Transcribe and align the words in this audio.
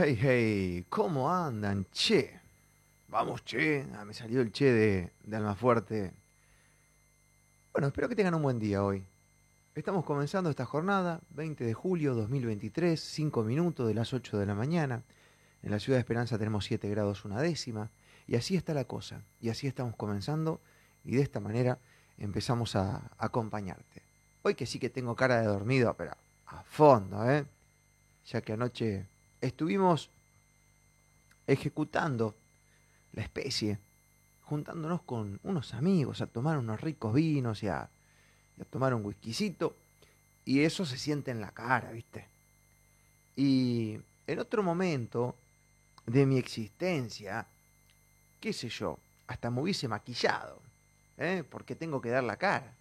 Hey, 0.00 0.16
hey, 0.22 0.86
¿cómo 0.88 1.28
andan? 1.28 1.84
Che. 1.90 2.30
Vamos, 3.08 3.44
che. 3.44 3.84
Ah, 3.94 4.04
me 4.04 4.14
salió 4.14 4.40
el 4.42 4.52
che 4.52 4.66
de, 4.66 5.10
de 5.24 5.36
Almafuerte. 5.36 6.12
Bueno, 7.72 7.88
espero 7.88 8.08
que 8.08 8.14
tengan 8.14 8.36
un 8.36 8.42
buen 8.42 8.60
día 8.60 8.84
hoy. 8.84 9.04
Estamos 9.74 10.04
comenzando 10.04 10.50
esta 10.50 10.66
jornada, 10.66 11.18
20 11.30 11.64
de 11.64 11.74
julio 11.74 12.14
2023, 12.14 13.00
5 13.00 13.42
minutos 13.42 13.88
de 13.88 13.94
las 13.94 14.12
8 14.14 14.38
de 14.38 14.46
la 14.46 14.54
mañana. 14.54 15.02
En 15.64 15.72
la 15.72 15.80
ciudad 15.80 15.96
de 15.96 16.02
Esperanza 16.02 16.38
tenemos 16.38 16.64
7 16.66 16.88
grados 16.88 17.24
una 17.24 17.42
décima. 17.42 17.90
Y 18.28 18.36
así 18.36 18.54
está 18.54 18.74
la 18.74 18.84
cosa. 18.84 19.24
Y 19.40 19.48
así 19.48 19.66
estamos 19.66 19.96
comenzando. 19.96 20.60
Y 21.04 21.16
de 21.16 21.22
esta 21.22 21.40
manera 21.40 21.76
empezamos 22.18 22.76
a 22.76 23.10
acompañarte. 23.18 24.02
Hoy 24.42 24.54
que 24.54 24.64
sí 24.64 24.78
que 24.78 24.90
tengo 24.90 25.16
cara 25.16 25.40
de 25.40 25.48
dormido, 25.48 25.92
pero 25.94 26.12
a 26.46 26.62
fondo, 26.62 27.28
¿eh? 27.28 27.44
Ya 28.26 28.42
que 28.42 28.52
anoche 28.52 29.08
estuvimos 29.40 30.10
ejecutando 31.46 32.34
la 33.12 33.22
especie, 33.22 33.78
juntándonos 34.44 35.02
con 35.02 35.40
unos 35.42 35.74
amigos 35.74 36.20
a 36.20 36.26
tomar 36.26 36.58
unos 36.58 36.80
ricos 36.80 37.14
vinos 37.14 37.62
y 37.62 37.68
a, 37.68 37.88
tomar 38.70 38.94
un 38.94 39.04
whiskycito. 39.04 39.76
Y 40.44 40.60
eso 40.60 40.86
se 40.86 40.96
siente 40.96 41.30
en 41.30 41.40
la 41.40 41.50
cara, 41.50 41.90
¿viste? 41.92 42.26
Y 43.36 43.98
en 44.26 44.38
otro 44.38 44.62
momento 44.62 45.36
de 46.06 46.26
mi 46.26 46.38
existencia, 46.38 47.46
qué 48.40 48.52
sé 48.52 48.68
yo, 48.68 48.98
hasta 49.26 49.50
me 49.50 49.60
hubiese 49.60 49.88
maquillado, 49.88 50.60
¿eh? 51.18 51.44
porque 51.48 51.74
tengo 51.74 52.00
que 52.00 52.08
dar 52.08 52.24
la 52.24 52.36
cara, 52.36 52.72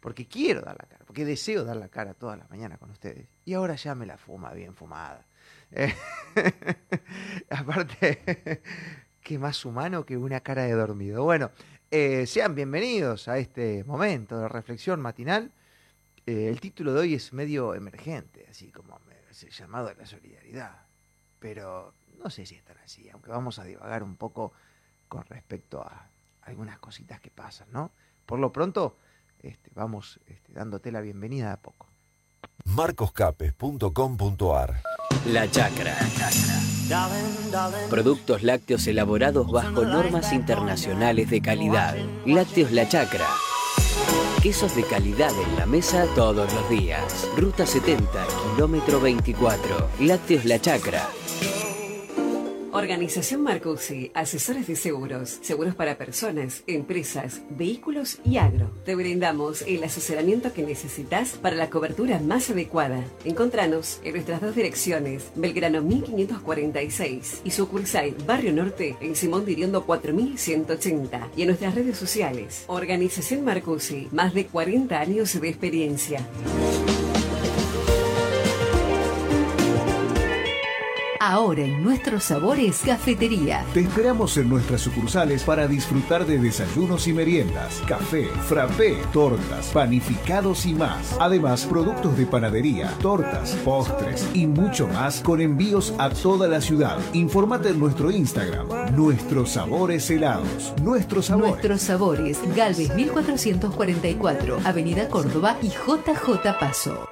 porque 0.00 0.26
quiero 0.26 0.60
dar 0.60 0.76
la 0.78 0.86
cara, 0.86 1.04
porque 1.04 1.24
deseo 1.24 1.64
dar 1.64 1.76
la 1.76 1.88
cara 1.88 2.14
toda 2.14 2.36
la 2.36 2.46
mañana 2.48 2.78
con 2.78 2.90
ustedes. 2.90 3.26
Y 3.44 3.54
ahora 3.54 3.74
ya 3.74 3.94
me 3.94 4.06
la 4.06 4.16
fuma 4.16 4.52
bien 4.52 4.74
fumada. 4.74 5.24
Aparte, 7.50 8.62
qué 9.22 9.38
más 9.38 9.64
humano 9.64 10.04
que 10.04 10.16
una 10.16 10.40
cara 10.40 10.64
de 10.64 10.72
dormido. 10.72 11.22
Bueno, 11.24 11.50
eh, 11.90 12.26
sean 12.26 12.54
bienvenidos 12.54 13.28
a 13.28 13.38
este 13.38 13.84
momento 13.84 14.38
de 14.38 14.48
reflexión 14.48 15.00
matinal. 15.00 15.52
Eh, 16.26 16.48
el 16.48 16.60
título 16.60 16.94
de 16.94 17.00
hoy 17.00 17.14
es 17.14 17.32
medio 17.32 17.74
emergente, 17.74 18.46
así 18.50 18.70
como 18.70 19.00
el 19.08 19.50
llamado 19.50 19.88
a 19.88 19.94
la 19.94 20.06
solidaridad. 20.06 20.86
Pero 21.38 21.92
no 22.22 22.30
sé 22.30 22.46
si 22.46 22.54
es 22.54 22.64
tan 22.64 22.78
así, 22.78 23.08
aunque 23.10 23.30
vamos 23.30 23.58
a 23.58 23.64
divagar 23.64 24.02
un 24.02 24.16
poco 24.16 24.52
con 25.08 25.24
respecto 25.26 25.82
a 25.82 26.08
algunas 26.42 26.78
cositas 26.78 27.20
que 27.20 27.30
pasan, 27.30 27.68
¿no? 27.72 27.90
Por 28.24 28.38
lo 28.38 28.52
pronto, 28.52 28.96
este, 29.42 29.70
vamos 29.74 30.20
este, 30.26 30.52
dándote 30.52 30.90
la 30.90 31.00
bienvenida 31.00 31.52
a 31.52 31.56
poco. 31.58 31.86
marcoscapes.com.ar 32.64 34.95
La 35.26 35.50
Chacra. 35.50 35.96
Productos 37.90 38.42
lácteos 38.42 38.86
elaborados 38.86 39.50
bajo 39.50 39.84
normas 39.84 40.32
internacionales 40.32 41.30
de 41.30 41.40
calidad. 41.40 41.96
Lácteos 42.24 42.70
La 42.70 42.88
Chacra. 42.88 43.26
Quesos 44.42 44.76
de 44.76 44.84
calidad 44.84 45.32
en 45.32 45.56
la 45.58 45.66
mesa 45.66 46.06
todos 46.14 46.52
los 46.52 46.70
días. 46.70 47.28
Ruta 47.36 47.66
70, 47.66 48.06
kilómetro 48.54 49.00
24. 49.00 49.90
Lácteos 50.00 50.44
La 50.44 50.60
Chacra. 50.60 51.08
Organización 52.76 53.42
Marcusi, 53.42 54.10
asesores 54.12 54.66
de 54.66 54.76
seguros, 54.76 55.38
seguros 55.40 55.74
para 55.74 55.96
personas, 55.96 56.62
empresas, 56.66 57.40
vehículos 57.48 58.18
y 58.22 58.36
agro. 58.36 58.70
Te 58.84 58.94
brindamos 58.94 59.62
el 59.62 59.82
asesoramiento 59.82 60.52
que 60.52 60.62
necesitas 60.62 61.38
para 61.38 61.56
la 61.56 61.70
cobertura 61.70 62.18
más 62.18 62.50
adecuada. 62.50 63.02
Encontranos 63.24 63.98
en 64.04 64.12
nuestras 64.12 64.42
dos 64.42 64.54
direcciones, 64.54 65.30
Belgrano 65.36 65.80
1546 65.80 67.40
y 67.44 67.50
sucursal 67.50 68.14
Barrio 68.26 68.52
Norte 68.52 68.94
en 69.00 69.16
Simón 69.16 69.46
Diriondo 69.46 69.86
4180 69.86 71.30
y 71.34 71.42
en 71.42 71.48
nuestras 71.48 71.74
redes 71.74 71.96
sociales. 71.96 72.64
Organización 72.66 73.42
Marcusi, 73.42 74.08
más 74.12 74.34
de 74.34 74.48
40 74.48 75.00
años 75.00 75.40
de 75.40 75.48
experiencia. 75.48 76.26
Ahora 81.28 81.62
en 81.62 81.82
nuestros 81.82 82.22
sabores, 82.22 82.82
cafetería. 82.86 83.64
Te 83.74 83.80
esperamos 83.80 84.36
en 84.36 84.48
nuestras 84.48 84.82
sucursales 84.82 85.42
para 85.42 85.66
disfrutar 85.66 86.24
de 86.24 86.38
desayunos 86.38 87.08
y 87.08 87.12
meriendas, 87.12 87.82
café, 87.84 88.26
frappé, 88.46 88.98
tortas, 89.12 89.66
panificados 89.72 90.66
y 90.66 90.74
más. 90.74 91.16
Además, 91.18 91.66
productos 91.66 92.16
de 92.16 92.26
panadería, 92.26 92.90
tortas, 93.02 93.56
postres 93.64 94.24
y 94.34 94.46
mucho 94.46 94.86
más 94.86 95.20
con 95.20 95.40
envíos 95.40 95.92
a 95.98 96.10
toda 96.10 96.46
la 96.46 96.60
ciudad. 96.60 96.96
Informate 97.12 97.70
en 97.70 97.80
nuestro 97.80 98.12
Instagram, 98.12 98.94
Nuestros 98.94 99.50
Sabores 99.50 100.08
Helados. 100.08 100.74
Nuestros 100.80 101.26
Sabores. 101.26 101.50
Nuestros 101.50 101.82
sabores, 101.82 102.38
Galvez 102.54 102.94
1444, 102.94 104.60
Avenida 104.62 105.08
Córdoba 105.08 105.56
y 105.60 105.70
JJ 105.70 106.56
Paso. 106.60 107.08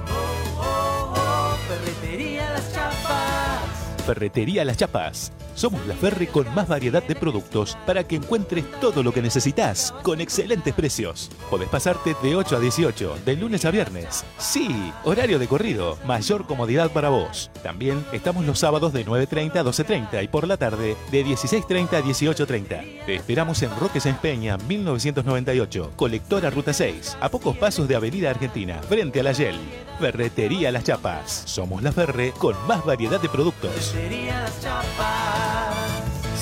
Ferretería 4.04 4.64
Las 4.64 4.76
Chapas. 4.76 5.32
Somos 5.54 5.86
la 5.86 5.94
Ferre 5.94 6.26
con 6.26 6.52
más 6.54 6.68
variedad 6.68 7.02
de 7.02 7.14
productos 7.14 7.78
para 7.86 8.04
que 8.04 8.16
encuentres 8.16 8.64
todo 8.80 9.02
lo 9.02 9.12
que 9.12 9.22
necesitas 9.22 9.94
con 10.02 10.20
excelentes 10.20 10.74
precios. 10.74 11.30
Podés 11.50 11.68
pasarte 11.68 12.14
de 12.22 12.36
8 12.36 12.56
a 12.56 12.60
18, 12.60 13.16
de 13.24 13.36
lunes 13.36 13.64
a 13.64 13.70
viernes. 13.70 14.24
Sí, 14.38 14.68
horario 15.04 15.38
de 15.38 15.48
corrido, 15.48 15.96
mayor 16.06 16.46
comodidad 16.46 16.90
para 16.90 17.08
vos. 17.08 17.50
También 17.62 18.04
estamos 18.12 18.44
los 18.44 18.58
sábados 18.58 18.92
de 18.92 19.06
9.30 19.06 19.56
a 19.56 19.64
12.30 19.64 20.24
y 20.24 20.28
por 20.28 20.46
la 20.46 20.56
tarde 20.56 20.96
de 21.10 21.24
16.30 21.24 21.94
a 21.94 22.02
18.30. 22.02 23.04
Te 23.06 23.14
esperamos 23.14 23.62
en 23.62 23.70
Roque 23.78 24.00
Sáenz 24.00 24.18
Peña, 24.18 24.58
1998, 24.58 25.92
colectora 25.96 26.50
Ruta 26.50 26.72
6, 26.72 27.16
a 27.20 27.28
pocos 27.28 27.56
pasos 27.56 27.88
de 27.88 27.96
Avenida 27.96 28.30
Argentina, 28.30 28.80
frente 28.82 29.20
a 29.20 29.22
la 29.22 29.32
Yel. 29.32 29.56
Ferretería 29.98 30.72
Las 30.72 30.84
Chapas. 30.84 31.44
Somos 31.46 31.82
la 31.82 31.92
Ferre 31.92 32.32
con 32.38 32.54
más 32.66 32.84
variedad 32.84 33.20
de 33.20 33.28
productos. 33.28 33.93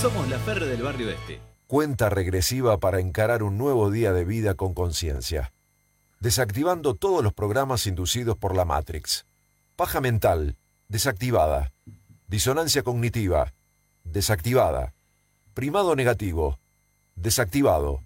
Somos 0.02 0.28
la 0.28 0.38
Ferre 0.40 0.66
del 0.66 0.82
barrio 0.82 1.10
este. 1.10 1.40
Cuenta 1.68 2.08
regresiva 2.08 2.78
para 2.78 2.98
encarar 2.98 3.44
un 3.44 3.56
nuevo 3.56 3.90
día 3.90 4.12
de 4.12 4.24
vida 4.24 4.54
con 4.54 4.74
conciencia. 4.74 5.52
Desactivando 6.18 6.94
todos 6.94 7.22
los 7.22 7.32
programas 7.32 7.86
inducidos 7.86 8.36
por 8.36 8.56
la 8.56 8.64
Matrix. 8.64 9.26
Paja 9.76 10.00
mental, 10.00 10.56
desactivada. 10.88 11.72
Disonancia 12.26 12.82
cognitiva, 12.82 13.54
desactivada. 14.02 14.92
Primado 15.54 15.94
negativo, 15.94 16.58
desactivado. 17.14 18.02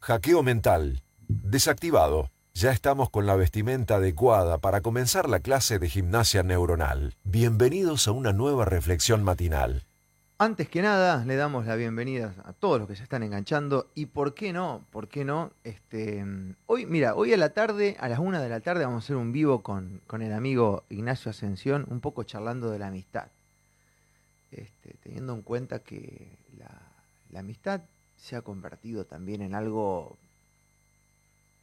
Hackeo 0.00 0.42
mental, 0.42 1.02
desactivado. 1.26 2.30
Ya 2.54 2.72
estamos 2.72 3.08
con 3.10 3.26
la 3.26 3.36
vestimenta 3.36 3.96
adecuada 3.96 4.58
para 4.58 4.82
comenzar 4.82 5.28
la 5.28 5.40
clase 5.40 5.78
de 5.78 5.88
gimnasia 5.88 6.42
neuronal. 6.42 7.14
Bienvenidos 7.24 8.06
a 8.06 8.12
una 8.12 8.32
nueva 8.32 8.64
reflexión 8.64 9.22
matinal. 9.22 9.86
Antes 10.36 10.68
que 10.68 10.82
nada, 10.82 11.24
le 11.24 11.36
damos 11.36 11.66
la 11.66 11.76
bienvenida 11.76 12.34
a 12.44 12.52
todos 12.52 12.78
los 12.78 12.88
que 12.88 12.96
se 12.96 13.02
están 13.02 13.22
enganchando. 13.22 13.90
Y 13.94 14.06
por 14.06 14.34
qué 14.34 14.52
no, 14.52 14.84
por 14.90 15.08
qué 15.08 15.24
no, 15.24 15.52
este, 15.64 16.24
hoy, 16.66 16.86
mira, 16.86 17.14
hoy 17.14 17.32
a 17.32 17.36
la 17.36 17.50
tarde, 17.50 17.96
a 18.00 18.08
las 18.08 18.18
una 18.18 18.42
de 18.42 18.48
la 18.48 18.60
tarde, 18.60 18.84
vamos 18.84 19.04
a 19.04 19.06
hacer 19.06 19.16
un 19.16 19.32
vivo 19.32 19.62
con, 19.62 20.02
con 20.06 20.20
el 20.20 20.32
amigo 20.32 20.84
Ignacio 20.90 21.30
Ascensión, 21.30 21.86
un 21.88 22.00
poco 22.00 22.24
charlando 22.24 22.70
de 22.70 22.78
la 22.78 22.88
amistad. 22.88 23.28
Este, 24.50 24.94
teniendo 25.02 25.34
en 25.34 25.42
cuenta 25.42 25.78
que 25.78 26.36
la, 26.58 26.82
la 27.30 27.40
amistad 27.40 27.82
se 28.16 28.36
ha 28.36 28.42
convertido 28.42 29.06
también 29.06 29.40
en 29.40 29.54
algo 29.54 30.18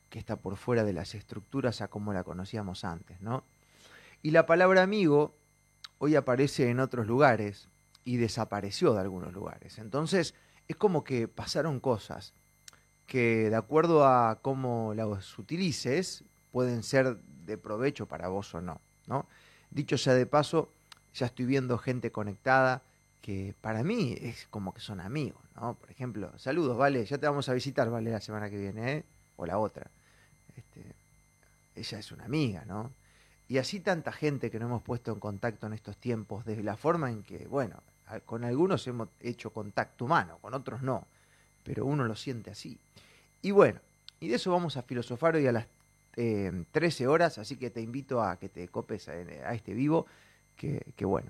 que 0.10 0.20
está 0.20 0.38
por 0.38 0.58
fuera 0.58 0.84
de 0.84 0.94
las 0.94 1.16
estructuras 1.16 1.82
a 1.82 1.88
como 1.88 2.14
la 2.14 2.24
conocíamos 2.24 2.84
antes, 2.84 3.22
¿no? 3.22 3.44
Y 4.22 4.32
la 4.32 4.46
palabra 4.46 4.84
amigo 4.84 5.36
hoy 6.00 6.16
aparece 6.16 6.70
en 6.70 6.80
otros 6.80 7.08
lugares 7.08 7.68
y 8.06 8.18
desapareció 8.18 8.94
de 8.94 9.02
algunos 9.02 9.34
lugares. 9.34 9.78
Entonces, 9.80 10.34
es 10.68 10.76
como 10.76 11.04
que 11.04 11.28
pasaron 11.28 11.80
cosas 11.80 12.34
que 13.06 13.50
de 13.50 13.56
acuerdo 13.56 14.06
a 14.06 14.40
cómo 14.42 14.94
las 14.94 15.38
utilices 15.40 16.24
pueden 16.52 16.84
ser 16.84 17.18
de 17.46 17.58
provecho 17.58 18.06
para 18.06 18.28
vos 18.28 18.54
o 18.54 18.62
no, 18.62 18.82
¿no? 19.08 19.26
Dicho 19.72 19.98
sea 19.98 20.14
de 20.14 20.26
paso, 20.26 20.70
ya 21.14 21.28
estoy 21.28 21.46
viendo 21.46 21.78
gente 21.78 22.12
conectada 22.12 22.82
que 23.22 23.56
para 23.62 23.84
mí 23.84 24.16
es 24.22 24.48
como 24.50 24.74
que 24.74 24.82
son 24.82 25.00
amigos, 25.00 25.42
¿no? 25.56 25.76
Por 25.76 25.90
ejemplo, 25.92 26.32
saludos, 26.38 26.78
Vale, 26.78 27.06
ya 27.06 27.18
te 27.18 27.28
vamos 27.28 27.50
a 27.50 27.54
visitar, 27.54 27.90
Vale, 27.90 28.12
la 28.12 28.22
semana 28.22 28.50
que 28.50 28.58
viene, 28.58 28.94
¿eh? 28.94 29.06
O 29.36 29.46
la 29.46 29.58
otra. 29.58 29.90
Este, 30.58 30.82
ella 31.76 32.00
es 32.00 32.12
una 32.12 32.26
amiga, 32.26 32.66
¿no? 32.66 32.92
Y 33.48 33.60
así 33.60 33.80
tanta 33.80 34.12
gente 34.12 34.52
que 34.52 34.60
no 34.60 34.66
hemos 34.66 34.82
puesto 34.82 35.14
en 35.14 35.20
contacto 35.20 35.68
en 35.68 35.74
estos 35.74 35.96
tiempos, 35.98 36.44
de 36.46 36.62
la 36.64 36.76
forma 36.76 37.12
en 37.12 37.24
que, 37.24 37.48
bueno, 37.48 37.82
con 38.26 38.44
algunos 38.44 38.86
hemos 38.88 39.10
hecho 39.22 39.52
contacto 39.52 40.06
humano, 40.06 40.38
con 40.42 40.54
otros 40.54 40.82
no, 40.82 41.08
pero 41.64 41.86
uno 41.86 42.04
lo 42.04 42.16
siente 42.16 42.52
así. 42.52 42.78
Y 43.42 43.52
bueno, 43.52 43.80
y 44.20 44.28
de 44.28 44.36
eso 44.36 44.52
vamos 44.52 44.76
a 44.76 44.82
filosofar 44.82 45.36
hoy 45.36 45.48
a 45.48 45.52
las 45.52 45.68
eh, 46.18 46.52
13 46.72 47.08
horas, 47.08 47.38
así 47.38 47.56
que 47.56 47.70
te 47.70 47.80
invito 47.80 48.22
a 48.22 48.38
que 48.38 48.50
te 48.50 48.68
copes 48.68 49.08
a, 49.08 49.54
este 49.54 49.74
vivo, 49.74 50.08
que, 50.58 50.82
bueno, 51.02 51.30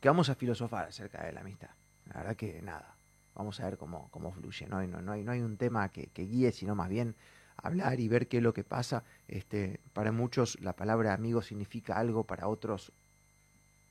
que 0.00 0.08
vamos 0.08 0.28
a 0.28 0.34
filosofar 0.34 0.88
acerca 0.88 1.24
de 1.24 1.32
la 1.32 1.40
amistad. 1.40 1.70
La 2.12 2.20
verdad 2.20 2.36
que 2.36 2.60
nada, 2.60 2.94
vamos 3.34 3.58
a 3.60 3.64
ver 3.64 3.78
cómo, 3.78 4.08
cómo 4.10 4.32
fluye. 4.32 4.66
¿no? 4.66 4.84
No, 4.86 5.12
hay, 5.12 5.22
no 5.22 5.32
hay 5.32 5.40
un 5.40 5.56
tema 5.56 5.88
que 5.90 6.10
guíe, 6.14 6.52
sino 6.52 6.74
más 6.74 6.88
bien 6.88 7.14
hablar 7.62 8.00
y 8.00 8.08
ver 8.08 8.28
qué 8.28 8.38
es 8.38 8.42
lo 8.42 8.54
que 8.54 8.64
pasa. 8.64 9.04
Este, 9.28 9.80
para 9.92 10.12
muchos 10.12 10.60
la 10.60 10.72
palabra 10.72 11.14
amigo 11.14 11.42
significa 11.42 11.96
algo, 11.96 12.24
para 12.24 12.48
otros 12.48 12.92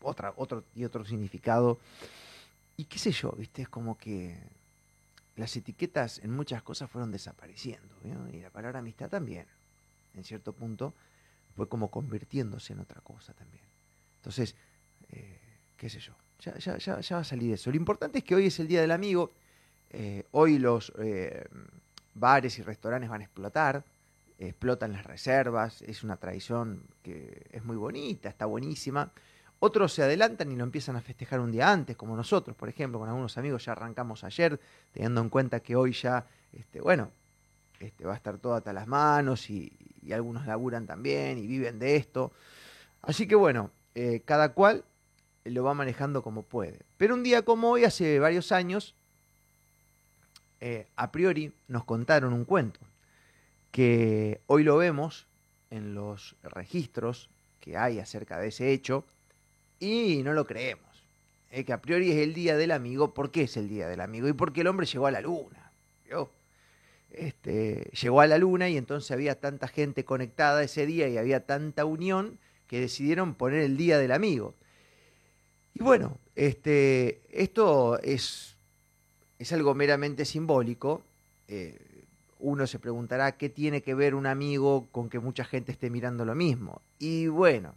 otra, 0.01 0.33
otro 0.37 0.63
y 0.75 0.85
otro 0.85 1.05
significado. 1.05 1.79
Y 2.77 2.85
qué 2.85 2.99
sé 2.99 3.11
yo, 3.11 3.31
viste, 3.31 3.63
es 3.63 3.69
como 3.69 3.97
que 3.97 4.37
las 5.35 5.55
etiquetas 5.55 6.19
en 6.19 6.31
muchas 6.31 6.61
cosas 6.61 6.89
fueron 6.89 7.11
desapareciendo. 7.11 7.95
Y 8.31 8.41
la 8.41 8.49
palabra 8.49 8.79
amistad 8.79 9.09
también, 9.09 9.45
en 10.15 10.23
cierto 10.23 10.53
punto, 10.53 10.93
fue 11.55 11.67
como 11.67 11.89
convirtiéndose 11.89 12.73
en 12.73 12.79
otra 12.79 13.01
cosa 13.01 13.33
también. 13.33 13.63
Entonces, 14.17 14.55
eh, 15.11 15.39
qué 15.77 15.89
sé 15.89 15.99
yo, 15.99 16.13
ya, 16.41 16.57
ya, 16.57 17.15
va 17.15 17.21
a 17.21 17.23
salir 17.23 17.53
eso. 17.53 17.69
Lo 17.69 17.77
importante 17.77 18.19
es 18.19 18.23
que 18.23 18.35
hoy 18.35 18.45
es 18.47 18.59
el 18.59 18.67
Día 18.67 18.81
del 18.81 18.91
Amigo. 18.91 19.31
Eh, 19.91 20.23
hoy 20.31 20.59
los 20.59 20.93
eh, 20.99 21.45
bares 22.13 22.59
y 22.59 22.63
restaurantes 22.63 23.09
van 23.09 23.21
a 23.21 23.23
explotar, 23.23 23.83
explotan 24.37 24.93
las 24.93 25.05
reservas, 25.05 25.81
es 25.81 26.03
una 26.03 26.17
tradición 26.17 26.83
que 27.03 27.47
es 27.51 27.63
muy 27.63 27.77
bonita, 27.77 28.29
está 28.29 28.45
buenísima. 28.45 29.11
Otros 29.59 29.93
se 29.93 30.03
adelantan 30.03 30.51
y 30.51 30.55
lo 30.55 30.63
empiezan 30.63 30.95
a 30.95 31.01
festejar 31.01 31.41
un 31.41 31.51
día 31.51 31.69
antes, 31.69 31.97
como 31.97 32.15
nosotros, 32.15 32.55
por 32.55 32.69
ejemplo, 32.69 32.99
con 32.99 33.09
algunos 33.09 33.37
amigos 33.37 33.65
ya 33.65 33.73
arrancamos 33.73 34.23
ayer, 34.23 34.59
teniendo 34.93 35.19
en 35.19 35.29
cuenta 35.29 35.59
que 35.59 35.75
hoy 35.75 35.91
ya, 35.91 36.25
este, 36.53 36.79
bueno, 36.79 37.11
este, 37.79 38.05
va 38.05 38.13
a 38.13 38.15
estar 38.15 38.37
todo 38.37 38.55
hasta 38.55 38.73
las 38.73 38.87
manos 38.87 39.49
y, 39.49 39.73
algunos 40.13 40.47
laburan 40.47 40.87
también 40.87 41.37
y 41.37 41.45
viven 41.45 41.77
de 41.77 41.95
esto. 41.95 42.31
Así 43.03 43.27
que 43.27 43.35
bueno, 43.35 43.69
eh, 43.93 44.23
cada 44.25 44.53
cual 44.53 44.83
lo 45.45 45.63
va 45.63 45.75
manejando 45.75 46.23
como 46.23 46.41
puede. 46.41 46.79
Pero 46.97 47.13
un 47.13 47.21
día 47.21 47.43
como 47.43 47.69
hoy, 47.69 47.83
hace 47.83 48.17
varios 48.17 48.51
años, 48.51 48.95
eh, 50.61 50.87
a 50.95 51.11
priori 51.11 51.51
nos 51.67 51.83
contaron 51.83 52.33
un 52.33 52.45
cuento, 52.45 52.79
que 53.71 54.41
hoy 54.47 54.63
lo 54.63 54.77
vemos 54.77 55.27
en 55.69 55.93
los 55.93 56.35
registros 56.43 57.29
que 57.59 57.77
hay 57.77 57.99
acerca 57.99 58.39
de 58.39 58.47
ese 58.47 58.71
hecho, 58.71 59.05
y 59.79 60.21
no 60.23 60.33
lo 60.33 60.45
creemos. 60.45 61.03
Es 61.51 61.65
que 61.65 61.73
a 61.73 61.81
priori 61.81 62.11
es 62.11 62.17
el 62.17 62.33
día 62.33 62.57
del 62.57 62.71
amigo. 62.71 63.13
¿Por 63.13 63.31
qué 63.31 63.43
es 63.43 63.57
el 63.57 63.69
día 63.69 63.87
del 63.87 64.01
amigo? 64.01 64.27
Y 64.27 64.33
porque 64.33 64.61
el 64.61 64.67
hombre 64.67 64.85
llegó 64.85 65.07
a 65.07 65.11
la 65.11 65.21
luna. 65.21 65.71
Este, 67.11 67.89
llegó 67.99 68.21
a 68.21 68.27
la 68.27 68.37
luna 68.37 68.69
y 68.69 68.77
entonces 68.77 69.09
había 69.11 69.39
tanta 69.39 69.67
gente 69.67 70.05
conectada 70.05 70.63
ese 70.63 70.85
día 70.85 71.07
y 71.07 71.17
había 71.17 71.45
tanta 71.45 71.85
unión 71.85 72.37
que 72.67 72.79
decidieron 72.79 73.33
poner 73.33 73.61
el 73.61 73.77
día 73.77 73.97
del 73.97 74.11
amigo. 74.11 74.53
Y 75.73 75.83
bueno, 75.83 76.17
este, 76.35 77.21
esto 77.31 77.99
es, 78.01 78.55
es 79.39 79.53
algo 79.53 79.73
meramente 79.73 80.25
simbólico. 80.25 81.01
Eh, 81.47 81.79
uno 82.39 82.67
se 82.67 82.79
preguntará 82.79 83.37
qué 83.37 83.49
tiene 83.49 83.81
que 83.81 83.95
ver 83.95 84.13
un 84.15 84.25
amigo 84.25 84.87
con 84.91 85.09
que 85.09 85.19
mucha 85.19 85.43
gente 85.43 85.71
esté 85.71 85.89
mirando 85.89 86.25
lo 86.25 86.35
mismo. 86.35 86.81
Y 86.99 87.27
bueno, 87.27 87.73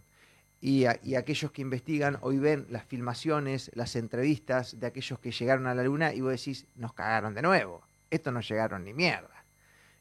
y, 0.60 0.84
aquellos 0.84 1.50
que 1.50 1.62
investigan 1.62 2.18
hoy 2.20 2.38
ven 2.38 2.66
las 2.70 2.84
filmaciones, 2.84 3.70
las 3.74 3.96
entrevistas 3.96 4.78
de 4.78 4.86
aquellos 4.86 5.18
que 5.18 5.32
llegaron 5.32 5.66
a 5.66 5.74
la 5.74 5.82
luna 5.82 6.14
y 6.14 6.20
vos 6.20 6.30
decís, 6.30 6.66
nos 6.76 6.92
cagaron 6.92 7.34
de 7.34 7.42
nuevo, 7.42 7.82
estos 8.10 8.32
no 8.32 8.40
llegaron 8.40 8.84
ni 8.84 8.92
mierda. 8.92 9.44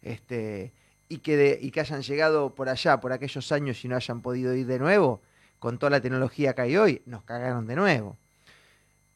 Este, 0.04 0.72
y, 1.10 1.18
que 1.18 1.58
y 1.60 1.72
que 1.72 1.80
hayan 1.80 2.04
llegado 2.04 2.54
por 2.54 2.69
allá, 2.69 3.00
por 3.00 3.12
aquellos 3.12 3.52
años 3.52 3.84
y 3.84 3.88
no 3.88 3.96
hayan 3.96 4.22
podido 4.22 4.54
ir 4.54 4.68
de 4.68 4.78
nuevo, 4.78 5.22
con 5.58 5.80
toda 5.80 5.90
la 5.90 6.02
tecnología 6.02 6.54
que 6.54 6.62
hay 6.62 6.78
hoy, 6.78 7.02
nos 7.08 7.24
cagaron 7.24 7.66
de 7.66 7.75
nuevo. 7.75 8.18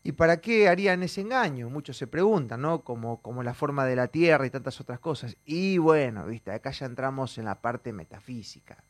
¿Y 0.06 0.12
para 0.12 0.40
qué 0.40 0.70
harían 0.70 1.02
ese 1.02 1.22
engaño? 1.22 1.68
Muchos 1.68 1.98
se 1.98 2.06
preguntan, 2.06 2.62
¿no? 2.62 2.84
Como, 2.84 3.24
como 3.24 3.42
la 3.42 3.56
forma 3.56 3.88
de 3.88 3.96
la 3.96 4.08
Tierra 4.08 4.46
y 4.46 4.52
tantas 4.52 4.80
otras 4.80 5.00
cosas. 5.00 5.36
Y 5.46 5.80
bueno, 5.80 6.28
viste, 6.28 6.52
acá 6.52 6.70
ya 6.70 6.86
entramos 6.86 7.40
en 7.40 7.46
la 7.46 7.60
parte 7.60 7.92
metafísica 7.92 8.84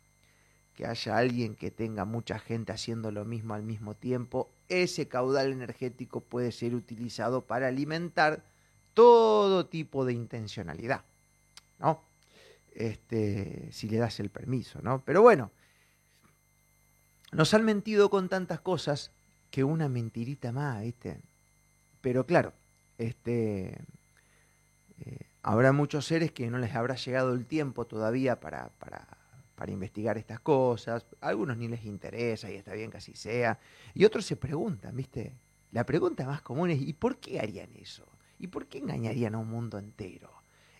que 0.76 0.86
haya 0.86 1.18
alguien 1.18 1.56
que 1.56 1.72
tenga 1.72 2.04
mucha 2.04 2.38
gente 2.38 2.74
haciendo 2.74 3.12
lo 3.12 3.24
mismo 3.24 3.54
al 3.54 3.64
mismo 3.64 3.94
tiempo, 3.94 4.52
ese 4.68 5.08
caudal 5.08 5.54
energético 5.54 6.20
puede 6.20 6.52
ser 6.52 6.76
utilizado 6.76 7.46
para 7.46 7.70
alimentar 7.70 8.44
todo 8.94 9.68
tipo 9.68 10.04
de 10.04 10.12
intencionalidad, 10.12 11.06
¿no? 11.80 12.02
Este, 12.74 13.70
si 13.72 13.88
le 13.88 14.00
das 14.00 14.20
el 14.20 14.32
permiso, 14.32 14.82
¿no? 14.82 15.02
Pero 15.06 15.22
bueno, 15.22 15.50
nos 17.32 17.54
han 17.54 17.64
mentido 17.64 18.10
con 18.10 18.28
tantas 18.28 18.60
cosas 18.60 19.12
que 19.56 19.64
una 19.64 19.88
mentirita 19.88 20.52
más, 20.52 20.82
¿viste? 20.82 21.22
Pero 22.02 22.26
claro, 22.26 22.52
este, 22.98 23.80
eh, 25.00 25.20
habrá 25.44 25.72
muchos 25.72 26.06
seres 26.06 26.34
que 26.34 26.50
no 26.50 26.58
les 26.58 26.76
habrá 26.76 26.96
llegado 26.96 27.34
el 27.34 27.46
tiempo 27.46 27.86
todavía 27.86 28.38
para, 28.42 28.68
para 28.80 29.08
para 29.56 29.72
investigar 29.72 30.18
estas 30.18 30.42
cosas. 30.42 31.06
A 31.22 31.30
algunos 31.30 31.56
ni 31.56 31.70
les 31.70 31.86
interesa 31.86 32.52
y 32.52 32.56
está 32.56 32.74
bien 32.74 32.92
que 32.92 32.98
así 32.98 33.14
sea. 33.14 33.58
Y 33.94 34.04
otros 34.04 34.26
se 34.26 34.36
preguntan, 34.36 34.94
¿viste? 34.94 35.38
La 35.72 35.86
pregunta 35.86 36.26
más 36.26 36.42
común 36.42 36.72
es, 36.72 36.82
¿y 36.82 36.92
por 36.92 37.20
qué 37.20 37.40
harían 37.40 37.70
eso? 37.76 38.06
¿Y 38.38 38.48
por 38.48 38.68
qué 38.68 38.80
engañarían 38.80 39.36
a 39.36 39.38
un 39.38 39.50
mundo 39.50 39.78
entero? 39.78 40.34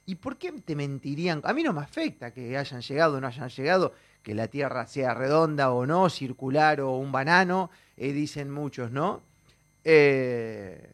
¿Y 0.06 0.16
por 0.16 0.38
qué 0.38 0.52
te 0.52 0.76
mentirían? 0.76 1.40
A 1.46 1.54
mí 1.54 1.64
no 1.64 1.72
me 1.72 1.80
afecta 1.80 2.34
que 2.34 2.58
hayan 2.58 2.82
llegado 2.82 3.16
o 3.16 3.22
no 3.22 3.28
hayan 3.28 3.48
llegado, 3.48 3.94
que 4.26 4.34
la 4.34 4.48
Tierra 4.48 4.88
sea 4.88 5.14
redonda 5.14 5.72
o 5.72 5.86
no, 5.86 6.10
circular 6.10 6.82
o 6.82 6.98
un 6.98 7.12
banano, 7.12 7.70
eh, 7.96 8.12
dicen 8.12 8.50
muchos, 8.50 8.90
¿no? 8.90 9.22
Eh, 9.84 10.90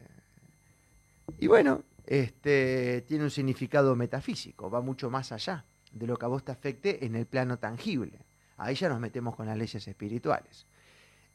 y 1.40 1.48
bueno, 1.48 1.82
este, 2.06 3.06
tiene 3.08 3.24
un 3.24 3.32
significado 3.32 3.96
metafísico, 3.96 4.70
va 4.70 4.82
mucho 4.82 5.10
más 5.10 5.32
allá 5.32 5.64
de 5.94 6.08
lo 6.08 6.18
que 6.18 6.26
a 6.26 6.28
vos 6.28 6.44
te 6.44 6.52
afecte 6.52 7.06
en 7.06 7.16
el 7.16 7.26
plano 7.26 7.58
tangible. 7.58 8.20
Ahí 8.58 8.76
ya 8.76 8.90
nos 8.90 9.00
metemos 9.00 9.38
con 9.38 9.46
las 9.46 9.58
leyes 9.58 9.88
espirituales. 9.88 10.66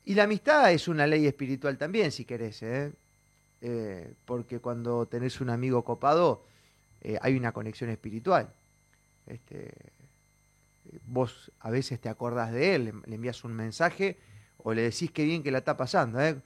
Y 0.05 0.13
la 0.15 0.25
amistad 0.25 0.71
es 0.71 0.89
una 0.89 1.07
ley 1.07 1.27
espiritual 1.27 1.79
también, 1.79 2.13
si 2.13 2.27
querés, 2.27 2.63
¿eh? 2.63 2.93
Eh, 3.63 4.13
porque 4.27 4.59
cuando 4.59 5.07
tenés 5.07 5.41
un 5.41 5.49
amigo 5.49 5.83
copado, 5.83 6.45
eh, 7.01 7.19
hay 7.23 7.37
una 7.39 7.53
conexión 7.53 7.89
espiritual. 7.89 8.53
Este, 9.27 9.73
vos 11.07 11.53
a 11.61 11.71
veces 11.71 12.01
te 12.01 12.09
acordás 12.09 12.53
de 12.53 12.75
él, 12.75 13.03
le, 13.07 13.15
envías 13.15 13.45
un 13.45 13.53
mensaje 13.53 14.17
o 14.59 14.75
le 14.75 14.83
decís 14.83 15.11
qué 15.11 15.25
bien 15.25 15.43
que 15.43 15.51
la 15.51 15.59
está 15.59 15.77
pasando. 15.77 16.21
¿eh? 16.21 16.37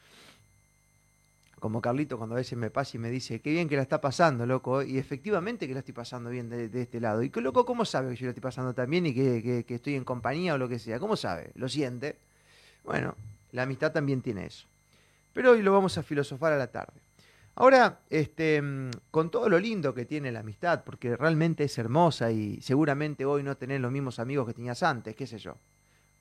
como 1.61 1.81
Carlito 1.81 2.17
cuando 2.17 2.35
a 2.35 2.39
veces 2.39 2.59
me 2.59 2.71
pasa 2.71 2.97
y 2.97 3.01
me 3.01 3.11
dice, 3.11 3.41
qué 3.41 3.51
bien 3.51 3.69
que 3.69 3.77
la 3.77 3.83
está 3.83 4.01
pasando, 4.01 4.47
loco, 4.47 4.83
y 4.83 4.99
efectivamente 4.99 5.69
que 5.69 5.75
la 5.75 5.81
estoy 5.81 5.95
pasando 5.95 6.31
bien 6.31 6.49
de, 6.49 6.71
este 6.81 7.01
lado. 7.01 7.23
Y 7.23 7.31
que 7.31 7.41
loco, 7.41 7.65
¿cómo 7.65 7.85
sabe 7.85 8.11
que 8.11 8.17
yo 8.17 8.27
la 8.27 8.31
estoy 8.31 8.43
pasando 8.43 8.75
tan 8.75 8.91
bien 8.91 9.07
y 9.07 9.15
que, 9.15 9.65
estoy 9.69 9.95
en 9.95 10.05
compañía 10.05 10.55
o 10.55 10.59
lo 10.59 10.69
que 10.69 10.79
sea? 10.79 10.99
¿Cómo 10.99 11.17
sabe? 11.17 11.53
¿Lo 11.55 11.69
siente? 11.69 12.17
Bueno, 12.83 13.15
la 13.53 13.63
amistad 13.63 13.93
también 13.93 14.23
tiene 14.23 14.47
eso. 14.47 14.67
Pero 15.33 15.53
hoy 15.53 15.63
lo 15.63 15.73
vamos 15.73 15.97
a 15.99 16.03
filosofar 16.03 16.53
a 16.53 16.57
la 16.57 16.69
tarde. 16.69 16.99
Ahora, 17.61 18.01
este, 18.09 18.63
con 19.11 19.31
todo 19.31 19.51
lo 19.51 19.59
lindo 19.59 19.93
que 19.93 20.07
tiene 20.07 20.33
la 20.33 20.41
amistad, 20.41 20.83
porque 20.83 21.15
realmente 21.15 21.65
es 21.65 21.77
hermosa 21.77 22.33
y 22.33 22.59
seguramente 22.63 23.27
hoy 23.27 23.43
no 23.43 23.55
tenés 23.59 23.83
los 23.83 23.93
mismos 23.93 24.19
amigos 24.19 24.47
que 24.47 24.55
tenías 24.55 24.83
antes, 24.83 25.15
qué 25.15 25.27
sé 25.27 25.37
yo. 25.37 25.57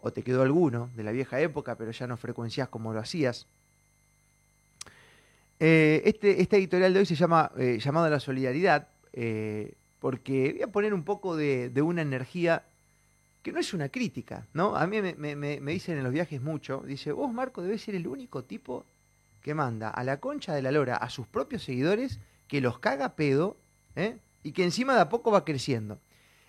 O 0.01 0.11
te 0.11 0.21
quedó 0.21 0.41
alguno 0.41 0.89
de 0.97 1.03
la 1.03 1.13
vieja 1.13 1.39
época, 1.39 1.75
pero 1.75 1.91
ya 1.91 2.07
no 2.07 2.17
frecuencias 2.17 2.67
como 2.67 2.93
lo 2.93 2.99
hacías 2.99 3.47
eh, 5.61 6.01
este, 6.03 6.41
esta 6.41 6.57
editorial 6.57 6.93
de 6.93 6.99
hoy 6.99 7.05
se 7.05 7.15
llama 7.15 7.51
eh, 7.57 7.79
Llamado 7.81 8.07
a 8.07 8.09
la 8.09 8.19
Solidaridad, 8.19 8.89
eh, 9.13 9.73
porque 9.99 10.51
voy 10.53 10.61
a 10.61 10.67
poner 10.67 10.93
un 10.93 11.03
poco 11.03 11.37
de, 11.37 11.71
una 11.81 12.01
energía 12.01 12.63
que 13.43 13.53
no 13.53 13.59
es 13.59 13.73
una 13.73 13.87
crítica, 13.87 14.45
¿no? 14.53 14.75
A 14.75 14.87
mí 14.87 15.01
me, 15.01 15.71
dicen 15.71 15.97
en 15.97 16.03
los 16.03 16.11
viajes 16.11 16.41
mucho, 16.41 16.83
dice, 16.85 17.13
vos 17.13 17.31
Marco 17.31 17.61
debes 17.61 17.81
ser 17.81 17.95
el 17.95 18.07
único 18.07 18.43
tipo 18.43 18.85
que 19.49 19.55
manda 19.55 19.89
a 19.89 20.03
la 20.03 20.19
concha 20.19 20.53
de 20.53 20.61
la 20.61 20.69
lora 20.69 20.95
a 20.95 21.09
sus 21.09 21.25
propios 21.25 21.63
seguidores, 21.63 22.19
que 22.47 22.61
los 22.61 22.77
caga 22.77 23.15
pedo, 23.15 23.57
y 24.43 24.51
que 24.51 24.63
encima 24.63 24.93
de 24.93 25.01
a 25.01 25.09
poco 25.09 25.31
va 25.31 25.43
creciendo. 25.43 25.97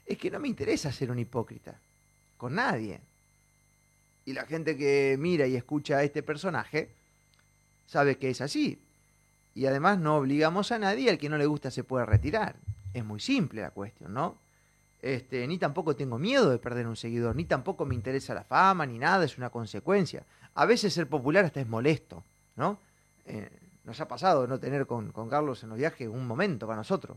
Es 0.04 0.18
que 0.18 0.30
no 0.30 0.38
me 0.38 0.48
interesa 0.48 0.92
ser 0.92 1.10
un 1.10 1.18
hipócrita, 1.18 1.80
con 2.36 2.56
nadie. 2.56 3.00
Y 4.26 4.34
la 4.34 4.44
gente 4.44 4.76
que 4.76 5.16
mira 5.18 5.46
y 5.46 5.56
escucha 5.56 5.96
a 5.96 6.02
este 6.02 6.22
personaje 6.22 6.90
sabe 7.86 8.18
que 8.18 8.28
es 8.28 8.42
así. 8.42 8.78
Y 9.54 9.64
además 9.64 9.98
no 9.98 10.16
obligamos 10.16 10.70
a 10.70 10.78
nadie, 10.78 11.08
al 11.08 11.16
que 11.16 11.30
no 11.30 11.38
le 11.38 11.46
gusta 11.46 11.70
se 11.70 11.84
puede 11.84 12.04
retirar. 12.04 12.56
Es 12.92 13.02
muy 13.02 13.18
simple 13.18 13.62
la 13.62 13.70
cuestión, 13.70 14.12
¿no? 14.12 14.36
Este, 15.00 15.46
ni 15.46 15.56
tampoco 15.56 15.96
tengo 15.96 16.18
miedo 16.18 16.50
de 16.50 16.58
perder 16.58 16.86
un 16.86 16.96
seguidor, 16.96 17.34
ni 17.34 17.46
tampoco 17.46 17.86
me 17.86 17.94
interesa 17.94 18.34
la 18.34 18.44
fama, 18.44 18.84
ni 18.84 18.98
nada, 18.98 19.24
es 19.24 19.38
una 19.38 19.48
consecuencia. 19.48 20.26
A 20.54 20.66
veces 20.66 20.92
ser 20.92 21.06
popular 21.06 21.46
hasta 21.46 21.62
es 21.62 21.66
molesto, 21.66 22.22
¿no? 22.56 22.89
Eh, 23.30 23.48
nos 23.84 24.00
ha 24.00 24.08
pasado 24.08 24.46
no 24.46 24.58
tener 24.58 24.86
con, 24.86 25.12
Carlos 25.28 25.62
en 25.62 25.70
los 25.70 25.78
viajes 25.78 26.08
un 26.08 26.26
momento 26.26 26.66
para 26.66 26.78
nosotros, 26.78 27.16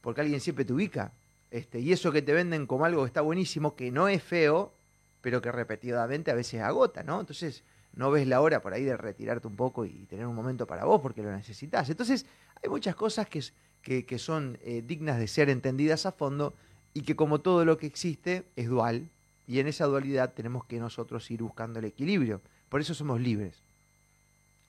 porque 0.00 0.20
alguien 0.20 0.40
siempre 0.40 0.64
te 0.64 0.72
ubica, 0.72 1.12
este, 1.50 1.78
y 1.78 1.92
eso 1.92 2.10
que 2.10 2.22
te 2.22 2.32
venden 2.32 2.66
como 2.66 2.84
algo 2.84 3.02
que 3.02 3.08
está 3.08 3.20
buenísimo, 3.20 3.76
que 3.76 3.90
no 3.90 4.08
es 4.08 4.22
feo, 4.22 4.72
pero 5.20 5.40
que 5.40 5.52
repetidamente 5.52 6.30
a 6.30 6.34
veces 6.34 6.60
agota, 6.60 7.02
¿no? 7.02 7.20
Entonces, 7.20 7.62
no 7.94 8.10
ves 8.10 8.26
la 8.26 8.40
hora 8.40 8.60
por 8.60 8.74
ahí 8.74 8.84
de 8.84 8.96
retirarte 8.96 9.46
un 9.46 9.56
poco 9.56 9.84
y 9.84 10.06
tener 10.06 10.26
un 10.26 10.34
momento 10.34 10.66
para 10.66 10.84
vos 10.84 11.00
porque 11.00 11.22
lo 11.22 11.30
necesitas. 11.32 11.88
Entonces, 11.88 12.26
hay 12.62 12.68
muchas 12.68 12.94
cosas 12.94 13.28
que, 13.28 14.04
que, 14.04 14.18
son 14.18 14.58
eh, 14.62 14.82
dignas 14.86 15.18
de 15.18 15.28
ser 15.28 15.48
entendidas 15.50 16.04
a 16.06 16.12
fondo 16.12 16.54
y 16.94 17.02
que 17.02 17.16
como 17.16 17.40
todo 17.40 17.64
lo 17.64 17.78
que 17.78 17.86
existe 17.86 18.44
es 18.56 18.68
dual 18.68 19.08
y 19.46 19.60
en 19.60 19.66
esa 19.66 19.86
dualidad 19.86 20.34
tenemos 20.34 20.64
que 20.64 20.78
nosotros 20.78 21.30
ir 21.30 21.42
buscando 21.42 21.78
el 21.78 21.84
equilibrio. 21.86 22.40
Por 22.68 22.80
eso 22.80 22.94
somos 22.94 23.20
libres. 23.20 23.65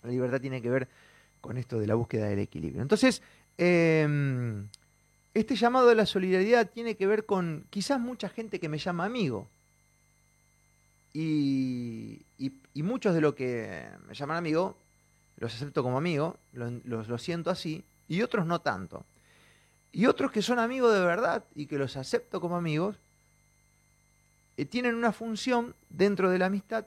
La 0.07 0.13
libertad 0.13 0.41
tiene 0.41 0.61
que 0.61 0.69
ver 0.69 0.87
con 1.41 1.57
esto 1.57 1.79
de 1.79 1.87
la 1.87 1.95
búsqueda 1.95 2.27
del 2.27 2.39
equilibrio. 2.39 2.81
Entonces, 2.81 3.21
eh, 3.57 4.07
este 5.33 5.55
llamado 5.55 5.87
de 5.87 5.95
la 5.95 6.05
solidaridad 6.05 6.69
tiene 6.69 6.95
que 6.95 7.05
ver 7.05 7.25
con 7.25 7.65
quizás 7.69 7.99
mucha 7.99 8.29
gente 8.29 8.59
que 8.59 8.69
me 8.69 8.77
llama 8.77 9.05
amigo. 9.05 9.47
Y, 11.13 12.23
muchos 12.75 13.13
de 13.13 13.21
los 13.21 13.35
que 13.35 13.85
me 14.07 14.13
llaman 14.13 14.37
amigo, 14.37 14.77
los 15.37 15.53
acepto 15.53 15.83
como 15.83 15.97
amigo, 15.97 16.37
los 16.53 16.71
lo, 16.85 17.03
lo 17.03 17.17
siento 17.17 17.49
así, 17.49 17.83
y 18.07 18.21
otros 18.21 18.45
no 18.45 18.61
tanto. 18.61 19.05
Y 19.91 20.05
otros 20.05 20.31
que 20.31 20.41
son 20.41 20.57
amigos 20.57 20.93
de 20.93 21.01
verdad 21.01 21.43
y 21.53 21.65
que 21.65 21.77
los 21.77 21.97
acepto 21.97 22.39
como 22.39 22.55
amigos, 22.55 22.95
eh, 24.57 24.65
tienen 24.65 24.95
una 24.95 25.11
función 25.11 25.75
dentro 25.89 26.29
de 26.29 26.39
la 26.39 26.45
amistad 26.47 26.85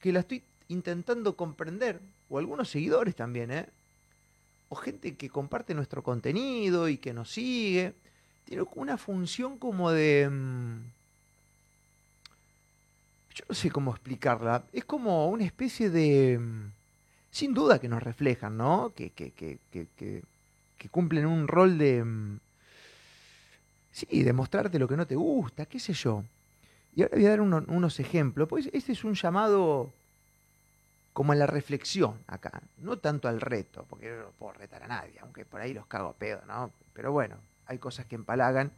que 0.00 0.12
la 0.12 0.20
estoy 0.20 0.42
intentando 0.68 1.36
comprender, 1.36 2.00
o 2.28 2.38
algunos 2.38 2.68
seguidores 2.68 3.14
también, 3.16 3.50
¿eh? 3.50 3.66
o 4.68 4.76
gente 4.76 5.14
que 5.16 5.30
comparte 5.30 5.74
nuestro 5.74 6.02
contenido 6.02 6.88
y 6.88 6.98
que 6.98 7.14
nos 7.14 7.30
sigue, 7.30 7.94
tiene 8.44 8.64
una 8.74 8.98
función 8.98 9.58
como 9.58 9.90
de... 9.90 10.28
mm, 10.30 10.76
Yo 13.34 13.44
no 13.48 13.54
sé 13.54 13.70
cómo 13.70 13.92
explicarla, 13.92 14.64
es 14.72 14.84
como 14.84 15.28
una 15.28 15.44
especie 15.44 15.90
de... 15.90 16.38
mm, 16.38 16.70
Sin 17.30 17.54
duda 17.54 17.78
que 17.78 17.88
nos 17.88 18.02
reflejan, 18.02 18.56
¿no? 18.56 18.92
Que, 18.94 19.10
que, 19.10 19.30
que, 19.32 19.58
que, 19.70 20.22
cumplen 20.90 21.26
un 21.26 21.48
rol 21.48 21.78
de... 21.78 22.04
mm, 22.04 22.38
Sí, 23.92 24.22
de 24.22 24.32
mostrarte 24.32 24.78
lo 24.78 24.86
que 24.86 24.96
no 24.96 25.06
te 25.06 25.16
gusta, 25.16 25.66
qué 25.66 25.80
sé 25.80 25.92
yo. 25.92 26.22
Y 26.94 27.02
ahora 27.02 27.16
voy 27.16 27.26
a 27.26 27.30
dar 27.30 27.40
uno- 27.40 27.64
unos 27.68 27.98
ejemplos, 28.00 28.48
pues 28.48 28.68
este 28.72 28.92
es 28.92 29.02
un 29.04 29.14
llamado 29.14 29.90
como 31.18 31.32
a 31.32 31.34
la 31.34 31.48
reflexión 31.48 32.14
acá, 32.28 32.62
no 32.76 32.98
tanto 32.98 33.26
al 33.26 33.40
reto, 33.40 33.84
porque 33.90 34.06
yo 34.06 34.18
no 34.18 34.30
puedo 34.38 34.52
retar 34.52 34.84
a 34.84 34.86
nadie, 34.86 35.18
aunque 35.20 35.44
por 35.44 35.60
ahí 35.60 35.74
los 35.74 35.84
cago 35.86 36.10
a 36.10 36.12
pedo, 36.12 36.42
¿no? 36.46 36.70
Pero 36.92 37.10
bueno, 37.10 37.38
hay 37.66 37.78
cosas 37.78 38.06
que 38.06 38.14
empalagan 38.14 38.70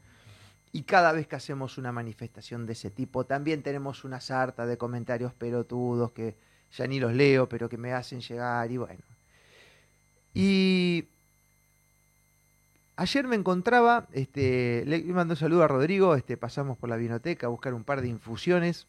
y 0.73 0.85
cada 0.85 1.13
vez 1.13 1.27
que 1.27 1.37
hacemos 1.37 1.77
una 1.77 1.93
manifestación 1.93 2.65
de 2.65 2.73
ese 2.73 2.91
tipo, 2.91 3.27
también 3.27 3.63
tenemos 3.63 4.05
una 4.05 4.23
sarta 4.23 4.65
de 4.65 4.79
comentarios 4.79 5.35
pelotudos 5.35 6.13
que 6.13 6.35
ya 6.73 6.87
ni 6.87 6.99
los 6.99 7.13
leo, 7.13 7.47
pero 7.47 7.69
que 7.69 7.77
me 7.77 7.93
hacen 7.93 8.23
llegar 8.23 8.71
y 8.71 8.79
bueno. 8.79 9.03
Y 10.33 11.09
ayer 12.97 13.27
me 13.27 13.37
encontraba, 13.37 14.09
este, 14.13 14.85
le 14.87 15.03
mando 15.13 15.35
un 15.35 15.37
saludo 15.37 15.63
a 15.63 15.69
Rodrigo, 15.69 16.15
este, 16.15 16.39
pasamos 16.39 16.79
por 16.79 16.89
la 16.89 16.97
vinoteca 16.97 17.49
a 17.49 17.51
buscar 17.51 17.75
un 17.75 17.85
par 17.85 18.01
de 18.01 18.09
infusiones 18.09 18.87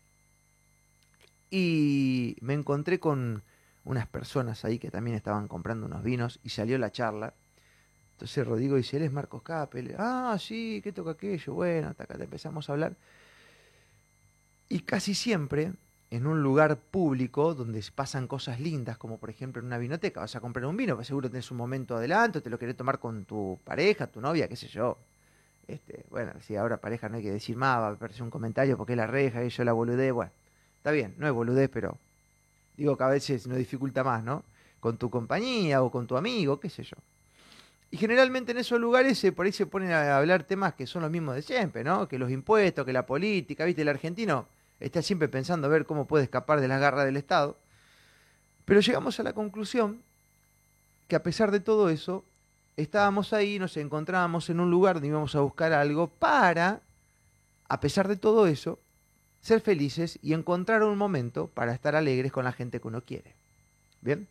y 1.52 2.38
me 2.42 2.54
encontré 2.54 3.00
con 3.00 3.44
unas 3.84 4.08
personas 4.08 4.64
ahí 4.64 4.80
que 4.80 4.90
también 4.90 5.18
estaban 5.18 5.48
comprando 5.48 5.86
unos 5.86 6.02
vinos 6.02 6.40
y 6.44 6.50
salió 6.50 6.78
la 6.78 6.92
charla. 6.92 7.34
Entonces 8.14 8.48
Rodrigo 8.48 8.78
dice, 8.78 8.98
él 8.98 9.04
es 9.04 9.12
Marcos 9.12 9.44
Capel. 9.44 9.96
Ah, 9.98 10.38
sí, 10.40 10.80
¿qué 10.84 10.94
toca 10.94 11.12
aquello? 11.12 11.54
Bueno, 11.54 11.90
hasta 11.90 12.06
acá 12.06 12.18
te 12.18 12.24
empezamos 12.24 12.70
a 12.70 12.74
hablar. 12.74 12.96
Y 14.70 14.80
casi 14.82 15.14
siempre, 15.14 15.74
en 16.10 16.26
un 16.26 16.42
lugar 16.42 16.78
público 16.78 17.54
donde 17.54 17.84
pasan 17.94 18.28
cosas 18.28 18.62
lindas, 18.62 18.98
como 18.98 19.18
por 19.18 19.30
ejemplo 19.30 19.60
en 19.60 19.66
una 19.66 19.78
vinoteca, 19.78 20.22
vas 20.22 20.36
a 20.36 20.40
comprar 20.40 20.66
un 20.66 20.78
vino, 20.78 20.96
pues 20.96 21.08
seguro 21.08 21.30
tenés 21.30 21.52
un 21.52 21.58
momento 21.58 21.98
adelante, 21.98 22.38
o 22.38 22.42
te 22.42 22.50
lo 22.50 22.58
querés 22.58 22.78
tomar 22.78 23.00
con 23.00 23.26
tu 23.26 23.60
pareja, 23.66 24.08
tu 24.08 24.22
novia, 24.22 24.48
qué 24.48 24.56
sé 24.56 24.68
yo. 24.68 24.98
Este, 25.68 26.06
bueno, 26.10 26.34
si 26.42 26.56
ahora 26.56 26.78
pareja 26.78 27.10
no 27.10 27.18
hay 27.18 27.24
que 27.24 27.32
decir 27.32 27.58
más, 27.58 27.80
va 27.80 27.88
a 27.88 27.92
aparecer 27.92 28.24
un 28.24 28.30
comentario 28.30 28.78
porque 28.78 28.94
es 28.94 28.98
la 28.98 29.08
reja 29.08 29.44
y 29.44 29.50
yo 29.50 29.64
la 29.66 29.74
boludez, 29.74 30.14
bueno. 30.14 30.32
Está 30.82 30.90
bien, 30.90 31.14
no 31.20 31.28
es 31.28 31.34
boludez, 31.34 31.70
pero 31.72 32.00
digo 32.76 32.98
que 32.98 33.04
a 33.04 33.08
veces 33.08 33.46
no 33.46 33.56
dificulta 33.56 34.04
más, 34.04 34.24
¿no? 34.24 34.44
Con 34.80 34.98
tu 34.98 35.12
compañía 35.12 35.84
o 35.84 35.92
con 35.92 36.08
tu 36.08 36.18
amigo, 36.18 36.60
qué 36.60 36.72
sé 36.72 36.82
yo. 36.82 36.98
Y 37.92 37.98
generalmente 37.98 38.52
en 38.52 38.58
esos 38.58 38.80
lugares 38.80 39.24
eh, 39.24 39.32
por 39.32 39.46
ahí 39.46 39.52
se 39.52 39.68
ponen 39.68 39.92
a 39.92 40.18
hablar 40.18 40.44
temas 40.44 40.74
que 40.74 40.88
son 40.88 41.04
los 41.04 41.12
mismos 41.12 41.36
de 41.36 41.44
siempre, 41.44 41.84
¿no? 41.84 42.08
Que 42.08 42.18
los 42.18 42.32
impuestos, 42.32 42.84
que 42.84 42.94
la 42.94 43.06
política, 43.06 43.64
¿viste? 43.64 43.84
El 43.84 43.90
argentino 43.90 44.48
está 44.80 45.04
siempre 45.04 45.28
pensando 45.28 45.68
a 45.68 45.70
ver 45.70 45.86
cómo 45.86 46.08
puede 46.08 46.24
escapar 46.24 46.60
de 46.60 46.68
las 46.68 46.82
garras 46.82 47.06
del 47.06 47.16
Estado. 47.16 47.60
Pero 48.66 48.80
llegamos 48.80 49.20
a 49.20 49.24
la 49.24 49.34
conclusión 49.34 50.02
que 51.08 51.16
a 51.16 51.22
pesar 51.22 51.52
de 51.52 51.60
todo 51.60 51.92
eso, 51.92 52.26
estábamos 52.76 53.34
ahí, 53.34 53.60
nos 53.60 53.78
encontrábamos 53.78 54.50
en 54.50 54.60
un 54.60 54.72
lugar 54.72 54.96
donde 54.96 55.10
íbamos 55.10 55.36
a 55.36 55.42
buscar 55.42 55.74
algo 55.74 56.08
para, 56.08 56.82
a 57.70 57.80
pesar 57.80 58.08
de 58.08 58.16
todo 58.16 58.48
eso, 58.48 58.80
ser 59.42 59.62
felices 59.62 60.20
y 60.22 60.34
encontrar 60.34 60.84
un 60.84 60.98
momento 60.98 61.48
para 61.48 61.74
estar 61.74 61.96
alegres 61.96 62.32
con 62.32 62.46
la 62.46 62.52
gente 62.52 62.80
que 62.80 62.88
uno 62.88 63.02
quiere. 63.02 63.34
¿Bien? 64.02 64.28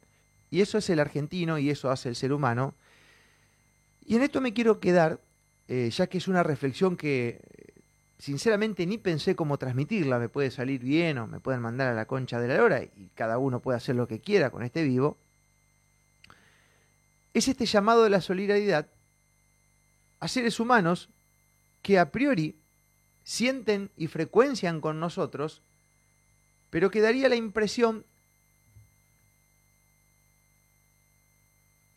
Y 0.50 0.61
eso 0.61 0.79
es 0.79 0.88
el 0.90 1.00
argentino 1.00 1.59
y 1.59 1.71
eso 1.71 1.90
hace 1.90 2.09
el 2.09 2.17
ser 2.17 2.33
humano. 2.33 2.75
Y 4.07 4.17
en 4.17 4.23
esto 4.23 4.40
me 4.40 4.52
quiero 4.52 4.81
quedar, 4.81 5.21
eh, 5.69 5.90
ya 5.90 6.07
que 6.07 6.19
es 6.19 6.29
una 6.29 6.43
reflexión 6.43 6.97
que 6.97 7.40
eh, 7.40 7.73
sinceramente 8.19 8.87
ni 8.87 8.99
pensé 8.99 9.37
cómo 9.37 9.59
transmitirla, 9.59 10.19
me 10.19 10.29
puede 10.29 10.50
salir 10.50 10.81
bien 10.81 11.19
o 11.19 11.26
me 11.26 11.40
pueden 11.40 11.61
mandar 11.61 11.88
a 11.88 11.95
la 11.95 12.07
concha 12.07 12.40
de 12.40 12.49
la 12.49 12.57
lora 12.57 12.83
y 12.83 13.11
cada 13.14 13.38
uno 13.38 13.61
puede 13.61 13.76
hacer 13.76 13.97
lo 13.97 14.09
que 14.09 14.21
quiera 14.21 14.50
con 14.50 14.62
este 14.62 14.83
vivo. 14.83 15.17
Es 17.33 17.47
este 17.47 17.67
llamado 17.67 18.02
de 18.05 18.11
la 18.11 18.21
solidaridad 18.21 18.88
a 20.19 20.29
seres 20.29 20.59
humanos 20.59 21.09
que 21.83 21.99
a 21.99 22.11
priori 22.11 22.60
sienten 23.30 23.92
y 23.96 24.08
frecuencian 24.08 24.80
con 24.80 24.99
nosotros, 24.99 25.62
pero 26.68 26.90
que 26.90 27.00
daría 27.00 27.28
la 27.28 27.37
impresión 27.37 28.04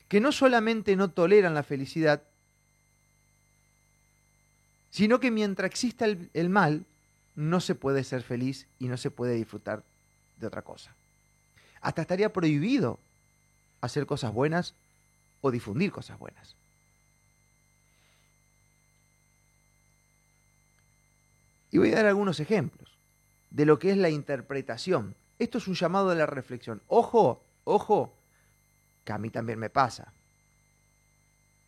que 0.07 0.21
no 0.21 0.31
solamente 0.31 0.95
no 0.95 1.09
toleran 1.09 1.55
la 1.55 1.63
felicidad, 1.63 2.21
sino 4.91 5.19
que 5.19 5.31
mientras 5.31 5.71
exista 5.71 6.05
el, 6.05 6.29
el, 6.35 6.49
mal, 6.49 6.85
no 7.35 7.61
se 7.61 7.73
puede 7.73 8.03
ser 8.03 8.21
feliz 8.21 8.67
y 8.77 8.87
no 8.87 8.97
se 8.97 9.09
puede 9.09 9.33
disfrutar 9.33 9.81
de 10.39 10.45
otra 10.45 10.61
cosa. 10.61 10.93
Hasta 11.81 12.03
estaría 12.03 12.31
prohibido 12.31 12.99
hacer 13.81 14.05
cosas 14.05 14.31
buenas 14.31 14.75
o 15.41 15.49
difundir 15.49 15.91
cosas 15.91 16.19
buenas. 16.19 16.55
Y 21.73 21.79
voy 21.79 21.91
a 21.91 21.95
dar 21.95 22.05
algunos 22.05 22.39
ejemplos 22.39 22.87
de 23.49 23.65
lo 23.65 23.79
que 23.79 23.89
es 23.89 23.97
la 23.97 24.11
interpretación. 24.11 25.15
Esto 25.39 25.57
es 25.57 25.67
un 25.67 25.73
llamado 25.73 26.11
a 26.11 26.15
la 26.15 26.27
reflexión. 26.27 26.83
Ojo, 26.87 27.41
ojo, 27.63 28.13
que 29.03 29.11
a 29.11 29.17
mí 29.17 29.31
también 29.31 29.57
me 29.57 29.71
pasa. 29.71 30.13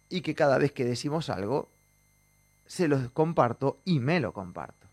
Y 0.07 0.21
que 0.21 0.35
cada 0.35 0.59
vez 0.59 0.71
que 0.73 0.85
decimos 0.85 1.31
algo, 1.31 1.69
se 2.67 2.87
los 2.87 3.09
comparto 3.09 3.79
y 3.83 3.99
me 3.99 4.19
lo 4.19 4.31
comparto. 4.31 4.85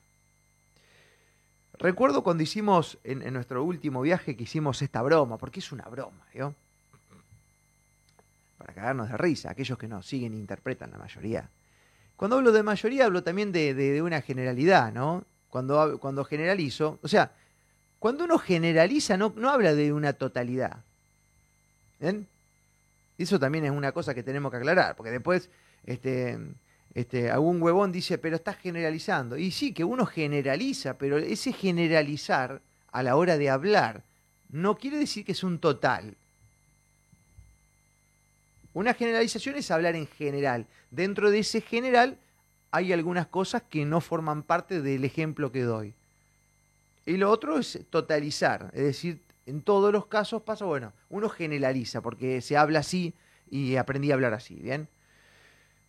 Recuerdo 1.75 2.23
cuando 2.23 2.43
hicimos 2.43 2.97
en, 3.05 3.31
nuestro 3.35 3.63
último 3.65 4.01
viaje 4.01 4.35
que 4.35 4.45
hicimos 4.45 4.81
esta 4.81 5.03
broma, 5.03 5.37
porque 5.37 5.61
es 5.61 5.73
una 5.73 5.85
broma, 5.85 6.25
¿yo? 6.33 6.55
Para 8.57 8.73
cagarnos 8.73 9.11
de 9.11 9.19
risa, 9.19 9.51
aquellos 9.51 9.77
que 9.77 9.89
nos 9.89 10.07
siguen 10.07 10.33
e 10.33 10.39
interpretan 10.39 10.91
la 10.91 10.97
mayoría. 10.97 11.51
Cuando 12.23 12.37
hablo 12.37 12.53
de 12.53 12.63
mayoría, 12.63 13.07
hablo 13.07 13.25
también 13.25 13.51
de, 13.51 13.75
de, 13.75 14.01
una 14.01 14.23
generalidad, 14.23 14.93
¿no? 14.93 15.25
Cuando, 15.51 15.99
cuando 15.99 16.25
generalizo, 16.25 17.01
o 17.03 17.09
sea, 17.09 17.33
cuando 17.99 18.23
uno 18.27 18.39
generaliza, 18.39 19.17
no, 19.17 19.33
no 19.35 19.51
habla 19.51 19.75
de 19.75 19.93
una 19.93 20.13
totalidad. 20.13 20.85
¿Ven? 21.99 22.29
Eso 23.19 23.41
también 23.41 23.65
es 23.65 23.73
una 23.73 23.91
cosa 23.91 24.15
que 24.15 24.23
tenemos 24.23 24.53
que 24.53 24.59
aclarar, 24.59 24.95
porque 24.95 25.11
después 25.11 25.51
este, 25.85 26.39
este, 26.95 27.29
algún 27.29 27.61
huevón 27.61 27.91
dice, 27.91 28.19
pero 28.19 28.37
estás 28.37 28.57
generalizando. 28.57 29.37
Y 29.37 29.51
sí, 29.51 29.75
que 29.75 29.83
uno 29.83 30.07
generaliza, 30.07 30.97
pero 30.99 31.19
ese 31.19 31.53
generalizar 31.53 32.61
a 32.93 33.03
la 33.03 33.17
hora 33.17 33.37
de 33.37 33.51
hablar 33.51 34.05
no 34.49 34.77
quiere 34.77 34.97
decir 34.97 35.25
que 35.25 35.33
es 35.33 35.43
un 35.43 35.59
total. 35.59 36.15
Una 38.75 38.95
generalización 38.95 39.57
es 39.57 39.71
hablar 39.71 39.97
en 39.97 40.07
general. 40.07 40.67
Dentro 40.91 41.31
de 41.31 41.41
ese 41.41 41.61
general 41.61 42.19
hay 42.71 42.93
algunas 42.93 43.27
cosas 43.27 43.63
que 43.69 43.85
no 43.85 44.01
forman 44.01 44.43
parte 44.43 44.81
del 44.81 45.05
ejemplo 45.05 45.53
que 45.53 45.63
doy. 45.63 45.95
Y 47.05 47.17
lo 47.17 47.31
otro 47.31 47.59
es 47.59 47.81
totalizar, 47.91 48.71
es 48.73 48.85
decir, 48.85 49.21
en 49.47 49.61
todos 49.61 49.93
los 49.93 50.07
casos 50.07 50.43
pasa, 50.43 50.65
bueno, 50.65 50.93
uno 51.11 51.29
generaliza 51.29 52.01
porque 52.01 52.41
se 52.41 52.57
habla 52.57 52.79
así 52.79 53.13
y 53.51 53.77
aprendí 53.77 54.11
a 54.11 54.15
hablar 54.15 54.35
así, 54.35 54.55
¿bien? 54.55 54.89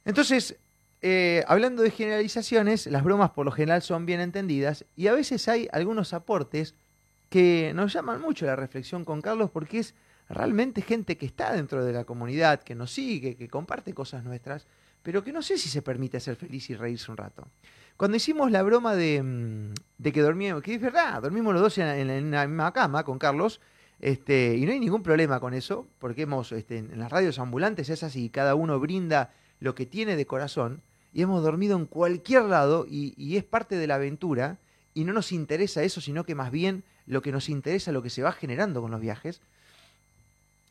Entonces, 0.05 0.57
eh, 1.01 1.43
hablando 1.47 1.83
de 1.83 1.91
generalizaciones, 1.91 2.87
las 2.87 3.03
bromas 3.03 3.31
por 3.31 3.45
lo 3.45 3.51
general 3.51 3.81
son 3.81 4.05
bien 4.05 4.21
entendidas 4.21 4.85
y 4.95 5.07
a 5.07 5.13
veces 5.13 5.47
hay 5.47 5.69
algunos 5.71 6.13
aportes 6.13 6.75
que 7.29 7.71
nos 7.75 7.93
llaman 7.93 8.21
mucho 8.21 8.45
la 8.45 8.55
reflexión 8.55 9.05
con 9.05 9.21
Carlos 9.21 9.49
porque 9.51 9.79
es 9.79 9.95
realmente 10.33 10.81
gente 10.81 11.17
que 11.17 11.25
está 11.25 11.53
dentro 11.53 11.83
de 11.85 11.93
la 11.93 12.05
comunidad, 12.05 12.61
que 12.63 12.75
nos 12.75 12.91
sigue, 12.91 13.35
que 13.35 13.47
comparte 13.47 13.93
cosas 13.93 14.23
nuestras, 14.23 14.67
pero 15.01 15.23
que 15.23 15.33
no 15.33 15.41
sé 15.41 15.57
si 15.57 15.69
se 15.69 15.81
permite 15.81 16.19
ser 16.19 16.35
feliz 16.35 16.69
y 16.69 16.75
reírse 16.75 17.11
un 17.11 17.17
rato. 17.17 17.47
Cuando 17.97 18.17
hicimos 18.17 18.51
la 18.51 18.63
broma 18.63 18.95
de, 18.95 19.21
mm, 19.21 20.11
que 20.11 20.21
dormíamos, 20.21 20.63
que 20.63 20.75
es 20.75 20.81
verdad, 20.81 21.21
dormimos 21.21 21.53
los 21.53 21.61
dos 21.61 21.77
en, 21.77 22.31
la 22.31 22.47
misma 22.47 22.73
cama 22.73 23.03
con 23.03 23.19
Carlos, 23.19 23.61
este, 23.99 24.55
y 24.57 24.65
no 24.65 24.71
hay 24.71 24.79
ningún 24.79 25.03
problema 25.03 25.39
con 25.39 25.53
eso, 25.53 25.87
porque 25.99 26.23
hemos, 26.23 26.51
este, 26.51 26.79
en 26.79 26.99
las 26.99 27.11
radios 27.11 27.39
ambulantes 27.39 27.89
es 27.89 28.03
así, 28.03 28.29
cada 28.29 28.55
uno 28.55 28.79
brinda 28.79 29.33
lo 29.59 29.75
que 29.75 29.85
tiene 29.85 30.15
de 30.15 30.25
corazón, 30.25 30.81
y 31.13 31.21
hemos 31.21 31.43
dormido 31.43 31.77
en 31.77 31.85
cualquier 31.85 32.43
lado, 32.43 32.85
y 32.89 33.37
es 33.37 33.43
parte 33.43 33.75
de 33.75 33.87
la 33.87 33.95
aventura, 33.95 34.57
y 34.93 35.03
no 35.05 35.13
nos 35.13 35.31
interesa 35.31 35.83
eso, 35.83 36.01
sino 36.01 36.23
que 36.25 36.35
más 36.35 36.51
bien 36.51 36.83
lo 37.05 37.21
que 37.21 37.31
nos 37.31 37.49
interesa, 37.49 37.91
lo 37.91 38.01
que 38.01 38.09
se 38.09 38.23
va 38.23 38.31
generando 38.31 38.81
con 38.81 38.91
los 38.91 39.01
viajes, 39.01 39.41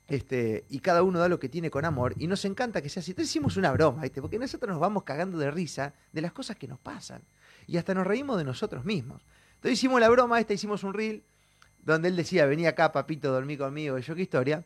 este, 0.09 0.65
y 0.69 0.81
cada 0.81 1.03
uno 1.03 1.19
da 1.19 1.29
lo 1.29 1.39
que 1.39 1.49
tiene 1.49 1.71
con 1.71 1.85
amor, 1.85 2.15
y 2.19 2.27
nos 2.27 2.45
encanta 2.45 2.83
que 2.83 2.89
sea 2.89 3.01
así. 3.01 3.13
Entonces 3.13 3.31
hicimos 3.31 3.57
una 3.57 3.73
broma, 3.73 4.03
¿viste? 4.03 4.21
porque 4.21 4.39
nosotros 4.39 4.71
nos 4.71 4.81
vamos 4.81 5.05
cagando 5.05 5.39
de 5.39 5.51
risa 5.51 5.95
de 6.13 6.21
las 6.21 6.33
cosas 6.33 6.57
que 6.57 6.69
nos 6.69 6.79
pasan, 6.79 7.23
y 7.67 7.77
hasta 7.77 7.95
nos 7.95 8.07
reímos 8.07 8.39
de 8.39 8.45
nosotros 8.45 8.85
mismos. 8.85 9.23
Entonces 9.55 9.79
hicimos 9.79 10.01
la 10.01 10.09
broma 10.09 10.41
esta, 10.41 10.55
hicimos 10.55 10.85
un 10.85 10.95
reel, 10.95 11.23
donde 11.85 12.09
él 12.09 12.17
decía, 12.17 12.47
venía 12.47 12.71
acá, 12.71 12.93
papito, 12.93 13.33
dormí 13.33 13.57
conmigo, 13.57 13.99
y 13.99 14.03
yo 14.03 14.15
qué 14.15 14.23
historia. 14.23 14.65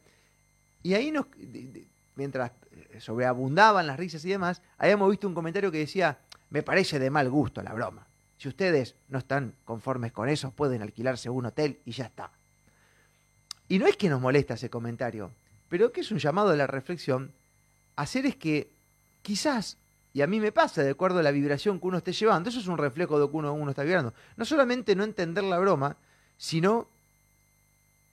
Y 0.83 0.95
ahí 0.95 1.11
nos, 1.11 1.27
mientras 2.15 2.53
sobreabundaban 2.99 3.87
las 3.87 3.99
risas 3.99 4.25
y 4.25 4.31
demás, 4.31 4.63
habíamos 4.79 5.11
visto 5.11 5.27
un 5.27 5.35
comentario 5.35 5.71
que 5.71 5.79
decía, 5.79 6.19
me 6.51 6.63
parece 6.63 6.99
de 6.99 7.11
mal 7.11 7.29
gusto 7.31 7.63
la 7.63 7.73
broma. 7.73 8.07
Si 8.39 8.49
ustedes 8.49 8.95
no 9.09 9.19
están 9.19 9.55
conformes 9.65 10.13
con 10.13 10.29
eso, 10.29 10.51
pueden 10.51 10.83
alquilarse 10.83 11.31
un 11.31 11.47
hotel 11.47 11.81
y 11.85 11.93
ya 11.93 12.07
está. 12.07 12.31
Y 13.69 13.79
no 13.79 13.87
es 13.87 13.97
que 13.97 14.09
nos 14.09 14.21
molesta 14.21 14.55
ese 14.55 14.71
comentario, 14.71 15.31
pero 15.69 15.93
que 15.93 16.01
es 16.01 16.11
un 16.11 16.19
llamado 16.19 16.51
a 16.51 16.57
la 16.57 16.67
reflexión, 16.67 17.33
hacer 17.97 18.27
es 18.27 18.37
que 18.37 18.69
quizás, 19.23 19.77
y 20.15 20.23
a 20.23 20.27
mí 20.27 20.41
me 20.41 20.53
pasa 20.53 20.83
de 20.83 20.91
acuerdo 20.91 21.19
a 21.19 21.23
la 21.23 21.33
vibración 21.33 21.81
que 21.81 21.87
uno 21.87 21.99
esté 21.99 22.13
llevando, 22.13 22.49
eso 22.49 22.61
es 22.61 22.69
un 22.69 22.79
reflejo 22.79 23.15
de 23.15 23.21
lo 23.21 23.31
que 23.31 23.37
uno, 23.37 23.53
uno 23.53 23.71
está 23.71 23.83
vibrando, 23.83 24.15
no 24.37 24.45
solamente 24.45 24.95
no 24.95 25.05
entender 25.05 25.45
la 25.45 25.59
broma, 25.59 25.97
sino 26.39 26.87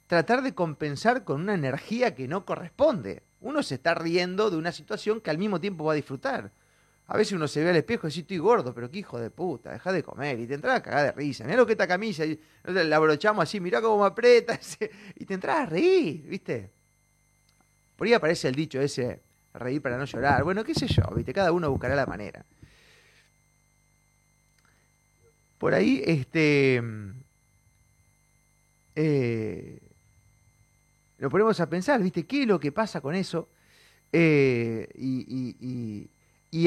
tratar 0.07 0.41
de 0.41 0.53
compensar 0.53 1.23
con 1.23 1.41
una 1.41 1.53
energía 1.53 2.15
que 2.15 2.27
no 2.27 2.45
corresponde. 2.45 3.23
Uno 3.41 3.63
se 3.63 3.75
está 3.75 3.93
riendo 3.93 4.49
de 4.49 4.57
una 4.57 4.71
situación 4.71 5.21
que 5.21 5.29
al 5.29 5.37
mismo 5.37 5.59
tiempo 5.59 5.83
va 5.83 5.93
a 5.93 5.95
disfrutar. 5.95 6.51
A 7.07 7.17
veces 7.17 7.33
uno 7.33 7.47
se 7.47 7.63
ve 7.63 7.69
al 7.69 7.75
espejo 7.75 8.07
y 8.07 8.09
dice, 8.09 8.21
estoy 8.21 8.37
gordo, 8.37 8.73
pero 8.73 8.89
qué 8.89 8.99
hijo 8.99 9.19
de 9.19 9.29
puta, 9.29 9.71
deja 9.71 9.91
de 9.91 10.03
comer. 10.03 10.39
Y 10.39 10.47
te 10.47 10.53
entras 10.53 10.77
a 10.77 10.81
cagar 10.81 11.05
de 11.05 11.11
risa. 11.11 11.43
Mirá 11.43 11.57
lo 11.57 11.65
que 11.65 11.73
esta 11.73 11.87
camisa, 11.87 12.25
y 12.25 12.39
la 12.63 12.95
abrochamos 12.95 13.43
así, 13.43 13.59
mirá 13.59 13.81
cómo 13.81 14.01
me 14.01 14.07
aprieta. 14.07 14.59
Y 15.15 15.25
te 15.25 15.33
entras 15.33 15.57
a 15.57 15.65
reír, 15.65 16.23
¿viste? 16.27 16.69
Por 17.97 18.07
ahí 18.07 18.13
aparece 18.13 18.47
el 18.47 18.55
dicho 18.55 18.79
ese, 18.79 19.21
reír 19.53 19.81
para 19.81 19.97
no 19.97 20.05
llorar. 20.05 20.43
Bueno, 20.43 20.63
qué 20.63 20.73
sé 20.73 20.87
yo, 20.87 21.03
¿viste? 21.15 21.33
Cada 21.33 21.51
uno 21.51 21.69
buscará 21.69 21.95
la 21.95 22.05
manera. 22.05 22.45
Por 25.57 25.73
ahí, 25.73 26.01
este... 26.05 26.81
Eh, 28.95 29.79
lo 31.17 31.29
ponemos 31.29 31.59
a 31.59 31.69
pensar, 31.69 32.01
¿viste? 32.01 32.25
¿Qué 32.25 32.41
es 32.41 32.47
lo 32.47 32.59
que 32.59 32.71
pasa 32.71 32.99
con 32.99 33.15
eso? 33.15 33.47
Eh, 34.11 34.89
y, 34.95 36.09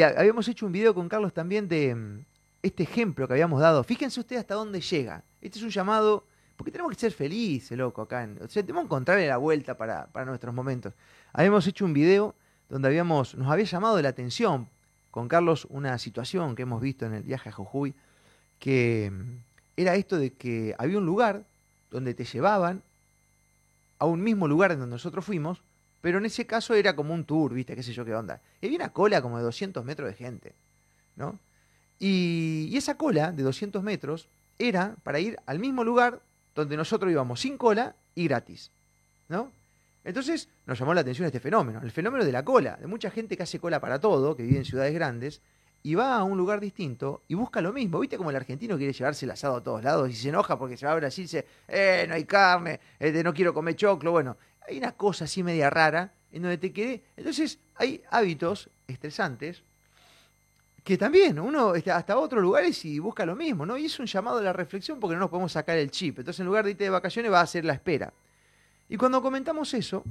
habíamos 0.02 0.48
hecho 0.48 0.66
un 0.66 0.72
video 0.72 0.94
con 0.94 1.08
Carlos 1.08 1.32
también 1.32 1.68
de 1.68 1.94
mm, 1.94 2.24
este 2.62 2.82
ejemplo 2.82 3.26
que 3.26 3.34
habíamos 3.34 3.60
dado. 3.60 3.84
Fíjense 3.84 4.18
ustedes 4.20 4.40
hasta 4.40 4.54
dónde 4.54 4.80
llega. 4.80 5.22
Este 5.40 5.58
es 5.58 5.64
un 5.64 5.70
llamado, 5.70 6.24
porque 6.56 6.72
tenemos 6.72 6.92
que 6.92 6.98
ser 6.98 7.12
felices, 7.12 7.78
loco, 7.78 8.02
acá. 8.02 8.28
o 8.40 8.48
sea, 8.48 8.62
tenemos 8.62 8.82
que 8.82 8.86
encontrarle 8.86 9.28
la 9.28 9.36
vuelta 9.36 9.76
para, 9.76 10.06
para 10.08 10.26
nuestros 10.26 10.52
momentos. 10.52 10.92
Habíamos 11.32 11.66
hecho 11.66 11.84
un 11.84 11.92
video 11.92 12.34
donde 12.68 12.88
habíamos, 12.88 13.34
nos 13.36 13.50
había 13.50 13.64
llamado 13.64 14.00
la 14.02 14.08
atención 14.08 14.68
con 15.10 15.28
Carlos 15.28 15.66
una 15.70 15.96
situación 15.98 16.56
que 16.56 16.62
hemos 16.62 16.80
visto 16.80 17.06
en 17.06 17.14
el 17.14 17.22
viaje 17.22 17.48
a 17.48 17.52
Jujuy, 17.52 17.94
que 18.58 19.12
mm, 19.12 19.38
era 19.76 19.94
esto 19.94 20.18
de 20.18 20.32
que 20.32 20.74
había 20.78 20.98
un 20.98 21.06
lugar 21.06 21.44
donde 21.90 22.12
te 22.14 22.24
llevaban 22.24 22.82
a 23.98 24.06
un 24.06 24.22
mismo 24.22 24.48
lugar 24.48 24.72
en 24.72 24.80
donde 24.80 24.94
nosotros 24.94 25.24
fuimos, 25.24 25.62
pero 26.06 26.18
en 26.18 26.26
ese 26.26 26.46
caso 26.46 26.72
era 26.74 26.94
como 26.94 27.12
un 27.12 27.24
tour, 27.24 27.52
¿viste? 27.52 27.74
¿Qué 27.74 27.82
sé 27.82 27.92
yo 27.92 28.04
qué 28.04 28.14
onda? 28.14 28.40
Y 28.60 28.66
había 28.66 28.78
una 28.78 28.92
cola 28.92 29.20
como 29.20 29.38
de 29.38 29.42
200 29.42 29.84
metros 29.84 30.08
de 30.08 30.14
gente, 30.14 30.54
¿no? 31.16 31.36
Y, 31.98 32.72
esa 32.76 32.96
cola 32.96 33.32
de 33.32 33.42
200 33.42 33.82
metros 33.82 34.28
era 34.56 34.94
para 35.02 35.18
ir 35.18 35.36
al 35.46 35.58
mismo 35.58 35.82
lugar 35.82 36.20
donde 36.54 36.76
nosotros 36.76 37.10
íbamos 37.10 37.40
sin 37.40 37.58
cola 37.58 37.96
y 38.14 38.28
gratis, 38.28 38.70
¿no? 39.28 39.50
Entonces 40.04 40.48
nos 40.64 40.78
llamó 40.78 40.94
la 40.94 41.00
atención 41.00 41.26
este 41.26 41.40
fenómeno, 41.40 41.80
el 41.82 41.90
fenómeno 41.90 42.24
de 42.24 42.30
la 42.30 42.44
cola, 42.44 42.76
de 42.76 42.86
mucha 42.86 43.10
gente 43.10 43.36
que 43.36 43.42
hace 43.42 43.58
cola 43.58 43.80
para 43.80 43.98
todo, 43.98 44.36
que 44.36 44.44
vive 44.44 44.58
en 44.58 44.64
ciudades 44.64 44.94
grandes, 44.94 45.40
y 45.82 45.96
va 45.96 46.14
a 46.14 46.22
un 46.22 46.38
lugar 46.38 46.60
distinto 46.60 47.22
y 47.26 47.34
busca 47.34 47.60
lo 47.60 47.72
mismo. 47.72 47.98
¿Viste 47.98 48.16
como 48.16 48.30
el 48.30 48.36
argentino 48.36 48.76
quiere 48.76 48.92
llevarse 48.92 49.24
el 49.24 49.32
asado 49.32 49.56
a 49.56 49.62
todos 49.62 49.82
lados 49.82 50.08
y 50.10 50.14
se 50.14 50.28
enoja 50.28 50.56
porque 50.56 50.76
se 50.76 50.86
va 50.86 50.92
a 50.92 50.96
Brasil 50.96 51.22
y 51.22 51.26
dice, 51.26 51.46
eh, 51.66 52.04
no 52.08 52.14
hay 52.14 52.24
carne, 52.24 52.78
este, 52.98 53.24
no 53.24 53.34
quiero 53.34 53.52
comer 53.52 53.74
choclo? 53.74 54.12
Bueno, 54.12 54.36
hay 54.68 54.78
una 54.78 54.92
cosa 54.92 55.24
así 55.24 55.42
media 55.42 55.70
rara 55.70 56.12
en 56.32 56.42
donde 56.42 56.58
te 56.58 56.72
quedé. 56.72 57.02
Entonces 57.16 57.58
hay 57.76 58.02
hábitos 58.10 58.68
estresantes 58.86 59.62
que 60.84 60.96
también 60.96 61.38
uno 61.40 61.72
hasta 61.92 62.16
otros 62.16 62.40
lugares 62.40 62.84
y 62.84 63.00
busca 63.00 63.26
lo 63.26 63.34
mismo, 63.34 63.66
¿no? 63.66 63.76
Y 63.76 63.86
es 63.86 63.98
un 63.98 64.06
llamado 64.06 64.38
a 64.38 64.42
la 64.42 64.52
reflexión 64.52 65.00
porque 65.00 65.14
no 65.14 65.20
nos 65.20 65.30
podemos 65.30 65.50
sacar 65.50 65.76
el 65.78 65.90
chip. 65.90 66.20
Entonces 66.20 66.40
en 66.40 66.46
lugar 66.46 66.64
de 66.64 66.72
irte 66.72 66.84
de 66.84 66.90
vacaciones 66.90 67.32
va 67.32 67.40
a 67.40 67.46
ser 67.46 67.64
la 67.64 67.72
espera. 67.72 68.12
Y 68.88 68.96
cuando 68.96 69.20
comentamos 69.20 69.74
eso, 69.74 70.04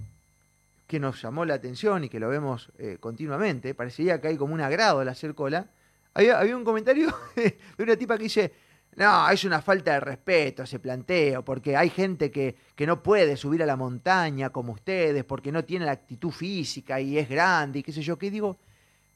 que 0.86 1.00
nos 1.00 1.22
llamó 1.22 1.46
la 1.46 1.54
atención 1.54 2.04
y 2.04 2.10
que 2.10 2.20
lo 2.20 2.28
vemos 2.28 2.70
eh, 2.78 2.98
continuamente, 3.00 3.74
parecería 3.74 4.20
que 4.20 4.28
hay 4.28 4.38
como 4.38 4.54
un 4.54 4.62
agrado 4.62 5.00
al 5.00 5.08
hacer 5.08 5.34
cola, 5.34 5.68
había, 6.14 6.40
había 6.40 6.58
un 6.58 6.66
comentario 6.66 7.14
de 7.36 7.58
una 7.84 7.96
tipa 7.96 8.18
que 8.18 8.24
dice, 8.24 8.54
no, 8.96 9.30
es 9.30 9.44
una 9.44 9.62
falta 9.62 9.94
de 9.94 10.00
respeto 10.00 10.64
ese 10.64 10.80
planteo, 10.80 11.44
porque 11.44 11.76
hay 11.76 11.90
gente 11.90 12.32
que, 12.32 12.56
que 12.76 12.88
no 12.88 13.04
puede 13.04 13.36
subir 13.36 13.62
a 13.62 13.66
la 13.66 13.76
montaña 13.76 14.52
como 14.52 14.72
ustedes, 14.72 15.26
porque 15.26 15.52
no 15.52 15.66
tiene 15.66 15.86
la 15.86 15.92
actitud 15.92 16.32
física 16.32 17.02
y 17.02 17.18
es 17.18 17.28
grande 17.28 17.80
y 17.80 17.84
qué 17.84 17.92
sé 17.92 18.02
yo, 18.02 18.18
qué 18.18 18.32
digo, 18.32 18.58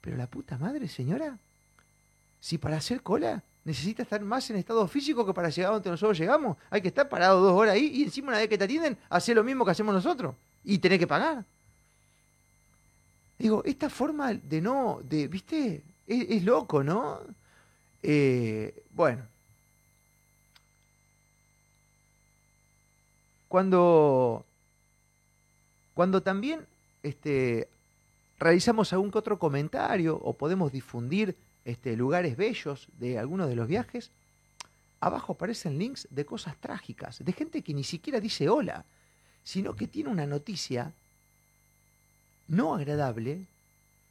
pero 0.01 0.17
la 0.17 0.27
puta 0.27 0.57
madre, 0.57 0.89
señora, 0.89 1.37
si 2.41 2.57
para 2.57 2.77
hacer 2.77 3.01
cola 3.01 3.41
necesita 3.63 4.03
estar 4.03 4.21
más 4.21 4.49
en 4.49 4.57
estado 4.57 4.85
físico 4.87 5.25
que 5.25 5.33
para 5.33 5.49
llegar 5.49 5.71
donde 5.71 5.89
nosotros 5.89 6.17
llegamos, 6.17 6.57
hay 6.69 6.81
que 6.81 6.89
estar 6.89 7.07
parado 7.07 7.39
dos 7.39 7.53
horas 7.53 7.75
ahí 7.75 7.89
y 7.93 8.03
encima 8.03 8.29
una 8.29 8.39
vez 8.39 8.49
que 8.49 8.57
te 8.57 8.65
atienden, 8.65 8.97
hacer 9.09 9.35
lo 9.35 9.45
mismo 9.45 9.63
que 9.63 9.71
hacemos 9.71 9.93
nosotros 9.93 10.35
y 10.65 10.79
tener 10.79 10.99
que 10.99 11.07
pagar. 11.07 11.45
Digo, 13.37 13.63
esta 13.63 13.89
forma 13.89 14.33
de 14.33 14.59
no, 14.59 14.99
de, 15.03 15.29
viste, 15.29 15.83
es, 16.05 16.43
loco, 16.43 16.83
¿no? 16.83 17.21
Eh, 18.03 18.83
bueno. 18.91 19.38
Cuando, 23.49 24.45
cuando 25.95 26.21
también 26.21 26.65
este, 27.03 27.67
realizamos 28.39 28.93
algún 28.93 29.11
que 29.11 29.17
otro 29.17 29.37
comentario 29.37 30.15
o 30.15 30.33
podemos 30.33 30.71
difundir 30.71 31.35
este, 31.65 31.97
lugares 31.97 32.37
bellos 32.37 32.87
de 32.99 33.19
algunos 33.19 33.49
de 33.49 33.55
los 33.55 33.67
viajes, 33.67 34.11
abajo 35.01 35.33
aparecen 35.33 35.77
links 35.77 36.07
de 36.11 36.25
cosas 36.25 36.55
trágicas, 36.57 37.23
de 37.25 37.33
gente 37.33 37.61
que 37.61 37.73
ni 37.73 37.83
siquiera 37.83 38.19
dice 38.19 38.47
hola, 38.49 38.85
sino 39.43 39.75
que 39.75 39.87
tiene 39.87 40.09
una 40.09 40.27
noticia 40.27 40.93
no 42.47 42.75
agradable 42.75 43.45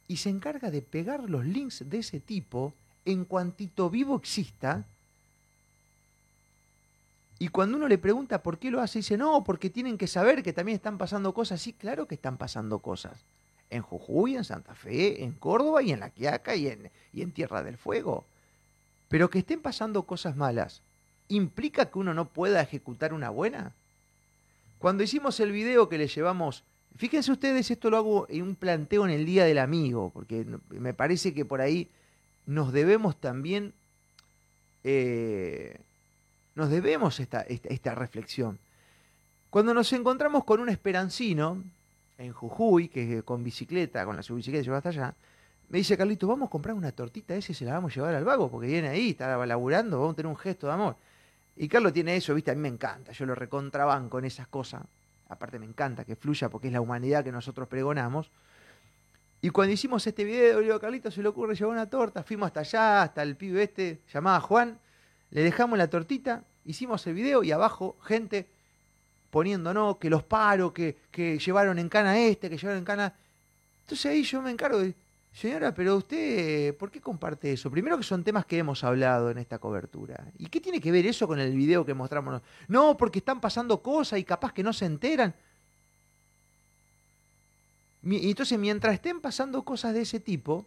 y 0.07 0.17
se 0.17 0.29
encarga 0.29 0.71
de 0.71 0.81
pegar 0.81 1.29
los 1.29 1.45
links 1.45 1.89
de 1.89 1.99
ese 1.99 2.19
tipo 2.19 2.73
en 3.05 3.25
cuantito 3.25 3.89
vivo 3.89 4.17
exista. 4.17 4.85
Y 7.39 7.47
cuando 7.47 7.77
uno 7.77 7.87
le 7.87 7.97
pregunta 7.97 8.43
por 8.43 8.59
qué 8.59 8.69
lo 8.69 8.81
hace, 8.81 8.99
dice, 8.99 9.17
no, 9.17 9.43
porque 9.43 9.69
tienen 9.69 9.97
que 9.97 10.07
saber 10.07 10.43
que 10.43 10.53
también 10.53 10.75
están 10.75 10.97
pasando 10.97 11.33
cosas. 11.33 11.61
Sí, 11.61 11.73
claro 11.73 12.05
que 12.05 12.15
están 12.15 12.37
pasando 12.37 12.79
cosas. 12.79 13.23
En 13.69 13.81
Jujuy, 13.81 14.35
en 14.35 14.43
Santa 14.43 14.75
Fe, 14.75 15.23
en 15.23 15.31
Córdoba 15.31 15.81
y 15.81 15.91
en 15.91 16.01
La 16.01 16.09
Quiaca 16.09 16.55
y 16.55 16.67
en, 16.67 16.91
y 17.13 17.21
en 17.21 17.31
Tierra 17.31 17.63
del 17.63 17.77
Fuego. 17.77 18.25
Pero 19.07 19.29
que 19.29 19.39
estén 19.39 19.61
pasando 19.61 20.03
cosas 20.03 20.35
malas, 20.35 20.81
¿implica 21.29 21.89
que 21.89 21.99
uno 21.99 22.13
no 22.13 22.25
pueda 22.25 22.61
ejecutar 22.61 23.13
una 23.13 23.29
buena? 23.29 23.73
Cuando 24.77 25.03
hicimos 25.03 25.39
el 25.39 25.51
video 25.51 25.87
que 25.87 25.97
le 25.97 26.07
llevamos 26.07 26.63
Fíjense 26.99 27.31
ustedes, 27.31 27.71
esto 27.71 27.89
lo 27.89 27.95
hago 27.95 28.27
en 28.29 28.41
un 28.41 28.55
planteo 28.55 29.05
en 29.05 29.11
el 29.11 29.25
Día 29.25 29.45
del 29.45 29.59
Amigo, 29.59 30.11
porque 30.13 30.45
me 30.69 30.93
parece 30.93 31.33
que 31.33 31.45
por 31.45 31.61
ahí 31.61 31.87
nos 32.45 32.73
debemos 32.73 33.15
también, 33.15 33.73
eh, 34.83 35.79
nos 36.59 36.69
debemos 36.69 37.19
esta, 37.19 37.41
esta, 37.41 37.95
reflexión. 37.95 38.59
Cuando 39.49 39.73
nos 39.73 39.91
encontramos 39.93 40.43
con 40.43 40.59
un 40.59 40.69
esperancino 40.69 41.63
en 42.17 42.33
Jujuy, 42.33 42.89
que 42.89 43.23
con 43.23 43.43
bicicleta, 43.43 44.05
con 44.05 44.15
la 44.15 44.21
bicicleta 44.21 44.63
lleva 44.63 44.77
hasta 44.77 44.89
allá, 44.89 45.15
me 45.69 45.77
dice 45.77 45.97
Carlito, 45.97 46.27
vamos 46.27 46.47
a 46.47 46.49
comprar 46.49 46.75
una 46.75 46.91
tortita 46.91 47.33
esa 47.35 47.51
y 47.51 47.55
se 47.55 47.63
la 47.63 47.73
vamos 47.73 47.93
a 47.93 47.95
llevar 47.95 48.13
al 48.13 48.25
vago, 48.25 48.51
porque 48.51 48.67
viene 48.67 48.89
ahí, 48.89 49.11
está 49.11 49.43
laburando, 49.45 49.99
vamos 49.99 50.13
a 50.13 50.15
tener 50.17 50.29
un 50.29 50.37
gesto 50.37 50.67
de 50.67 50.73
amor. 50.73 50.95
Y 51.55 51.67
Carlos 51.67 51.93
tiene 51.93 52.15
eso, 52.15 52.33
viste, 52.35 52.51
a 52.51 52.55
mí 52.55 52.61
me 52.61 52.67
encanta, 52.67 53.11
yo 53.11 53.25
lo 53.25 53.35
recontrabanco 53.35 54.19
en 54.19 54.25
esas 54.25 54.47
cosas. 54.47 54.83
Aparte 55.29 55.59
me 55.59 55.65
encanta 55.65 56.03
que 56.03 56.15
fluya 56.15 56.49
porque 56.49 56.67
es 56.67 56.73
la 56.73 56.81
humanidad 56.81 57.23
que 57.23 57.31
nosotros 57.31 57.67
pregonamos. 57.67 58.31
Y 59.41 59.49
cuando 59.51 59.73
hicimos 59.73 60.05
este 60.05 60.25
video, 60.25 60.59
le 60.59 60.65
digo, 60.65 60.79
Carlito 60.79 61.09
se 61.09 61.21
le 61.21 61.29
ocurre 61.29 61.55
llevar 61.55 61.71
una 61.71 61.89
torta, 61.89 62.23
fuimos 62.23 62.47
hasta 62.47 62.59
allá, 62.61 63.03
hasta 63.03 63.23
el 63.23 63.37
pibe 63.37 63.63
este, 63.63 64.01
llamaba 64.11 64.41
Juan, 64.41 64.77
le 65.31 65.43
dejamos 65.43 65.77
la 65.77 65.89
tortita, 65.89 66.43
hicimos 66.65 67.05
el 67.07 67.13
video 67.13 67.43
y 67.43 67.51
abajo 67.51 67.97
gente 68.03 68.47
poniendo, 69.29 69.73
no, 69.73 69.99
que 69.99 70.09
los 70.09 70.23
paro, 70.23 70.73
que, 70.73 70.97
que 71.11 71.37
llevaron 71.39 71.79
en 71.79 71.89
cana 71.89 72.17
este, 72.19 72.49
que 72.49 72.57
llevaron 72.57 72.79
en 72.79 72.85
cana... 72.85 73.13
Entonces 73.81 74.05
ahí 74.05 74.23
yo 74.23 74.41
me 74.41 74.51
encargo 74.51 74.79
de, 74.79 74.93
señora, 75.33 75.73
pero 75.73 75.95
usted, 75.97 76.75
¿por 76.75 76.91
qué 76.91 76.99
comparte 77.01 77.53
eso? 77.53 77.71
Primero 77.71 77.97
que 77.97 78.03
son 78.03 78.23
temas 78.23 78.45
que 78.45 78.57
hemos 78.57 78.83
hablado 78.83 79.29
en 79.31 79.37
esta 79.37 79.59
cobertura. 79.59 80.25
¿Y 80.37 80.47
qué 80.47 80.59
tiene 80.59 80.79
que 80.79 80.91
ver 80.91 81.05
eso 81.05 81.27
con 81.27 81.39
el 81.39 81.55
video 81.55 81.85
que 81.85 81.93
mostramos? 81.93 82.41
No, 82.67 82.97
porque 82.97 83.19
están 83.19 83.39
pasando 83.39 83.81
cosas 83.81 84.19
y 84.19 84.23
capaz 84.23 84.53
que 84.53 84.63
no 84.63 84.73
se 84.73 84.85
enteran. 84.85 85.33
Y 88.03 88.29
entonces, 88.29 88.57
mientras 88.57 88.93
estén 88.93 89.19
pasando 89.19 89.63
cosas 89.63 89.93
de 89.93 90.01
ese 90.01 90.19
tipo, 90.19 90.65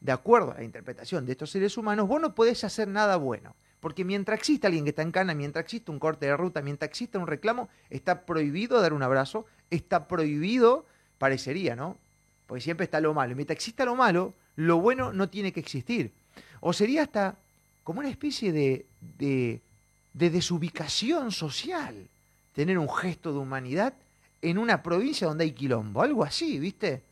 de 0.00 0.12
acuerdo 0.12 0.52
a 0.52 0.56
la 0.56 0.64
interpretación 0.64 1.26
de 1.26 1.32
estos 1.32 1.50
seres 1.50 1.76
humanos, 1.76 2.08
vos 2.08 2.20
no 2.20 2.34
podés 2.34 2.64
hacer 2.64 2.88
nada 2.88 3.16
bueno. 3.16 3.54
Porque 3.80 4.04
mientras 4.04 4.38
exista 4.38 4.68
alguien 4.68 4.84
que 4.84 4.90
está 4.90 5.02
en 5.02 5.12
cana, 5.12 5.34
mientras 5.34 5.64
exista 5.64 5.92
un 5.92 5.98
corte 5.98 6.26
de 6.26 6.36
ruta, 6.36 6.62
mientras 6.62 6.88
exista 6.88 7.18
un 7.18 7.26
reclamo, 7.26 7.68
está 7.90 8.26
prohibido 8.26 8.80
dar 8.80 8.92
un 8.92 9.02
abrazo, 9.02 9.46
está 9.70 10.08
prohibido, 10.08 10.86
parecería, 11.18 11.76
¿no? 11.76 11.96
Porque 12.46 12.62
siempre 12.62 12.84
está 12.84 13.00
lo 13.00 13.14
malo. 13.14 13.36
Mientras 13.36 13.56
exista 13.56 13.84
lo 13.84 13.94
malo, 13.94 14.34
lo 14.56 14.80
bueno 14.80 15.12
no 15.12 15.28
tiene 15.28 15.52
que 15.52 15.60
existir. 15.60 16.12
O 16.60 16.72
sería 16.72 17.02
hasta 17.02 17.36
como 17.84 18.00
una 18.00 18.08
especie 18.08 18.52
de 18.52 19.60
desubicación 20.12 21.30
social 21.30 22.08
tener 22.54 22.78
un 22.78 22.88
gesto 22.88 23.32
de 23.32 23.38
humanidad 23.38 23.94
en 24.42 24.58
una 24.58 24.82
provincia 24.82 25.26
donde 25.26 25.44
hay 25.44 25.52
quilombo, 25.52 26.02
algo 26.02 26.24
así, 26.24 26.58
¿viste? 26.58 27.02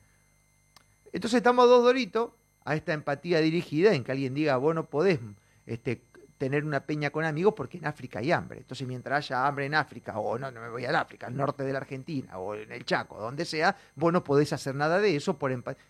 Entonces 1.12 1.38
estamos 1.38 1.68
dos 1.68 1.84
doritos 1.84 2.30
a 2.64 2.74
esta 2.74 2.92
empatía 2.92 3.40
dirigida 3.40 3.94
en 3.94 4.04
que 4.04 4.12
alguien 4.12 4.34
diga, 4.34 4.56
vos 4.56 4.74
no 4.74 4.86
podés 4.86 5.20
este, 5.66 6.00
tener 6.38 6.64
una 6.64 6.80
peña 6.80 7.10
con 7.10 7.24
amigos 7.24 7.54
porque 7.56 7.78
en 7.78 7.86
África 7.86 8.18
hay 8.18 8.32
hambre. 8.32 8.60
Entonces 8.60 8.86
mientras 8.86 9.26
haya 9.26 9.46
hambre 9.46 9.66
en 9.66 9.74
África, 9.74 10.18
o 10.18 10.38
no, 10.38 10.50
no 10.50 10.60
me 10.60 10.68
voy 10.68 10.84
al 10.84 10.96
África, 10.96 11.26
al 11.26 11.36
norte 11.36 11.62
de 11.62 11.72
la 11.72 11.78
Argentina, 11.78 12.38
o 12.38 12.54
en 12.54 12.72
el 12.72 12.84
Chaco, 12.84 13.18
donde 13.20 13.44
sea, 13.44 13.76
vos 13.94 14.12
no 14.12 14.22
podés 14.24 14.52
hacer 14.52 14.74
nada 14.74 14.98
de 14.98 15.16
eso 15.16 15.38
por 15.38 15.52
empatía. 15.52 15.82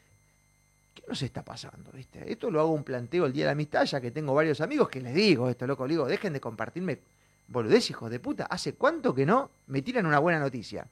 ¿Qué 0.94 1.02
nos 1.08 1.22
está 1.22 1.42
pasando? 1.42 1.90
¿viste? 1.92 2.30
Esto 2.30 2.50
lo 2.50 2.60
hago 2.60 2.70
un 2.70 2.84
planteo 2.84 3.26
el 3.26 3.32
día 3.32 3.44
de 3.44 3.46
la 3.46 3.52
amistad, 3.52 3.84
ya 3.84 4.00
que 4.00 4.10
tengo 4.10 4.34
varios 4.34 4.60
amigos 4.60 4.88
que 4.88 5.00
les 5.00 5.14
digo 5.14 5.48
esto, 5.48 5.66
loco, 5.66 5.88
digo, 5.88 6.06
dejen 6.06 6.32
de 6.32 6.40
compartirme 6.40 7.00
boludez, 7.48 7.90
hijos 7.90 8.10
de 8.10 8.20
puta. 8.20 8.46
¿Hace 8.46 8.74
cuánto 8.74 9.14
que 9.14 9.26
no 9.26 9.50
me 9.66 9.82
tiran 9.82 10.06
una 10.06 10.18
buena 10.18 10.38
noticia? 10.38 10.86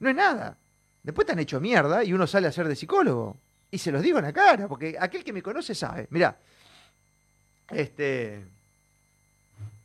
No 0.00 0.08
es 0.08 0.16
nada. 0.16 0.56
Después 1.02 1.26
te 1.26 1.32
han 1.32 1.38
hecho 1.38 1.60
mierda 1.60 2.04
y 2.04 2.12
uno 2.12 2.26
sale 2.26 2.48
a 2.48 2.52
ser 2.52 2.68
de 2.68 2.76
psicólogo. 2.76 3.36
Y 3.70 3.78
se 3.78 3.90
los 3.90 4.02
digo 4.02 4.18
en 4.18 4.24
la 4.24 4.32
cara, 4.32 4.68
porque 4.68 4.96
aquel 5.00 5.24
que 5.24 5.32
me 5.32 5.42
conoce 5.42 5.74
sabe. 5.74 6.06
Mirá, 6.10 6.36
este. 7.72 8.44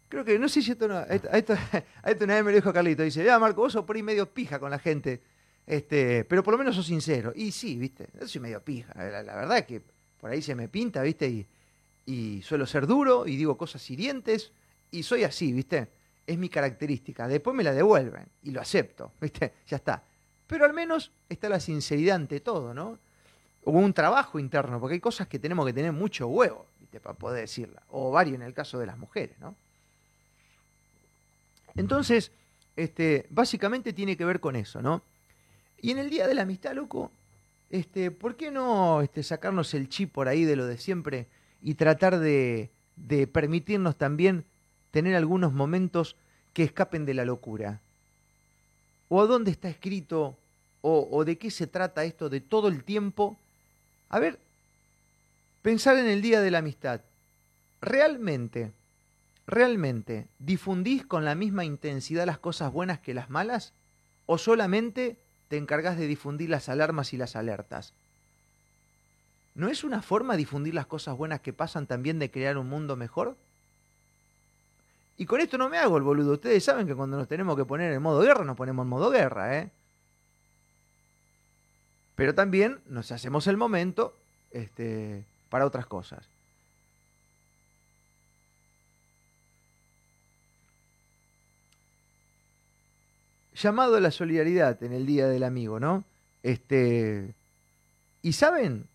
Creo 0.10 0.24
que, 0.24 0.40
no 0.40 0.48
sé 0.48 0.62
si 0.62 0.72
esto 0.72 0.88
no. 0.88 1.00
Esto, 1.02 1.30
esto, 1.30 1.54
una 2.24 2.36
vez 2.36 2.44
me 2.44 2.52
lo 2.52 2.56
dijo 2.58 2.74
Carlito. 2.74 3.04
Dice, 3.04 3.24
ya 3.24 3.40
Marco, 3.40 3.62
vos 3.62 3.74
sos 3.74 3.86
por 3.86 3.96
ahí 3.96 4.04
medio 4.04 4.32
pija 4.32 4.60
con 4.60 4.72
la 4.72 4.80
gente. 4.80 5.22
Este, 5.66 6.24
pero 6.24 6.44
por 6.44 6.54
lo 6.54 6.58
menos 6.58 6.76
sos 6.76 6.86
sincero. 6.86 7.34
Y 7.36 7.52
sí, 7.52 7.78
viste, 7.78 8.08
yo 8.20 8.28
soy 8.28 8.42
medio 8.42 8.62
pija. 8.62 8.94
La, 8.96 9.36
verdad 9.36 9.58
es 9.58 9.66
que 9.66 9.82
por 10.20 10.32
ahí 10.32 10.42
se 10.42 10.56
me 10.56 10.70
pinta, 10.70 11.02
viste, 11.02 11.28
y, 11.28 11.46
y 12.06 12.42
suelo 12.42 12.66
ser 12.66 12.88
duro 12.88 13.28
y 13.28 13.36
digo 13.36 13.58
cosas 13.58 13.90
hirientes. 13.90 14.52
Y 14.92 15.04
soy 15.04 15.24
así, 15.24 15.52
viste 15.52 15.90
es 16.28 16.38
mi 16.38 16.50
característica. 16.50 17.28
Después 17.28 17.56
me 17.56 17.64
la 17.64 17.74
devuelven 17.74 18.28
y 18.44 18.52
lo 18.52 18.60
acepto, 18.60 19.14
¿viste? 19.20 19.54
Ya 19.66 19.78
está. 19.78 20.04
Pero 20.46 20.66
al 20.66 20.74
menos 20.74 21.12
está 21.30 21.50
la 21.50 21.60
sinceridad 21.60 22.18
ante 22.18 22.42
todo, 22.42 22.74
¿no? 22.74 23.00
O 23.64 23.72
un 23.72 23.94
trabajo 23.94 24.38
interno, 24.38 24.80
porque 24.80 24.96
hay 24.96 25.00
cosas 25.00 25.28
que 25.28 25.40
tenemos 25.40 25.66
que 25.66 25.74
tener 25.74 25.94
mucho 25.94 26.28
huevo, 26.28 26.66
Para 26.92 27.16
poder 27.16 27.42
decirla. 27.42 27.84
O 27.90 28.12
varios 28.12 28.36
en 28.36 28.42
el 28.42 28.54
caso 28.54 28.80
de 28.80 28.86
las 28.86 28.98
mujeres, 28.98 29.38
¿no? 29.40 29.56
Entonces, 31.76 32.32
este, 32.76 33.28
básicamente 33.30 33.94
tiene 33.94 34.18
que 34.18 34.26
ver 34.26 34.40
con 34.40 34.56
eso, 34.56 34.82
¿no? 34.82 35.04
Y 35.80 35.92
en 35.92 36.00
el 36.00 36.10
Día 36.10 36.28
de 36.28 36.34
la 36.34 36.42
Amistad, 36.42 36.74
loco, 36.74 37.12
este, 37.70 38.10
¿por 38.10 38.36
qué 38.36 38.50
no 38.50 39.02
este, 39.02 39.22
sacarnos 39.22 39.74
el 39.76 39.90
chip 39.90 40.12
por 40.12 40.28
ahí 40.28 40.44
de 40.44 40.56
lo 40.56 40.66
de 40.66 40.78
siempre 40.78 41.28
y 41.62 41.76
tratar 41.76 42.18
de, 42.18 42.72
de 42.96 43.28
permitirnos 43.28 43.96
también 43.96 44.46
tener 44.92 45.16
algunos 45.16 45.54
momentos 45.54 46.16
que 46.54 46.64
escapen 46.64 47.06
de 47.06 47.14
la 47.14 47.24
locura. 47.24 47.80
¿O 49.10 49.22
a 49.22 49.28
dónde 49.28 49.52
está 49.52 49.70
escrito? 49.70 50.36
O, 50.82 51.08
o, 51.12 51.24
de 51.24 51.38
qué 51.38 51.52
se 51.52 51.68
trata 51.68 52.04
esto 52.04 52.30
de 52.30 52.42
todo 52.42 52.68
el 52.68 52.84
tiempo? 52.84 53.38
A 54.10 54.20
ver, 54.20 54.40
pensar 55.68 55.98
en 55.98 56.08
el 56.08 56.22
Día 56.22 56.40
de 56.40 56.50
la 56.50 56.60
Amistad. 56.60 57.02
¿Realmente, 57.82 58.72
realmente 59.46 60.30
difundís 60.40 61.06
con 61.06 61.26
la 61.26 61.36
misma 61.36 61.66
intensidad 61.66 62.26
las 62.26 62.40
cosas 62.40 62.72
buenas 62.72 63.00
que 63.00 63.14
las 63.14 63.30
malas? 63.30 63.74
¿O 64.28 64.38
solamente 64.38 65.18
te 65.50 65.58
encargas 65.58 65.98
de 65.98 66.08
difundir 66.08 66.50
las 66.50 66.70
alarmas 66.70 67.12
y 67.12 67.18
las 67.18 67.36
alertas? 67.36 67.92
¿No 69.56 69.68
es 69.68 69.84
una 69.84 70.02
forma 70.02 70.36
de 70.36 70.38
difundir 70.38 70.74
las 70.74 70.86
cosas 70.86 71.18
buenas 71.18 71.42
que 71.42 71.52
pasan 71.52 71.86
también 71.86 72.18
de 72.18 72.32
crear 72.32 72.58
un 72.58 72.70
mundo 72.70 72.96
mejor? 72.96 73.36
Y 75.18 75.26
con 75.26 75.42
esto 75.42 75.58
no 75.58 75.68
me 75.68 75.80
hago 75.80 75.98
el 75.98 76.04
boludo. 76.04 76.32
Ustedes 76.32 76.64
saben 76.64 76.88
que 76.88 76.96
cuando 76.96 77.18
nos 77.18 77.28
tenemos 77.28 77.58
que 77.58 77.66
poner 77.66 77.92
en 77.92 78.02
modo 78.02 78.22
guerra, 78.22 78.46
nos 78.46 78.56
ponemos 78.56 78.86
en 78.86 78.90
modo 78.90 79.10
guerra, 79.10 79.58
¿eh? 79.58 79.70
Pero 82.16 82.34
también 82.34 82.80
nos 82.88 83.12
hacemos 83.12 83.48
el 83.48 83.58
momento 83.58 84.16
este, 84.52 85.26
para 85.50 85.66
otras 85.66 85.86
cosas. 85.86 86.26
Llamado 93.56 93.96
a 93.96 94.02
la 94.02 94.12
solidaridad 94.12 94.82
en 94.84 94.94
el 94.94 95.06
Día 95.06 95.28
del 95.28 95.44
Amigo, 95.44 95.80
¿no? 95.80 96.04
Este, 96.44 97.34
¿Y 98.22 98.34
saben 98.34 98.88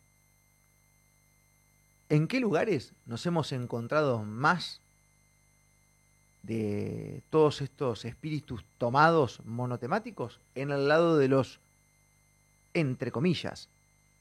en 2.09 2.29
qué 2.29 2.41
lugares 2.41 2.93
nos 3.07 3.25
hemos 3.25 3.53
encontrado 3.53 4.23
más 4.23 4.83
de 6.43 7.23
todos 7.31 7.63
estos 7.63 8.05
espíritus 8.05 8.65
tomados 8.79 9.41
monotemáticos 9.45 10.39
en 10.55 10.73
el 10.73 10.89
lado 10.89 11.17
de 11.17 11.29
los, 11.29 11.61
entre 12.75 13.11
comillas, 13.11 13.69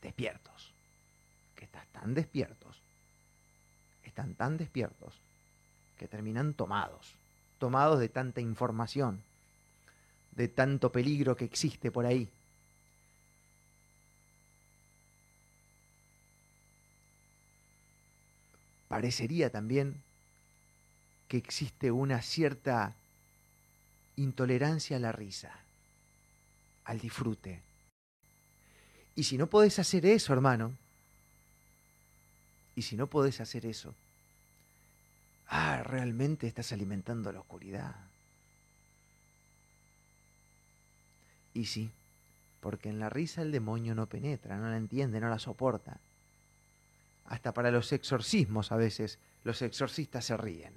despiertos. 0.01 0.70
Están 2.01 2.15
despiertos, 2.15 2.81
están 4.03 4.33
tan 4.33 4.57
despiertos, 4.57 5.13
que 5.99 6.07
terminan 6.07 6.55
tomados, 6.55 7.13
tomados 7.59 7.99
de 7.99 8.09
tanta 8.09 8.41
información, 8.41 9.21
de 10.31 10.47
tanto 10.47 10.91
peligro 10.91 11.35
que 11.35 11.45
existe 11.45 11.91
por 11.91 12.07
ahí. 12.07 12.27
Parecería 18.87 19.51
también 19.51 20.01
que 21.27 21.37
existe 21.37 21.91
una 21.91 22.23
cierta 22.23 22.95
intolerancia 24.15 24.97
a 24.97 24.99
la 24.99 25.11
risa, 25.11 25.53
al 26.85 26.99
disfrute. 26.99 27.61
Y 29.15 29.23
si 29.23 29.37
no 29.37 29.45
podés 29.45 29.77
hacer 29.77 30.07
eso, 30.07 30.33
hermano, 30.33 30.75
y 32.81 32.83
si 32.83 32.97
no 32.97 33.05
podés 33.05 33.39
hacer 33.39 33.67
eso, 33.67 33.93
ah, 35.49 35.83
realmente 35.83 36.47
estás 36.47 36.71
alimentando 36.71 37.31
la 37.31 37.41
oscuridad. 37.41 37.95
Y 41.53 41.65
sí, 41.65 41.91
porque 42.59 42.89
en 42.89 42.97
la 42.99 43.09
risa 43.09 43.43
el 43.43 43.51
demonio 43.51 43.93
no 43.93 44.07
penetra, 44.07 44.57
no 44.57 44.67
la 44.67 44.77
entiende, 44.77 45.19
no 45.19 45.29
la 45.29 45.37
soporta. 45.37 45.99
Hasta 47.27 47.53
para 47.53 47.69
los 47.69 47.91
exorcismos 47.91 48.71
a 48.71 48.77
veces 48.77 49.19
los 49.43 49.61
exorcistas 49.61 50.25
se 50.25 50.35
ríen 50.35 50.73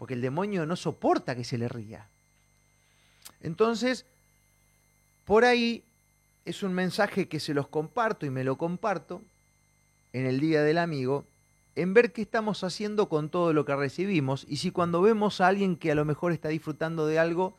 porque 0.00 0.14
el 0.14 0.22
demonio 0.22 0.64
no 0.64 0.76
soporta 0.76 1.36
que 1.36 1.44
se 1.44 1.58
le 1.58 1.68
ría. 1.68 2.06
Entonces, 3.42 4.06
por 5.26 5.44
ahí 5.44 5.84
es 6.46 6.62
un 6.62 6.72
mensaje 6.72 7.28
que 7.28 7.38
se 7.38 7.52
los 7.52 7.68
comparto 7.68 8.24
y 8.24 8.30
me 8.30 8.42
lo 8.42 8.56
comparto 8.56 9.20
en 10.14 10.24
el 10.24 10.40
Día 10.40 10.62
del 10.62 10.78
Amigo, 10.78 11.26
en 11.80 11.94
ver 11.94 12.12
qué 12.12 12.20
estamos 12.20 12.62
haciendo 12.62 13.08
con 13.08 13.30
todo 13.30 13.54
lo 13.54 13.64
que 13.64 13.74
recibimos 13.74 14.44
y 14.46 14.58
si 14.58 14.70
cuando 14.70 15.00
vemos 15.00 15.40
a 15.40 15.46
alguien 15.46 15.76
que 15.76 15.90
a 15.90 15.94
lo 15.94 16.04
mejor 16.04 16.32
está 16.32 16.50
disfrutando 16.50 17.06
de 17.06 17.18
algo, 17.18 17.56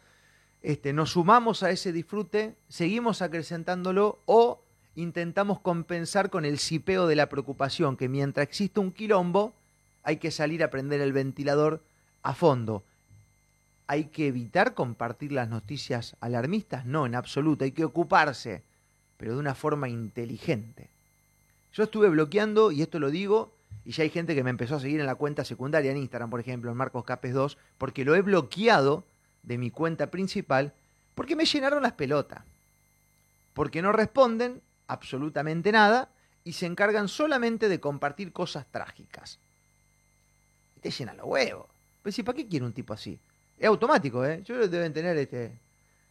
este, 0.62 0.94
nos 0.94 1.12
sumamos 1.12 1.64
a 1.64 1.72
ese 1.72 1.92
disfrute, 1.92 2.54
seguimos 2.70 3.24
acrecentándolo 3.24 4.20
o 4.28 4.62
intentamos 4.96 5.60
compensar 5.60 6.30
con 6.30 6.46
el 6.46 6.60
sipeo 6.60 7.08
de 7.08 7.16
la 7.16 7.30
preocupación, 7.30 7.98
que 7.98 8.10
mientras 8.10 8.44
existe 8.44 8.80
un 8.80 8.92
quilombo, 8.92 9.54
hay 10.04 10.18
que 10.18 10.30
salir 10.30 10.64
a 10.64 10.70
prender 10.70 11.02
el 11.02 11.14
ventilador 11.14 11.82
a 12.22 12.36
fondo. 12.36 12.84
¿Hay 13.88 14.06
que 14.06 14.28
evitar 14.28 14.76
compartir 14.76 15.32
las 15.32 15.50
noticias 15.50 16.16
alarmistas? 16.22 16.86
No, 16.86 17.08
en 17.08 17.16
absoluto, 17.16 17.64
hay 17.64 17.72
que 17.72 17.86
ocuparse, 17.86 18.62
pero 19.18 19.34
de 19.34 19.40
una 19.40 19.56
forma 19.56 19.90
inteligente. 19.90 20.90
Yo 21.74 21.86
estuve 21.86 22.10
bloqueando, 22.10 22.72
y 22.72 22.84
esto 22.84 23.00
lo 23.00 23.10
digo, 23.10 23.52
y 23.84 23.92
ya 23.92 24.04
hay 24.04 24.10
gente 24.10 24.36
que 24.36 24.44
me 24.44 24.52
empezó 24.52 24.76
a 24.76 24.80
seguir 24.80 25.00
en 25.00 25.06
la 25.06 25.16
cuenta 25.16 25.44
secundaria 25.44 25.92
en 25.92 25.98
Instagram, 25.98 26.30
por 26.30 26.40
ejemplo, 26.40 26.72
en 26.72 26.78
Marcos 26.78 27.04
Capes 27.04 27.34
2, 27.34 27.58
porque 27.78 28.06
lo 28.06 28.16
he 28.16 28.22
bloqueado 28.22 29.04
de 29.44 29.58
mi 29.58 29.72
cuenta 29.72 30.12
principal, 30.12 30.74
porque 31.16 31.36
me 31.36 31.46
llenaron 31.46 31.82
las 31.82 31.94
pelotas. 31.94 32.44
Porque 33.54 33.82
no 33.82 33.92
responden 33.92 34.62
absolutamente 34.88 35.72
nada 35.72 36.10
y 36.44 36.54
se 36.54 36.68
encargan 36.68 37.08
solamente 37.08 37.70
de 37.70 37.80
compartir 37.80 38.32
cosas 38.32 38.66
trágicas. 38.70 39.40
Y 40.78 40.80
te 40.80 40.92
llenan 40.92 41.18
los 41.18 41.26
huevos. 41.26 41.68
Pues 42.04 42.16
sí, 42.16 42.24
¿para 42.24 42.36
qué 42.36 42.48
quiere 42.48 42.66
un 42.66 42.74
tipo 42.74 42.94
así? 42.94 43.20
Es 43.58 43.68
automático, 43.68 44.26
¿eh? 44.26 44.42
Yo 44.44 44.68
deben 44.68 44.94
tener 44.94 45.18
este. 45.18 45.52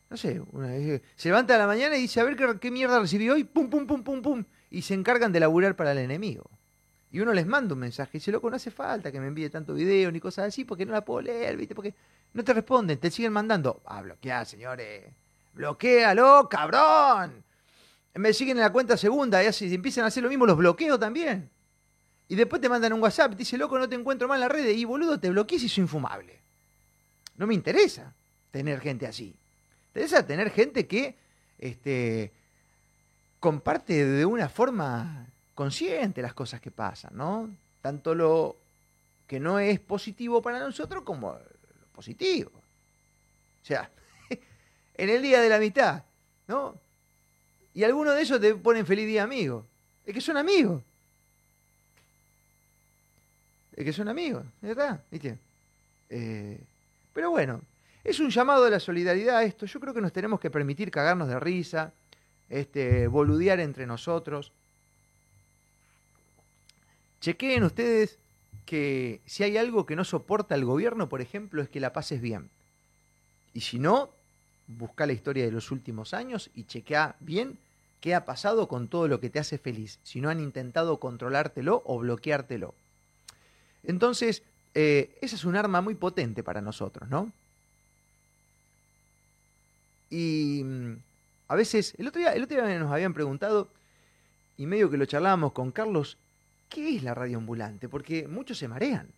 No 0.09 0.17
sé, 0.17 0.43
se 1.15 1.29
levanta 1.29 1.55
a 1.55 1.59
la 1.59 1.69
mañana 1.69 1.97
y 1.97 2.03
dice, 2.03 2.21
a 2.21 2.25
ver 2.25 2.35
qué, 2.35 2.59
qué 2.61 2.71
mierda 2.73 2.99
recibí 2.99 3.31
hoy, 3.31 3.45
pum, 3.45 3.71
pum, 3.71 3.87
pum, 3.87 4.03
pum, 4.03 4.23
pum. 4.23 4.45
Y 4.69 4.83
se 4.83 4.95
encargan 4.95 5.31
de 5.31 5.39
laburar 5.39 5.77
para 5.77 5.93
el 5.93 5.99
enemigo. 5.99 6.51
Y 7.13 7.21
uno 7.21 7.33
les 7.33 7.47
manda 7.47 7.75
un 7.75 7.81
mensaje 7.81 8.19
dice, 8.19 8.31
loco, 8.31 8.49
no 8.49 8.57
hace 8.57 8.71
falta 8.71 9.11
que 9.11 9.21
me 9.21 9.27
envíe 9.27 9.49
tanto 9.51 9.75
video 9.75 10.13
ni 10.13 10.21
cosas 10.21 10.49
así 10.49 10.65
porque 10.65 10.87
no 10.87 10.93
la 10.93 11.05
puedo 11.05 11.23
leer, 11.23 11.57
¿viste? 11.57 11.75
Porque 11.75 11.93
no 12.35 12.45
te 12.45 12.55
responden, 12.55 12.99
te 12.99 13.11
siguen 13.11 13.33
mandando. 13.33 13.83
Ah, 13.85 14.01
bloquea, 14.01 14.45
señores. 14.45 15.13
Bloquealo, 15.55 16.49
cabrón. 16.49 17.43
Me 18.15 18.33
siguen 18.33 18.59
en 18.59 18.63
la 18.63 18.73
cuenta 18.73 18.97
segunda 18.97 19.43
y 19.43 19.47
así 19.47 19.73
empiezan 19.75 20.05
a 20.05 20.07
hacer 20.09 20.23
lo 20.23 20.29
mismo, 20.29 20.47
los 20.47 20.57
bloqueo 20.57 20.99
también. 20.99 21.51
Y 22.29 22.37
después 22.37 22.63
te 22.63 22.69
mandan 22.69 22.93
un 22.93 23.03
WhatsApp, 23.03 23.33
te 23.33 23.39
dice, 23.39 23.59
loco, 23.59 23.77
no 23.77 23.89
te 23.89 23.97
encuentro 23.97 24.29
más 24.29 24.37
en 24.37 24.41
la 24.43 24.49
red. 24.49 24.69
Y 24.69 24.85
boludo, 24.85 25.19
te 25.19 25.31
bloqueé 25.31 25.59
si 25.59 25.69
soy 25.69 25.83
infumable. 25.83 26.39
No 27.37 27.47
me 27.49 27.55
interesa 27.55 28.15
tener 28.53 28.81
gente 28.81 29.09
así. 29.09 29.35
Me 29.95 30.03
interesa 30.03 30.25
tener 30.25 30.51
gente 30.51 30.87
que 30.87 31.17
este, 31.59 32.33
comparte 33.41 34.05
de 34.05 34.25
una 34.25 34.49
forma 34.49 35.27
consciente 35.61 36.23
las 36.23 36.33
cosas 36.33 36.59
que 36.59 36.71
pasan, 36.71 37.15
¿no? 37.15 37.51
Tanto 37.83 38.15
lo 38.15 38.57
que 39.27 39.39
no 39.39 39.59
es 39.59 39.79
positivo 39.79 40.41
para 40.41 40.59
nosotros 40.59 41.03
como 41.05 41.33
lo 41.33 41.87
positivo. 41.95 42.51
O 42.51 43.67
sea, 43.67 43.91
en 44.95 45.09
el 45.11 45.21
día 45.21 45.43
de 45.43 45.51
la 45.51 45.59
mitad, 45.59 46.03
¿no? 46.49 46.75
Y 47.75 47.85
algunos 47.85 48.15
de 48.15 48.23
ellos 48.23 48.41
te 48.41 48.55
ponen 48.55 48.87
feliz 48.87 49.07
día 49.07 49.23
amigo. 49.23 49.67
Es 50.07 50.15
que 50.15 50.23
son 50.23 50.39
amigos. 50.39 50.83
Es 53.77 53.85
que 53.85 53.93
son 53.93 54.09
amigos, 54.09 54.47
¿verdad? 54.63 54.99
¿Viste? 55.11 55.37
Eh, 56.09 56.59
pero 57.13 57.33
bueno, 57.33 57.61
es 58.03 58.19
un 58.19 58.31
llamado 58.31 58.65
a 58.65 58.71
la 58.71 58.81
solidaridad 58.81 59.45
esto. 59.45 59.67
Yo 59.67 59.79
creo 59.79 59.93
que 59.93 60.01
nos 60.01 60.15
tenemos 60.15 60.41
que 60.41 60.51
permitir 60.51 60.91
cagarnos 60.91 61.29
de 61.29 61.39
risa, 61.39 61.93
este, 62.49 63.09
boludear 63.09 63.61
entre 63.61 63.85
nosotros. 63.87 64.53
Chequeen 67.21 67.65
ustedes 67.65 68.19
que 68.67 69.21
si 69.27 69.43
hay 69.43 69.57
algo 69.57 69.85
que 69.85 69.97
no 69.97 70.05
soporta 70.05 70.55
el 70.55 70.65
gobierno, 70.65 71.09
por 71.09 71.21
ejemplo, 71.21 71.63
es 71.63 71.69
que 71.69 71.81
la 71.81 71.93
pases 71.93 72.21
bien. 72.21 72.51
Y 73.53 73.63
si 73.63 73.79
no, 73.79 74.11
busca 74.67 75.07
la 75.07 75.13
historia 75.13 75.45
de 75.45 75.51
los 75.51 75.71
últimos 75.71 76.15
años 76.15 76.51
y 76.55 76.65
chequea 76.65 77.17
bien 77.21 77.59
qué 78.01 78.15
ha 78.15 78.25
pasado 78.25 78.69
con 78.69 78.89
todo 78.89 79.09
lo 79.09 79.21
que 79.21 79.29
te 79.29 79.39
hace 79.39 79.59
feliz, 79.59 79.99
si 80.03 80.21
no 80.21 80.31
han 80.31 80.41
intentado 80.41 80.99
controlártelo 81.01 81.83
o 81.85 81.99
bloqueártelo. 81.99 82.75
Entonces, 83.83 84.43
eh, 84.75 85.19
esa 85.21 85.37
es 85.37 85.45
un 85.45 85.57
arma 85.57 85.81
muy 85.81 85.95
potente 85.95 86.43
para 86.43 86.61
nosotros, 86.61 87.09
¿no? 87.09 87.33
Y 90.09 90.63
mm, 90.65 90.97
a 91.49 91.55
veces, 91.57 91.95
el 91.99 92.09
otro, 92.09 92.21
día, 92.21 92.35
el 92.35 92.45
otro 92.45 92.65
día 92.65 92.79
nos 92.79 92.93
habían 92.93 93.15
preguntado, 93.15 93.69
y 94.57 94.67
medio 94.67 94.91
que 94.91 94.97
lo 94.97 95.07
charlábamos 95.07 95.53
con 95.53 95.73
Carlos, 95.73 96.17
¿qué 96.71 96.97
es 96.97 97.03
la 97.03 97.13
radio 97.13 97.37
ambulante? 97.37 97.89
Porque 97.89 98.27
muchos 98.27 98.57
se 98.57 98.69
marean. 98.69 99.09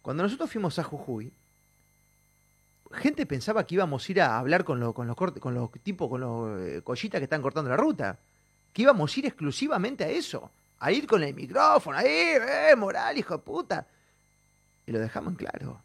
Cuando 0.00 0.22
nosotros 0.22 0.50
fuimos 0.50 0.78
a 0.78 0.84
Jujuy, 0.84 1.30
gente 2.92 3.26
pensaba 3.26 3.66
que 3.66 3.74
íbamos 3.74 4.08
a 4.08 4.12
ir 4.12 4.20
a 4.22 4.38
hablar 4.38 4.64
con, 4.64 4.92
con 4.92 5.06
los 5.06 5.16
con 5.16 5.54
los 5.54 5.70
tipos, 5.82 6.08
con 6.08 6.20
los 6.20 6.60
eh, 6.60 6.80
collitas 6.82 7.18
que 7.18 7.24
están 7.24 7.42
cortando 7.42 7.68
la 7.68 7.76
ruta. 7.76 8.16
Que 8.72 8.82
íbamos 8.82 9.14
a 9.14 9.18
ir 9.20 9.26
exclusivamente 9.26 10.04
a 10.04 10.08
eso. 10.08 10.50
A 10.78 10.92
ir 10.92 11.06
con 11.06 11.22
el 11.22 11.34
micrófono, 11.34 11.98
ahí, 11.98 12.08
eh, 12.08 12.74
moral, 12.76 13.18
hijo 13.18 13.36
de 13.36 13.42
puta. 13.42 13.86
Y 14.86 14.92
lo 14.92 14.98
dejamos 15.00 15.32
en 15.32 15.36
claro. 15.36 15.80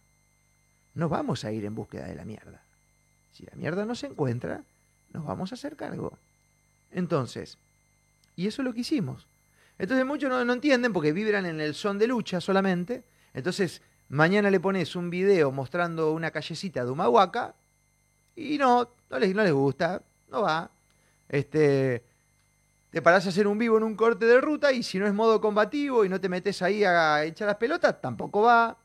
No 0.93 1.10
vamos 1.10 1.43
a 1.45 1.52
ir 1.52 1.65
en 1.65 1.74
búsqueda 1.74 2.06
de 2.06 2.15
la 2.15 2.26
mierda. 2.26 2.62
Si 3.34 3.45
la 3.45 3.56
mierda 3.56 3.86
no 3.86 3.95
se 3.95 4.08
encuentra, 4.08 4.62
nos 5.13 5.26
vamos 5.26 5.52
a 5.52 5.56
hacer 5.56 5.76
cargo. 5.76 6.17
Entonces, 6.91 7.58
y 8.36 8.47
eso 8.47 8.62
es 8.62 8.65
lo 8.65 8.74
que 8.74 8.82
hicimos. 8.82 9.26
Entonces 9.77 10.05
muchos 10.05 10.29
no, 10.29 10.53
entienden 10.53 10.93
porque 10.93 11.12
vibran 11.12 11.45
en 11.45 11.60
el 11.60 11.73
son 11.73 11.97
de 11.97 12.07
lucha 12.07 12.39
solamente. 12.39 13.03
Entonces 13.34 13.81
Mañana 14.12 14.51
le 14.51 14.60
pones 14.60 14.97
un 14.97 15.10
video 15.10 15.53
mostrando 15.53 16.12
una 16.12 16.31
callecita 16.31 16.84
de 16.84 16.91
Humahuaca 16.91 17.55
y 18.36 18.57
no, 18.57 18.89
no 19.10 19.19
les, 19.19 19.34
no 19.34 19.41
les 19.41 19.53
gusta, 19.53 20.01
no 20.29 20.41
va. 20.41 20.69
Este, 21.29 22.03
te 22.89 23.01
parás 23.01 23.25
a 23.25 23.29
hacer 23.29 23.47
un 23.47 23.57
vivo 23.57 23.77
en 23.77 23.84
un 23.84 23.95
corte 23.95 24.25
de 24.25 24.41
ruta 24.41 24.73
y 24.73 24.84
si 24.84 24.99
no 24.99 25.07
es 25.07 25.13
modo 25.13 25.39
combativo 25.39 26.03
y 26.03 26.10
no 26.10 26.19
te 26.19 26.27
metes 26.27 26.62
ahí 26.62 26.84
a 26.84 27.23
echar 27.23 27.47
las 27.47 27.55
pelotas, 27.55 28.01
tampoco 28.01 28.41
va. 28.41 28.77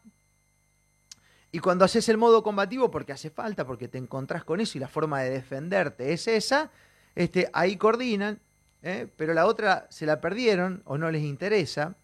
Y 1.51 1.59
cuando 1.59 1.85
haces 1.85 2.09
el 2.09 2.19
modo 2.19 2.45
combativo, 2.45 2.89
porque 2.89 3.11
hace 3.11 3.31
falta, 3.31 3.67
porque 3.67 3.89
te 3.89 3.99
encontrás 3.99 4.45
con 4.45 4.61
eso 4.61 4.79
y 4.79 4.81
la 4.81 4.87
forma 4.87 5.23
de 5.23 5.31
defenderte 5.31 6.13
es 6.13 6.29
esa, 6.29 6.71
este, 7.17 7.51
ahí 7.53 7.77
coordinan, 7.77 8.39
¿eh? 8.83 9.09
pero 9.17 9.35
la 9.35 9.47
otra 9.47 9.87
se 9.91 10.07
la 10.07 10.21
perdieron 10.21 10.83
o 10.85 10.99
no 10.99 11.11
les 11.11 11.23
interesa. 11.23 11.97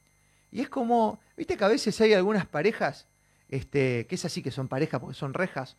Y 0.51 0.61
es 0.61 0.69
como, 0.69 1.21
viste 1.37 1.57
que 1.57 1.65
a 1.65 1.69
veces 1.69 2.01
hay 2.01 2.13
algunas 2.13 2.47
parejas 2.47 3.07
este, 3.53 4.07
que 4.07 4.15
es 4.15 4.25
así 4.25 4.43
que 4.43 4.51
son 4.51 4.67
parejas 4.67 4.99
porque 4.99 5.15
son 5.15 5.35
rejas. 5.35 5.77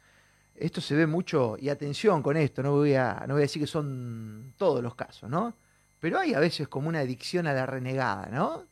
Esto 0.56 0.80
se 0.80 0.94
ve 0.94 1.08
mucho, 1.08 1.58
y 1.60 1.70
atención 1.70 2.22
con 2.22 2.38
esto, 2.38 2.62
no 2.62 2.72
voy 2.74 2.94
a, 2.94 3.26
no 3.28 3.34
voy 3.34 3.42
a 3.42 3.48
decir 3.50 3.60
que 3.60 3.68
son 3.68 4.54
todos 4.58 4.84
los 4.84 4.94
casos, 4.94 5.28
¿no? 5.28 5.56
Pero 6.00 6.20
hay 6.20 6.36
a 6.36 6.40
veces 6.40 6.68
como 6.68 6.88
una 6.88 7.00
adicción 7.00 7.48
a 7.48 7.54
la 7.54 7.66
renegada, 7.66 8.28
¿no? 8.32 8.64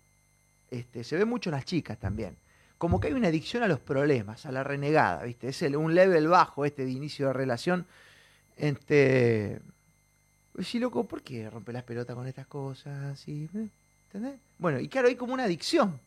Este, 0.70 1.04
se 1.04 1.18
ve 1.18 1.26
mucho 1.26 1.50
en 1.50 1.56
las 1.56 1.66
chicas 1.66 1.98
también. 1.98 2.38
Como 2.78 3.00
que 3.00 3.08
hay 3.08 3.14
una 3.14 3.30
adicción 3.30 3.64
a 3.64 3.68
los 3.68 3.80
problemas, 3.80 4.46
a 4.46 4.52
la 4.52 4.64
renegada, 4.64 5.24
¿viste? 5.24 5.48
Es 5.48 5.64
el, 5.64 5.76
un 5.76 5.96
level 5.96 6.28
bajo 6.28 6.64
este 6.64 6.86
de 6.86 6.92
inicio 6.92 7.28
de 7.28 7.34
relación. 7.34 7.88
Este. 8.56 9.62
Sí, 10.60 10.80
loco, 10.80 11.06
¿por 11.06 11.22
qué 11.22 11.50
rompe 11.50 11.72
las 11.72 11.84
pelotas 11.84 12.16
con 12.16 12.28
estas 12.28 12.48
cosas? 12.48 13.28
¿Entendés? 13.28 14.40
Bueno, 14.58 14.80
y 14.80 14.88
claro, 14.88 15.08
hay 15.08 15.16
como 15.16 15.34
una 15.34 15.46
adicción 15.46 16.00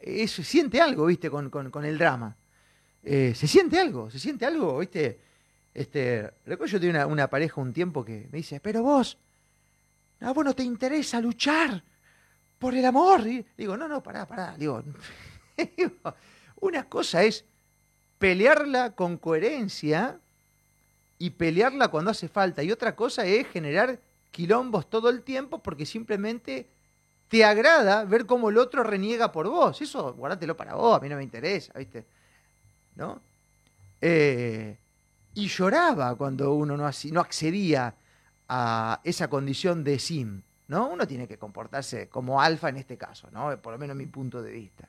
se 0.00 0.44
siente 0.44 0.80
algo, 0.80 1.06
¿viste? 1.06 1.30
Con, 1.30 1.84
el 1.84 1.98
drama. 1.98 2.36
Eh, 3.02 3.34
se 3.34 3.46
siente 3.46 3.78
algo, 3.78 4.10
se 4.10 4.18
siente 4.18 4.46
algo, 4.46 4.78
¿viste? 4.78 5.20
Este, 5.74 6.30
recuerdo 6.46 6.72
yo 6.72 6.80
tenía 6.80 7.06
una, 7.06 7.28
pareja 7.28 7.60
un 7.60 7.72
tiempo 7.72 8.04
que 8.04 8.28
me 8.32 8.38
dice, 8.38 8.60
pero 8.60 8.82
vos, 8.82 9.16
no, 10.20 10.34
vos 10.34 10.44
no 10.44 10.54
te 10.54 10.64
interesa 10.64 11.20
luchar 11.20 11.82
por 12.58 12.74
el 12.74 12.84
amor. 12.84 13.26
Y 13.26 13.44
digo, 13.56 13.76
no, 13.76 13.88
no, 13.88 14.02
pará, 14.02 14.26
pará. 14.26 14.56
Digo, 14.56 14.82
una 16.60 16.84
cosa 16.84 17.22
es 17.22 17.44
pelearla 18.18 18.92
con 18.92 19.18
coherencia 19.18 20.18
y 21.18 21.30
pelearla 21.30 21.88
cuando 21.88 22.10
hace 22.10 22.28
falta. 22.28 22.62
Y 22.62 22.70
otra 22.72 22.94
cosa 22.94 23.26
es 23.26 23.46
generar 23.48 23.98
quilombos 24.30 24.88
todo 24.88 25.08
el 25.08 25.22
tiempo 25.22 25.62
porque 25.62 25.86
simplemente 25.86 26.68
te 27.28 27.44
agrada 27.44 28.04
ver 28.04 28.26
cómo 28.26 28.50
el 28.50 28.58
otro 28.58 28.82
reniega 28.82 29.32
por 29.32 29.48
vos. 29.48 29.80
Eso, 29.80 30.14
guárdatelo 30.14 30.56
para 30.56 30.74
vos, 30.74 30.96
a 30.96 31.00
mí 31.00 31.08
no 31.08 31.16
me 31.16 31.22
interesa, 31.22 31.72
¿viste? 31.78 32.04
¿No? 32.96 33.20
Eh, 34.00 34.76
y 35.34 35.46
lloraba 35.48 36.14
cuando 36.16 36.54
uno 36.54 36.76
no, 36.76 36.90
no 37.12 37.20
accedía 37.20 37.94
a 38.48 39.00
esa 39.04 39.28
condición 39.28 39.84
de 39.84 39.98
sim, 39.98 40.42
¿no? 40.68 40.88
Uno 40.88 41.06
tiene 41.06 41.28
que 41.28 41.38
comportarse 41.38 42.08
como 42.08 42.40
alfa 42.40 42.68
en 42.70 42.76
este 42.76 42.96
caso, 42.96 43.28
¿no? 43.30 43.60
Por 43.60 43.72
lo 43.72 43.78
menos 43.78 43.96
mi 43.96 44.06
punto 44.06 44.42
de 44.42 44.50
vista. 44.50 44.88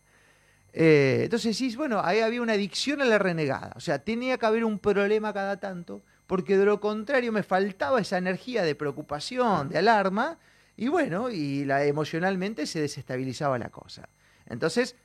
Eh, 0.72 1.22
entonces 1.24 1.58
sí, 1.58 1.76
bueno, 1.76 2.00
ahí 2.04 2.20
había 2.20 2.42
una 2.42 2.54
adicción 2.54 3.02
a 3.02 3.06
la 3.06 3.18
renegada, 3.18 3.74
o 3.76 3.80
sea, 3.80 4.00
tenía 4.00 4.38
que 4.38 4.46
haber 4.46 4.64
un 4.64 4.78
problema 4.78 5.34
cada 5.34 5.60
tanto, 5.60 6.04
porque 6.30 6.58
de 6.58 6.66
lo 6.66 6.80
contrario 6.80 7.32
me 7.32 7.42
faltaba 7.42 8.00
esa 8.00 8.20
energía 8.20 8.62
de 8.62 8.76
preocupación, 8.76 9.68
de 9.68 9.80
alarma, 9.80 10.38
y 10.78 10.88
bueno, 10.88 11.32
y 11.32 11.66
la, 11.66 11.84
emocionalmente 11.86 12.68
se 12.68 12.80
desestabilizaba 12.80 13.58
la 13.58 13.70
cosa. 13.70 14.08
Entonces, 14.46 14.96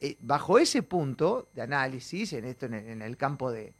eh, 0.00 0.16
bajo 0.18 0.58
ese 0.58 0.82
punto 0.82 1.48
de 1.54 1.62
análisis, 1.62 2.32
en 2.32 2.46
esto, 2.46 2.66
en, 2.66 3.02
el 3.02 3.16
campo 3.16 3.52
de, 3.52 3.72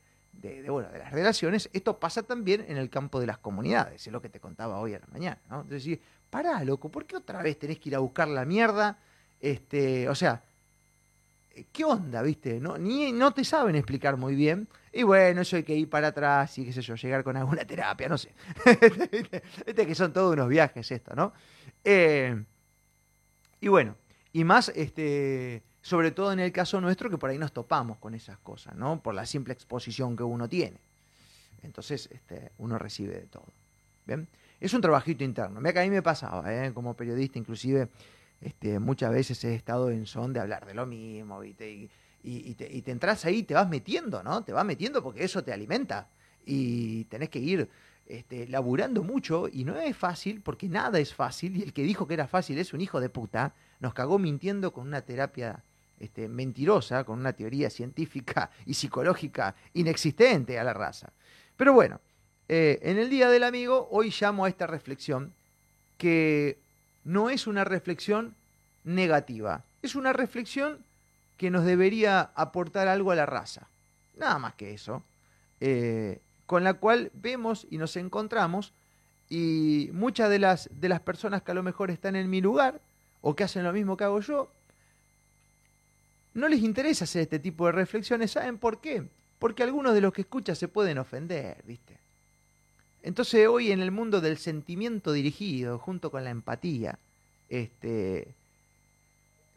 bueno, 0.68 0.88
de 0.88 1.00
las 1.00 1.10
relaciones, 1.10 1.68
esto 1.72 1.98
pasa 1.98 2.22
también 2.22 2.64
en 2.68 2.76
el 2.76 2.88
campo 2.90 3.18
de 3.18 3.26
las 3.26 3.38
comunidades, 3.38 4.06
es 4.06 4.12
lo 4.12 4.22
que 4.22 4.28
te 4.28 4.38
contaba 4.38 4.78
hoy 4.78 4.94
a 4.94 5.00
la 5.00 5.08
mañana, 5.08 5.40
¿no? 5.50 5.62
Entonces, 5.62 5.98
pará, 6.30 6.62
loco, 6.62 6.92
¿por 6.92 7.06
qué 7.06 7.16
otra 7.16 7.42
vez 7.42 7.58
tenés 7.58 7.80
que 7.80 7.88
ir 7.88 7.96
a 7.96 7.98
buscar 7.98 8.28
la 8.28 8.44
mierda? 8.44 9.00
Este, 9.40 10.08
o 10.08 10.14
sea, 10.14 10.44
¿qué 11.72 11.84
onda, 11.84 12.22
viste? 12.22 12.60
No, 12.60 12.78
ni, 12.78 13.12
no 13.12 13.32
te 13.32 13.44
saben 13.44 13.76
explicar 13.76 14.16
muy 14.16 14.34
bien. 14.34 14.68
Y 14.92 15.02
bueno, 15.02 15.40
eso 15.40 15.56
hay 15.56 15.64
que 15.64 15.74
ir 15.74 15.88
para 15.88 16.08
atrás 16.08 16.56
y 16.58 16.64
qué 16.64 16.72
sé 16.72 16.82
yo, 16.82 16.94
llegar 16.94 17.24
con 17.24 17.36
alguna 17.36 17.64
terapia, 17.66 18.08
no 18.08 18.18
sé. 18.18 18.32
Viste 19.66 19.86
que 19.86 19.94
son 19.94 20.12
todos 20.12 20.32
unos 20.32 20.48
viajes 20.48 20.90
esto, 20.90 21.14
¿no? 21.14 21.32
Eh, 21.82 22.44
y 23.60 23.68
bueno, 23.68 23.96
y 24.32 24.44
más, 24.44 24.70
este, 24.70 25.62
sobre 25.80 26.10
todo 26.10 26.32
en 26.32 26.40
el 26.40 26.52
caso 26.52 26.80
nuestro, 26.80 27.10
que 27.10 27.18
por 27.18 27.30
ahí 27.30 27.38
nos 27.38 27.52
topamos 27.52 27.98
con 27.98 28.14
esas 28.14 28.38
cosas, 28.38 28.74
¿no? 28.76 29.02
Por 29.02 29.14
la 29.14 29.26
simple 29.26 29.52
exposición 29.52 30.16
que 30.16 30.22
uno 30.22 30.48
tiene. 30.48 30.78
Entonces, 31.62 32.08
este, 32.12 32.52
uno 32.58 32.78
recibe 32.78 33.14
de 33.14 33.26
todo. 33.26 33.46
¿Bien? 34.06 34.28
Es 34.60 34.74
un 34.74 34.80
trabajito 34.80 35.24
interno. 35.24 35.60
Mira 35.60 35.72
que 35.72 35.80
a 35.80 35.82
mí 35.82 35.90
me 35.90 36.02
pasaba, 36.02 36.52
¿eh? 36.52 36.72
como 36.72 36.94
periodista, 36.94 37.38
inclusive, 37.38 37.88
este, 38.44 38.78
muchas 38.78 39.10
veces 39.10 39.42
he 39.44 39.54
estado 39.54 39.90
en 39.90 40.04
son 40.06 40.34
de 40.34 40.40
hablar 40.40 40.66
de 40.66 40.74
lo 40.74 40.84
mismo, 40.84 41.40
¿viste? 41.40 41.88
Y, 42.22 42.54
te, 42.54 42.70
y 42.70 42.82
te 42.82 42.90
entras 42.90 43.24
ahí, 43.24 43.42
te 43.42 43.54
vas 43.54 43.68
metiendo, 43.68 44.22
¿no? 44.22 44.44
Te 44.44 44.52
vas 44.52 44.64
metiendo 44.64 45.02
porque 45.02 45.24
eso 45.24 45.42
te 45.42 45.52
alimenta. 45.52 46.08
Y 46.44 47.04
tenés 47.04 47.30
que 47.30 47.38
ir 47.38 47.70
este, 48.06 48.46
laburando 48.48 49.02
mucho 49.02 49.48
y 49.50 49.64
no 49.64 49.78
es 49.80 49.96
fácil, 49.96 50.42
porque 50.42 50.68
nada 50.68 50.98
es 50.98 51.14
fácil, 51.14 51.56
y 51.56 51.62
el 51.62 51.72
que 51.72 51.82
dijo 51.82 52.06
que 52.06 52.14
era 52.14 52.26
fácil 52.26 52.58
es 52.58 52.74
un 52.74 52.82
hijo 52.82 53.00
de 53.00 53.08
puta, 53.08 53.54
nos 53.80 53.94
cagó 53.94 54.18
mintiendo 54.18 54.74
con 54.74 54.86
una 54.86 55.00
terapia 55.00 55.64
este, 55.98 56.28
mentirosa, 56.28 57.04
con 57.04 57.18
una 57.18 57.32
teoría 57.32 57.70
científica 57.70 58.50
y 58.66 58.74
psicológica 58.74 59.54
inexistente 59.72 60.58
a 60.58 60.64
la 60.64 60.74
raza. 60.74 61.12
Pero 61.56 61.72
bueno, 61.72 62.00
eh, 62.48 62.78
en 62.82 62.98
el 62.98 63.08
Día 63.08 63.30
del 63.30 63.42
Amigo, 63.42 63.88
hoy 63.90 64.14
llamo 64.20 64.44
a 64.44 64.50
esta 64.50 64.66
reflexión 64.66 65.32
que 65.96 66.58
no 67.04 67.30
es 67.30 67.46
una 67.46 67.64
reflexión 67.64 68.34
negativa, 68.82 69.62
es 69.82 69.94
una 69.94 70.12
reflexión 70.12 70.78
que 71.36 71.50
nos 71.50 71.64
debería 71.64 72.30
aportar 72.34 72.88
algo 72.88 73.10
a 73.10 73.16
la 73.16 73.26
raza. 73.26 73.66
Nada 74.16 74.38
más 74.38 74.54
que 74.54 74.72
eso. 74.72 75.02
Eh, 75.60 76.20
con 76.46 76.64
la 76.64 76.74
cual 76.74 77.10
vemos 77.14 77.66
y 77.70 77.78
nos 77.78 77.96
encontramos 77.96 78.72
y 79.28 79.90
muchas 79.92 80.30
de 80.30 80.38
las, 80.38 80.68
de 80.72 80.88
las 80.88 81.00
personas 81.00 81.42
que 81.42 81.50
a 81.50 81.54
lo 81.54 81.62
mejor 81.62 81.90
están 81.90 82.16
en 82.16 82.28
mi 82.28 82.40
lugar 82.40 82.80
o 83.22 83.34
que 83.34 83.44
hacen 83.44 83.64
lo 83.64 83.72
mismo 83.72 83.96
que 83.96 84.04
hago 84.04 84.20
yo, 84.20 84.50
no 86.34 86.48
les 86.48 86.60
interesa 86.60 87.04
hacer 87.04 87.22
este 87.22 87.38
tipo 87.38 87.66
de 87.66 87.72
reflexiones. 87.72 88.32
¿Saben 88.32 88.58
por 88.58 88.80
qué? 88.80 89.08
Porque 89.38 89.62
algunos 89.62 89.94
de 89.94 90.00
los 90.00 90.12
que 90.12 90.22
escuchan 90.22 90.56
se 90.56 90.68
pueden 90.68 90.98
ofender, 90.98 91.62
¿viste? 91.64 91.98
Entonces 93.04 93.46
hoy 93.46 93.70
en 93.70 93.80
el 93.80 93.90
mundo 93.90 94.22
del 94.22 94.38
sentimiento 94.38 95.12
dirigido, 95.12 95.78
junto 95.78 96.10
con 96.10 96.24
la 96.24 96.30
empatía, 96.30 96.98
este, 97.50 98.28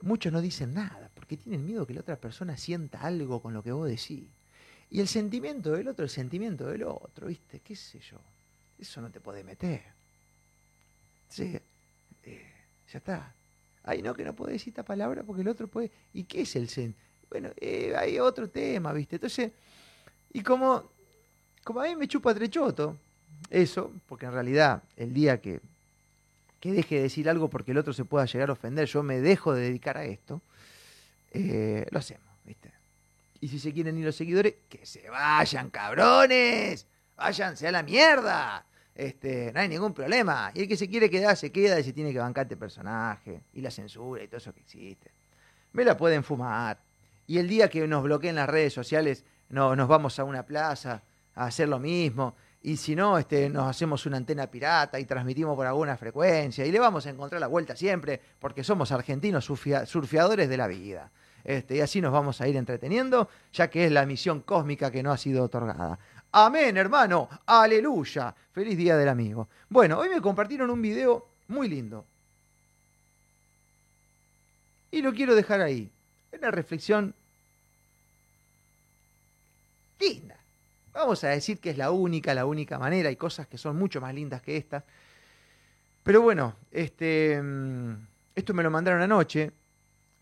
muchos 0.01 0.33
no 0.33 0.41
dicen 0.41 0.73
nada, 0.73 1.09
porque 1.15 1.37
tienen 1.37 1.65
miedo 1.65 1.87
que 1.87 1.93
la 1.93 2.01
otra 2.01 2.17
persona 2.17 2.57
sienta 2.57 2.99
algo 2.99 3.41
con 3.41 3.53
lo 3.53 3.63
que 3.63 3.71
vos 3.71 3.87
decís. 3.87 4.25
Y 4.91 4.99
el 4.99 5.07
sentimiento 5.07 5.71
del 5.71 5.87
otro, 5.87 6.03
el 6.03 6.09
sentimiento 6.09 6.65
del 6.67 6.83
otro, 6.83 7.27
¿viste? 7.27 7.61
¿Qué 7.61 7.73
sé 7.73 7.99
yo? 7.99 8.17
Eso 8.77 8.99
no 8.99 9.09
te 9.09 9.21
puede 9.21 9.45
meter. 9.45 9.81
Sí, 11.29 11.57
eh, 12.23 12.51
ya 12.91 12.97
está. 12.97 13.33
Ay, 13.83 14.01
no, 14.01 14.13
que 14.13 14.25
no 14.25 14.33
puede 14.33 14.53
decir 14.53 14.71
esta 14.71 14.83
palabra 14.83 15.23
porque 15.23 15.41
el 15.41 15.47
otro 15.47 15.69
puede. 15.69 15.89
¿Y 16.13 16.25
qué 16.25 16.41
es 16.41 16.53
el 16.57 16.67
sen? 16.67 16.93
Bueno, 17.29 17.51
eh, 17.55 17.93
hay 17.95 18.19
otro 18.19 18.49
tema, 18.49 18.91
¿viste? 18.91 19.15
Entonces, 19.15 19.53
y 20.33 20.41
como, 20.41 20.83
como 21.63 21.79
a 21.79 21.85
mí 21.85 21.95
me 21.95 22.09
chupa 22.09 22.35
trechoto, 22.35 22.97
eso, 23.49 23.91
porque 24.07 24.25
en 24.25 24.33
realidad 24.33 24.83
el 24.95 25.13
día 25.13 25.41
que, 25.41 25.61
que 26.59 26.71
deje 26.71 26.95
de 26.95 27.01
decir 27.03 27.29
algo 27.29 27.49
porque 27.49 27.71
el 27.71 27.77
otro 27.77 27.93
se 27.93 28.05
pueda 28.05 28.25
llegar 28.25 28.49
a 28.49 28.53
ofender, 28.53 28.87
yo 28.87 29.03
me 29.03 29.19
dejo 29.19 29.53
de 29.53 29.63
dedicar 29.63 29.97
a 29.97 30.05
esto, 30.05 30.41
eh, 31.31 31.85
lo 31.91 31.99
hacemos, 31.99 32.27
¿viste? 32.45 32.71
Y 33.39 33.47
si 33.47 33.59
se 33.59 33.71
quieren 33.73 33.97
ir 33.97 34.05
los 34.05 34.15
seguidores, 34.15 34.55
que 34.69 34.85
se 34.85 35.09
vayan, 35.09 35.69
cabrones, 35.69 36.87
váyanse 37.15 37.67
a 37.67 37.71
la 37.71 37.83
mierda. 37.83 38.65
Este, 38.95 39.51
no 39.53 39.59
hay 39.59 39.69
ningún 39.69 39.93
problema. 39.93 40.51
Y 40.55 40.61
el 40.61 40.67
que 40.67 40.75
se 40.75 40.89
quiere 40.89 41.09
quedar, 41.09 41.37
se 41.37 41.51
queda 41.51 41.79
y 41.79 41.83
se 41.83 41.93
tiene 41.93 42.11
que 42.11 42.19
bancar 42.19 42.45
este 42.45 42.57
personaje. 42.57 43.41
Y 43.53 43.61
la 43.61 43.69
censura 43.69 44.23
y 44.23 44.27
todo 44.27 44.37
eso 44.37 44.53
que 44.53 44.61
existe. 44.61 45.11
Me 45.73 45.85
la 45.85 45.95
pueden 45.95 46.23
fumar. 46.23 46.79
Y 47.27 47.37
el 47.37 47.47
día 47.47 47.69
que 47.69 47.85
nos 47.87 48.03
bloqueen 48.03 48.35
las 48.35 48.49
redes 48.49 48.73
sociales, 48.73 49.23
no, 49.49 49.75
nos 49.75 49.87
vamos 49.87 50.17
a 50.17 50.23
una 50.23 50.43
plaza 50.43 51.03
a 51.35 51.45
hacer 51.45 51.69
lo 51.69 51.77
mismo 51.77 52.35
y 52.67 52.75
si 52.75 52.97
no, 52.97 53.17
este, 53.17 53.49
nos 53.49 53.65
hacemos 53.65 54.05
una 54.07 54.17
antena 54.17 54.45
pirata 54.47 54.99
y 54.99 55.05
transmitimos 55.05 55.55
por 55.55 55.65
alguna 55.65 55.95
frecuencia 55.95 56.65
y 56.65 56.71
le 56.73 56.79
vamos 56.79 57.05
a 57.05 57.09
encontrar 57.09 57.39
la 57.39 57.47
vuelta 57.47 57.77
siempre 57.77 58.19
porque 58.41 58.61
somos 58.61 58.91
argentinos 58.91 59.45
surfeadores 59.45 60.49
de 60.49 60.57
la 60.57 60.67
vida. 60.67 61.09
Este, 61.45 61.77
y 61.77 61.79
así 61.79 62.01
nos 62.01 62.11
vamos 62.11 62.41
a 62.41 62.47
ir 62.49 62.57
entreteniendo, 62.57 63.29
ya 63.53 63.69
que 63.69 63.85
es 63.85 63.91
la 63.93 64.05
misión 64.05 64.41
cósmica 64.41 64.91
que 64.91 65.01
no 65.01 65.13
ha 65.13 65.17
sido 65.17 65.45
otorgada. 65.45 65.97
Amén, 66.33 66.75
hermano, 66.75 67.29
aleluya. 67.45 68.35
Feliz 68.51 68.77
día 68.77 68.97
del 68.97 69.07
amigo. 69.07 69.47
Bueno, 69.69 69.99
hoy 69.99 70.09
me 70.09 70.19
compartieron 70.19 70.69
un 70.69 70.81
video 70.81 71.25
muy 71.47 71.69
lindo. 71.69 72.03
Y 74.91 75.01
lo 75.01 75.13
quiero 75.13 75.35
dejar 75.35 75.61
ahí. 75.61 75.89
Una 76.33 76.51
reflexión 76.51 77.15
linda. 80.01 80.36
Vamos 80.97 81.23
a 81.23 81.27
decir 81.27 81.59
que 81.59 81.69
es 81.69 81.77
la 81.77 81.91
única, 81.91 82.33
la 82.33 82.47
única 82.47 82.79
manera. 82.79 83.09
Hay 83.09 83.17
cosas 83.17 83.45
que 83.45 83.59
son 83.59 83.77
mucho 83.77 84.01
más 84.01 84.15
lindas 84.15 84.41
que 84.41 84.57
esta. 84.57 84.83
Pero 86.01 86.23
bueno, 86.23 86.55
este, 86.71 87.39
mm, 87.39 87.93
esto 88.33 88.55
me 88.55 88.63
lo 88.63 88.71
mandaron 88.71 89.03
anoche. 89.03 89.51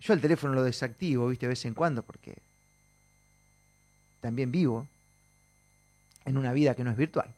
Yo 0.02 0.14
el 0.14 0.20
teléfono 0.20 0.54
lo 0.54 0.64
desactivo, 0.64 1.30
viste, 1.30 1.46
de 1.46 1.52
vez 1.52 1.64
en 1.64 1.76
cuando, 1.76 2.04
porque 2.04 2.36
también 4.20 4.52
vivo 4.52 4.86
en 6.26 6.38
una 6.38 6.52
vida 6.52 6.76
que 6.76 6.84
no 6.84 6.92
es 6.92 6.98
virtual. 6.98 7.34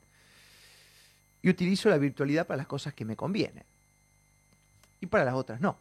Y 1.43 1.49
utilizo 1.49 1.89
la 1.89 1.99
virtualidad 1.99 2.47
para 2.47 2.57
las 2.57 2.67
cosas 2.67 2.95
que 2.95 3.05
me 3.05 3.15
convienen. 3.15 3.63
Y 4.99 5.05
para 5.05 5.25
las 5.25 5.35
otras 5.35 5.61
no. 5.61 5.77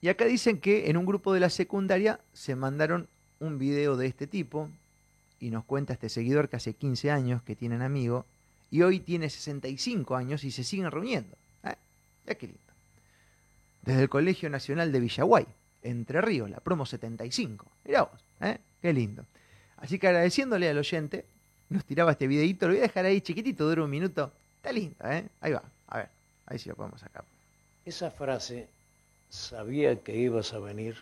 Y 0.00 0.06
acá 0.06 0.24
dicen 0.24 0.60
que 0.60 0.88
en 0.88 0.96
un 0.96 1.04
grupo 1.04 1.34
de 1.34 1.40
la 1.40 1.50
secundaria 1.50 2.20
se 2.32 2.54
mandaron 2.54 3.08
un 3.40 3.58
video 3.58 3.96
de 3.96 4.06
este 4.06 4.28
tipo, 4.28 4.70
y 5.40 5.50
nos 5.50 5.64
cuenta 5.64 5.92
este 5.92 6.08
seguidor 6.08 6.48
que 6.48 6.56
hace 6.56 6.74
15 6.74 7.10
años 7.10 7.42
que 7.42 7.56
tienen 7.56 7.82
amigo 7.82 8.26
y 8.70 8.82
hoy 8.82 9.00
tiene 9.00 9.30
65 9.30 10.16
años 10.16 10.44
y 10.44 10.50
se 10.50 10.64
siguen 10.64 10.90
reuniendo. 10.90 11.36
¿Eh? 11.64 11.74
Ya 12.26 12.34
qué 12.34 12.46
lindo. 12.46 12.60
Desde 13.82 14.02
el 14.02 14.08
Colegio 14.08 14.50
Nacional 14.50 14.92
de 14.92 15.00
Villaguay, 15.00 15.46
Entre 15.82 16.20
Ríos, 16.20 16.50
la 16.50 16.58
promo 16.58 16.84
75. 16.84 17.64
Mirá 17.84 18.02
vos, 18.02 18.20
¿eh? 18.40 18.58
qué 18.82 18.92
lindo. 18.92 19.24
Así 19.78 19.98
que 19.98 20.08
agradeciéndole 20.08 20.68
al 20.68 20.78
oyente, 20.78 21.24
nos 21.70 21.84
tiraba 21.84 22.12
este 22.12 22.26
videito, 22.26 22.66
lo 22.66 22.74
voy 22.74 22.80
a 22.80 22.82
dejar 22.82 23.04
ahí 23.04 23.20
chiquitito, 23.20 23.68
dura 23.68 23.84
un 23.84 23.90
minuto. 23.90 24.32
Está 24.56 24.72
lindo, 24.72 24.96
¿eh? 25.04 25.24
Ahí 25.40 25.52
va, 25.52 25.62
a 25.86 25.98
ver, 25.98 26.08
ahí 26.46 26.58
sí 26.58 26.68
lo 26.68 26.74
podemos 26.74 27.00
sacar. 27.00 27.24
Esa 27.84 28.10
frase, 28.10 28.68
sabía 29.30 29.96
que 29.96 30.16
ibas 30.16 30.52
a 30.52 30.58
venir, 30.58 30.96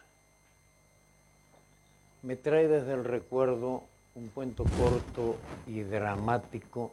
me 2.23 2.37
trae 2.37 2.69
desde 2.69 2.93
el 2.93 3.05
recuerdo 3.05 3.85
un 4.17 4.29
cuento 4.29 4.65
corto 4.65 5.37
y 5.67 5.83
dramático, 5.83 6.93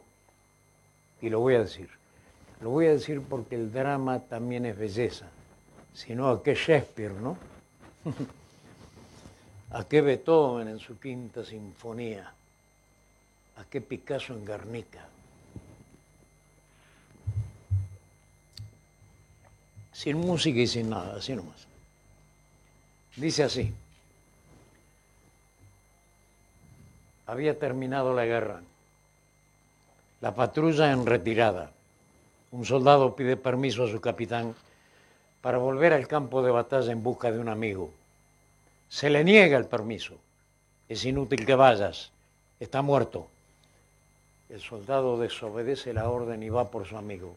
y 1.22 1.30
lo 1.30 1.40
voy 1.40 1.54
a 1.54 1.60
decir. 1.60 1.88
Lo 2.60 2.70
voy 2.70 2.86
a 2.86 2.90
decir 2.90 3.22
porque 3.22 3.56
el 3.56 3.72
drama 3.72 4.20
también 4.20 4.66
es 4.66 4.76
belleza, 4.76 5.26
sino 5.92 6.28
a 6.28 6.42
qué 6.42 6.54
Shakespeare, 6.54 7.14
¿no? 7.14 7.36
a 9.70 9.84
qué 9.84 10.02
Beethoven 10.02 10.68
en 10.68 10.78
su 10.78 10.98
quinta 10.98 11.44
sinfonía, 11.44 12.32
a 13.56 13.64
qué 13.64 13.80
Picasso 13.80 14.34
en 14.34 14.44
Guernica. 14.44 15.08
Sin 19.92 20.18
música 20.18 20.60
y 20.60 20.66
sin 20.66 20.90
nada, 20.90 21.16
así 21.16 21.34
nomás. 21.34 21.66
Dice 23.16 23.44
así. 23.44 23.72
Había 27.26 27.58
terminado 27.58 28.14
la 28.14 28.24
guerra. 28.24 28.60
La 30.20 30.34
patrulla 30.34 30.90
en 30.92 31.06
retirada. 31.06 31.70
Un 32.52 32.64
soldado 32.64 33.16
pide 33.16 33.36
permiso 33.36 33.84
a 33.84 33.90
su 33.90 34.00
capitán 34.00 34.54
para 35.40 35.58
volver 35.58 35.92
al 35.92 36.08
campo 36.08 36.42
de 36.42 36.50
batalla 36.50 36.92
en 36.92 37.02
busca 37.02 37.30
de 37.30 37.38
un 37.38 37.48
amigo. 37.48 37.90
Se 38.88 39.10
le 39.10 39.24
niega 39.24 39.58
el 39.58 39.66
permiso. 39.66 40.14
Es 40.88 41.04
inútil 41.04 41.44
que 41.44 41.54
vayas. 41.54 42.12
Está 42.60 42.82
muerto. 42.82 43.28
El 44.48 44.60
soldado 44.60 45.18
desobedece 45.18 45.92
la 45.92 46.08
orden 46.08 46.42
y 46.42 46.48
va 46.48 46.70
por 46.70 46.86
su 46.86 46.96
amigo. 46.96 47.36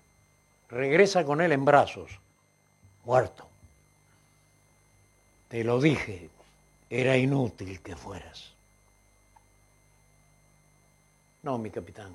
Regresa 0.70 1.26
con 1.26 1.42
él 1.42 1.52
en 1.52 1.66
brazos. 1.66 2.12
Muerto. 3.06 3.48
Te 5.50 5.64
lo 5.64 5.82
dije. 5.82 6.30
Era 6.90 7.18
inútil 7.18 7.82
que 7.82 7.96
fueras. 7.96 8.57
No, 11.48 11.58
mi 11.58 11.70
capitán. 11.70 12.12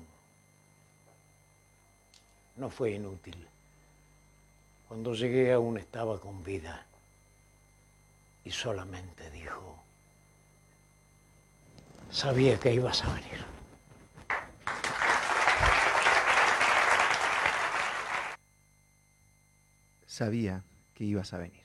No 2.55 2.69
fue 2.69 2.91
inútil. 2.91 3.35
Cuando 4.87 5.15
llegué 5.15 5.51
aún 5.51 5.79
estaba 5.79 6.19
con 6.19 6.43
vida. 6.43 6.85
y 8.45 8.51
solamente 8.51 9.31
dijo, 9.31 9.83
sabía 12.11 12.59
que 12.59 12.73
ibas 12.75 13.03
a 13.03 13.11
venir. 13.11 13.43
Sabía 20.05 20.61
que 20.93 21.05
ibas 21.05 21.33
a 21.33 21.39
venir. 21.39 21.63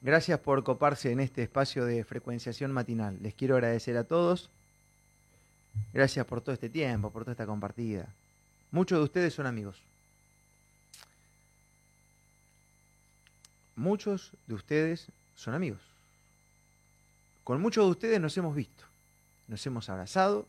Gracias 0.00 0.40
por 0.40 0.64
coparse 0.64 1.12
en 1.12 1.20
este 1.20 1.44
espacio 1.44 1.84
de 1.84 2.02
frecuenciación 2.02 2.72
matinal. 2.72 3.18
Les 3.22 3.34
quiero 3.34 3.54
agradecer 3.54 3.96
a 3.96 4.02
todos. 4.02 4.50
Gracias 5.92 6.26
por 6.26 6.40
todo 6.40 6.52
este 6.52 6.68
tiempo, 6.68 7.10
por 7.10 7.22
toda 7.22 7.32
esta 7.32 7.46
compartida. 7.46 8.06
Muchos 8.70 8.98
de 8.98 9.04
ustedes 9.04 9.34
son 9.34 9.46
amigos. 9.46 9.76
Muchos 13.76 14.32
de 14.46 14.54
ustedes 14.54 15.06
son 15.36 15.54
amigos. 15.54 15.80
Con 17.44 17.60
muchos 17.60 17.84
de 17.84 17.90
ustedes 17.90 18.20
nos 18.20 18.36
hemos 18.36 18.54
visto, 18.54 18.84
nos 19.48 19.64
hemos 19.66 19.88
abrazado. 19.88 20.46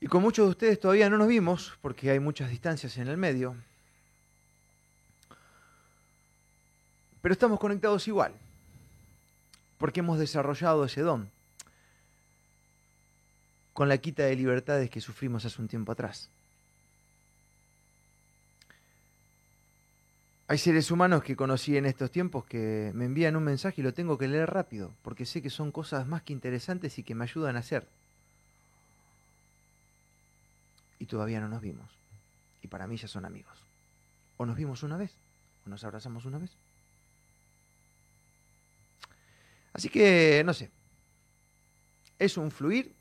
Y 0.00 0.06
con 0.06 0.22
muchos 0.22 0.46
de 0.46 0.50
ustedes 0.50 0.80
todavía 0.80 1.10
no 1.10 1.18
nos 1.18 1.28
vimos 1.28 1.76
porque 1.80 2.10
hay 2.10 2.18
muchas 2.18 2.50
distancias 2.50 2.96
en 2.98 3.08
el 3.08 3.16
medio. 3.16 3.54
Pero 7.20 7.32
estamos 7.32 7.58
conectados 7.58 8.06
igual, 8.08 8.32
porque 9.78 10.00
hemos 10.00 10.18
desarrollado 10.18 10.84
ese 10.84 11.00
don 11.00 11.30
con 13.74 13.88
la 13.88 13.98
quita 13.98 14.22
de 14.22 14.36
libertades 14.36 14.88
que 14.88 15.00
sufrimos 15.00 15.44
hace 15.44 15.60
un 15.60 15.68
tiempo 15.68 15.92
atrás. 15.92 16.30
Hay 20.46 20.58
seres 20.58 20.90
humanos 20.90 21.24
que 21.24 21.36
conocí 21.36 21.76
en 21.76 21.86
estos 21.86 22.10
tiempos 22.10 22.44
que 22.44 22.92
me 22.94 23.06
envían 23.06 23.34
un 23.34 23.42
mensaje 23.42 23.80
y 23.80 23.84
lo 23.84 23.92
tengo 23.92 24.16
que 24.16 24.28
leer 24.28 24.48
rápido, 24.48 24.92
porque 25.02 25.26
sé 25.26 25.42
que 25.42 25.50
son 25.50 25.72
cosas 25.72 26.06
más 26.06 26.22
que 26.22 26.32
interesantes 26.32 26.98
y 26.98 27.02
que 27.02 27.14
me 27.14 27.24
ayudan 27.24 27.56
a 27.56 27.60
hacer. 27.60 27.86
Y 31.00 31.06
todavía 31.06 31.40
no 31.40 31.48
nos 31.48 31.60
vimos. 31.60 31.90
Y 32.62 32.68
para 32.68 32.86
mí 32.86 32.96
ya 32.96 33.08
son 33.08 33.24
amigos. 33.24 33.58
O 34.36 34.46
nos 34.46 34.56
vimos 34.56 34.82
una 34.84 34.96
vez, 34.96 35.12
o 35.66 35.70
nos 35.70 35.82
abrazamos 35.82 36.24
una 36.26 36.38
vez. 36.38 36.50
Así 39.72 39.88
que, 39.88 40.42
no 40.46 40.54
sé, 40.54 40.70
es 42.18 42.36
un 42.36 42.52
fluir 42.52 42.94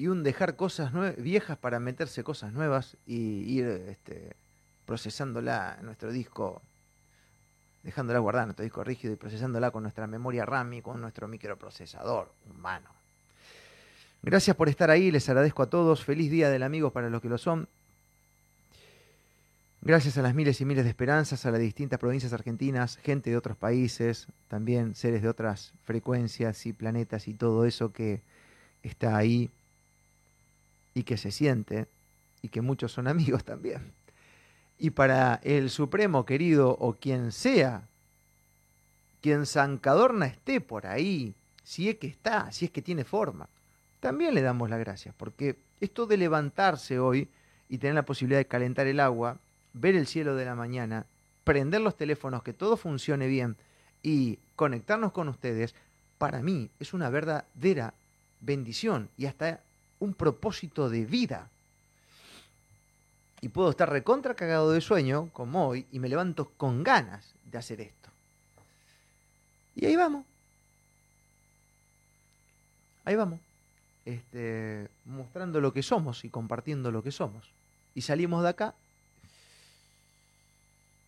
y 0.00 0.08
un 0.08 0.22
dejar 0.22 0.56
cosas 0.56 0.92
viejas 1.18 1.58
para 1.58 1.78
meterse 1.78 2.24
cosas 2.24 2.54
nuevas 2.54 2.96
y 3.06 3.42
ir 3.58 3.66
este, 3.66 4.34
procesándola 4.86 5.76
en 5.78 5.84
nuestro 5.84 6.10
disco, 6.10 6.62
dejándola 7.82 8.18
guardada 8.18 8.44
en 8.44 8.48
nuestro 8.48 8.64
disco 8.64 8.82
rígido 8.82 9.12
y 9.12 9.16
procesándola 9.16 9.70
con 9.70 9.82
nuestra 9.82 10.06
memoria 10.06 10.46
RAM 10.46 10.72
y 10.72 10.80
con 10.80 11.02
nuestro 11.02 11.28
microprocesador 11.28 12.32
humano. 12.48 12.88
Gracias 14.22 14.56
por 14.56 14.70
estar 14.70 14.90
ahí, 14.90 15.10
les 15.10 15.28
agradezco 15.28 15.64
a 15.64 15.68
todos. 15.68 16.02
Feliz 16.02 16.30
día 16.30 16.48
del 16.48 16.62
amigo 16.62 16.92
para 16.92 17.10
los 17.10 17.20
que 17.20 17.28
lo 17.28 17.36
son. 17.36 17.68
Gracias 19.82 20.16
a 20.16 20.22
las 20.22 20.34
miles 20.34 20.62
y 20.62 20.64
miles 20.64 20.84
de 20.84 20.90
esperanzas, 20.90 21.44
a 21.44 21.50
las 21.50 21.60
distintas 21.60 21.98
provincias 21.98 22.32
argentinas, 22.32 22.96
gente 22.96 23.28
de 23.28 23.36
otros 23.36 23.58
países, 23.58 24.28
también 24.48 24.94
seres 24.94 25.20
de 25.20 25.28
otras 25.28 25.74
frecuencias 25.84 26.64
y 26.64 26.72
planetas 26.72 27.28
y 27.28 27.34
todo 27.34 27.66
eso 27.66 27.92
que 27.92 28.22
está 28.82 29.18
ahí 29.18 29.50
y 31.00 31.02
que 31.02 31.16
se 31.16 31.30
siente 31.32 31.88
y 32.42 32.48
que 32.48 32.60
muchos 32.60 32.92
son 32.92 33.08
amigos 33.14 33.42
también. 33.42 33.92
Y 34.78 34.90
para 34.90 35.40
el 35.42 35.70
Supremo 35.70 36.24
querido 36.24 36.76
o 36.78 36.94
quien 36.94 37.32
sea, 37.32 37.88
quien 39.20 39.46
Zancadorna 39.46 40.26
esté 40.26 40.60
por 40.60 40.86
ahí, 40.86 41.34
si 41.64 41.88
es 41.88 41.96
que 41.96 42.06
está, 42.06 42.52
si 42.52 42.66
es 42.66 42.70
que 42.70 42.82
tiene 42.82 43.04
forma, 43.04 43.48
también 44.00 44.34
le 44.34 44.42
damos 44.42 44.70
las 44.70 44.78
gracias, 44.78 45.14
porque 45.16 45.56
esto 45.80 46.06
de 46.06 46.16
levantarse 46.16 46.98
hoy 46.98 47.28
y 47.68 47.78
tener 47.78 47.94
la 47.94 48.04
posibilidad 48.04 48.40
de 48.40 48.46
calentar 48.46 48.86
el 48.86 49.00
agua, 49.00 49.38
ver 49.72 49.96
el 49.96 50.06
cielo 50.06 50.34
de 50.34 50.46
la 50.46 50.54
mañana, 50.54 51.06
prender 51.44 51.80
los 51.80 51.96
teléfonos, 51.96 52.42
que 52.42 52.52
todo 52.52 52.76
funcione 52.76 53.26
bien 53.26 53.56
y 54.02 54.38
conectarnos 54.56 55.12
con 55.12 55.28
ustedes, 55.28 55.74
para 56.18 56.42
mí 56.42 56.70
es 56.78 56.92
una 56.94 57.10
verdadera 57.10 57.94
bendición 58.40 59.08
y 59.16 59.26
hasta 59.26 59.60
un 60.00 60.14
propósito 60.14 60.90
de 60.90 61.04
vida. 61.04 61.48
Y 63.40 63.48
puedo 63.48 63.70
estar 63.70 63.88
recontra 63.88 64.34
cagado 64.34 64.72
de 64.72 64.80
sueño, 64.80 65.30
como 65.32 65.68
hoy, 65.68 65.86
y 65.92 65.98
me 65.98 66.08
levanto 66.08 66.50
con 66.56 66.82
ganas 66.82 67.34
de 67.44 67.58
hacer 67.58 67.80
esto. 67.80 68.10
Y 69.76 69.86
ahí 69.86 69.96
vamos. 69.96 70.26
Ahí 73.04 73.14
vamos. 73.14 73.40
Este, 74.04 74.88
mostrando 75.04 75.60
lo 75.60 75.72
que 75.72 75.82
somos 75.82 76.24
y 76.24 76.30
compartiendo 76.30 76.90
lo 76.90 77.02
que 77.02 77.12
somos. 77.12 77.50
Y 77.94 78.02
salimos 78.02 78.42
de 78.42 78.48
acá 78.50 78.74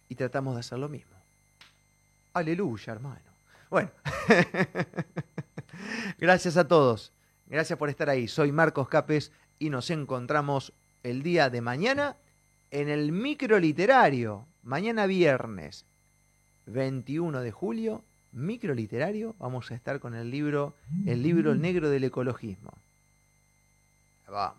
y 0.09 0.15
tratamos 0.15 0.55
de 0.55 0.61
hacer 0.61 0.79
lo 0.79 0.89
mismo. 0.89 1.13
Aleluya, 2.35 2.93
hermano. 2.93 3.21
Bueno, 3.69 3.91
gracias 6.19 6.57
a 6.57 6.67
todos. 6.67 7.13
Gracias 7.53 7.79
por 7.79 7.91
estar 7.91 8.09
ahí. 8.09 8.29
Soy 8.29 8.51
Marcos 8.51 8.89
Capes 8.89 9.31
y 9.59 9.69
nos 9.69 9.91
encontramos 9.91 10.73
el 11.03 11.23
día 11.23 11.51
de 11.51 11.61
mañana 11.61 12.17
en 12.71 12.89
el 12.89 13.13
micro 13.13 13.59
literario. 13.59 14.47
Mañana 14.63 15.05
viernes 15.05 15.85
21 16.65 17.43
de 17.43 17.53
julio, 17.53 18.05
micro 18.33 18.75
literario. 18.75 19.37
Vamos 19.39 19.71
a 19.71 19.75
estar 19.75 20.01
con 20.01 20.15
el 20.15 20.31
libro 20.31 20.73
El 21.05 21.23
libro 21.23 21.55
negro 21.55 21.91
del 21.91 22.05
ecologismo. 22.05 22.73
Vamos. 24.31 24.57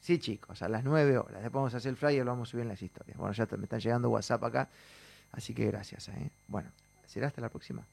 Sí, 0.00 0.18
chicos, 0.18 0.62
a 0.62 0.70
las 0.70 0.84
9 0.84 1.18
horas. 1.18 1.42
Después 1.42 1.52
vamos 1.52 1.74
a 1.74 1.76
hacer 1.76 1.90
el 1.90 1.96
flyer, 1.96 2.24
lo 2.24 2.30
vamos 2.30 2.48
a 2.48 2.50
subir 2.52 2.62
en 2.62 2.68
las 2.68 2.80
historias. 2.80 3.18
Bueno, 3.18 3.34
ya 3.34 3.46
me 3.58 3.64
están 3.64 3.80
llegando 3.80 4.08
WhatsApp 4.08 4.42
acá, 4.42 4.68
así 5.32 5.52
que 5.52 5.66
gracias. 5.66 6.08
¿eh? 6.08 6.30
Bueno, 6.48 6.70
será 7.06 7.26
hasta 7.26 7.42
la 7.42 7.50
próxima. 7.50 7.84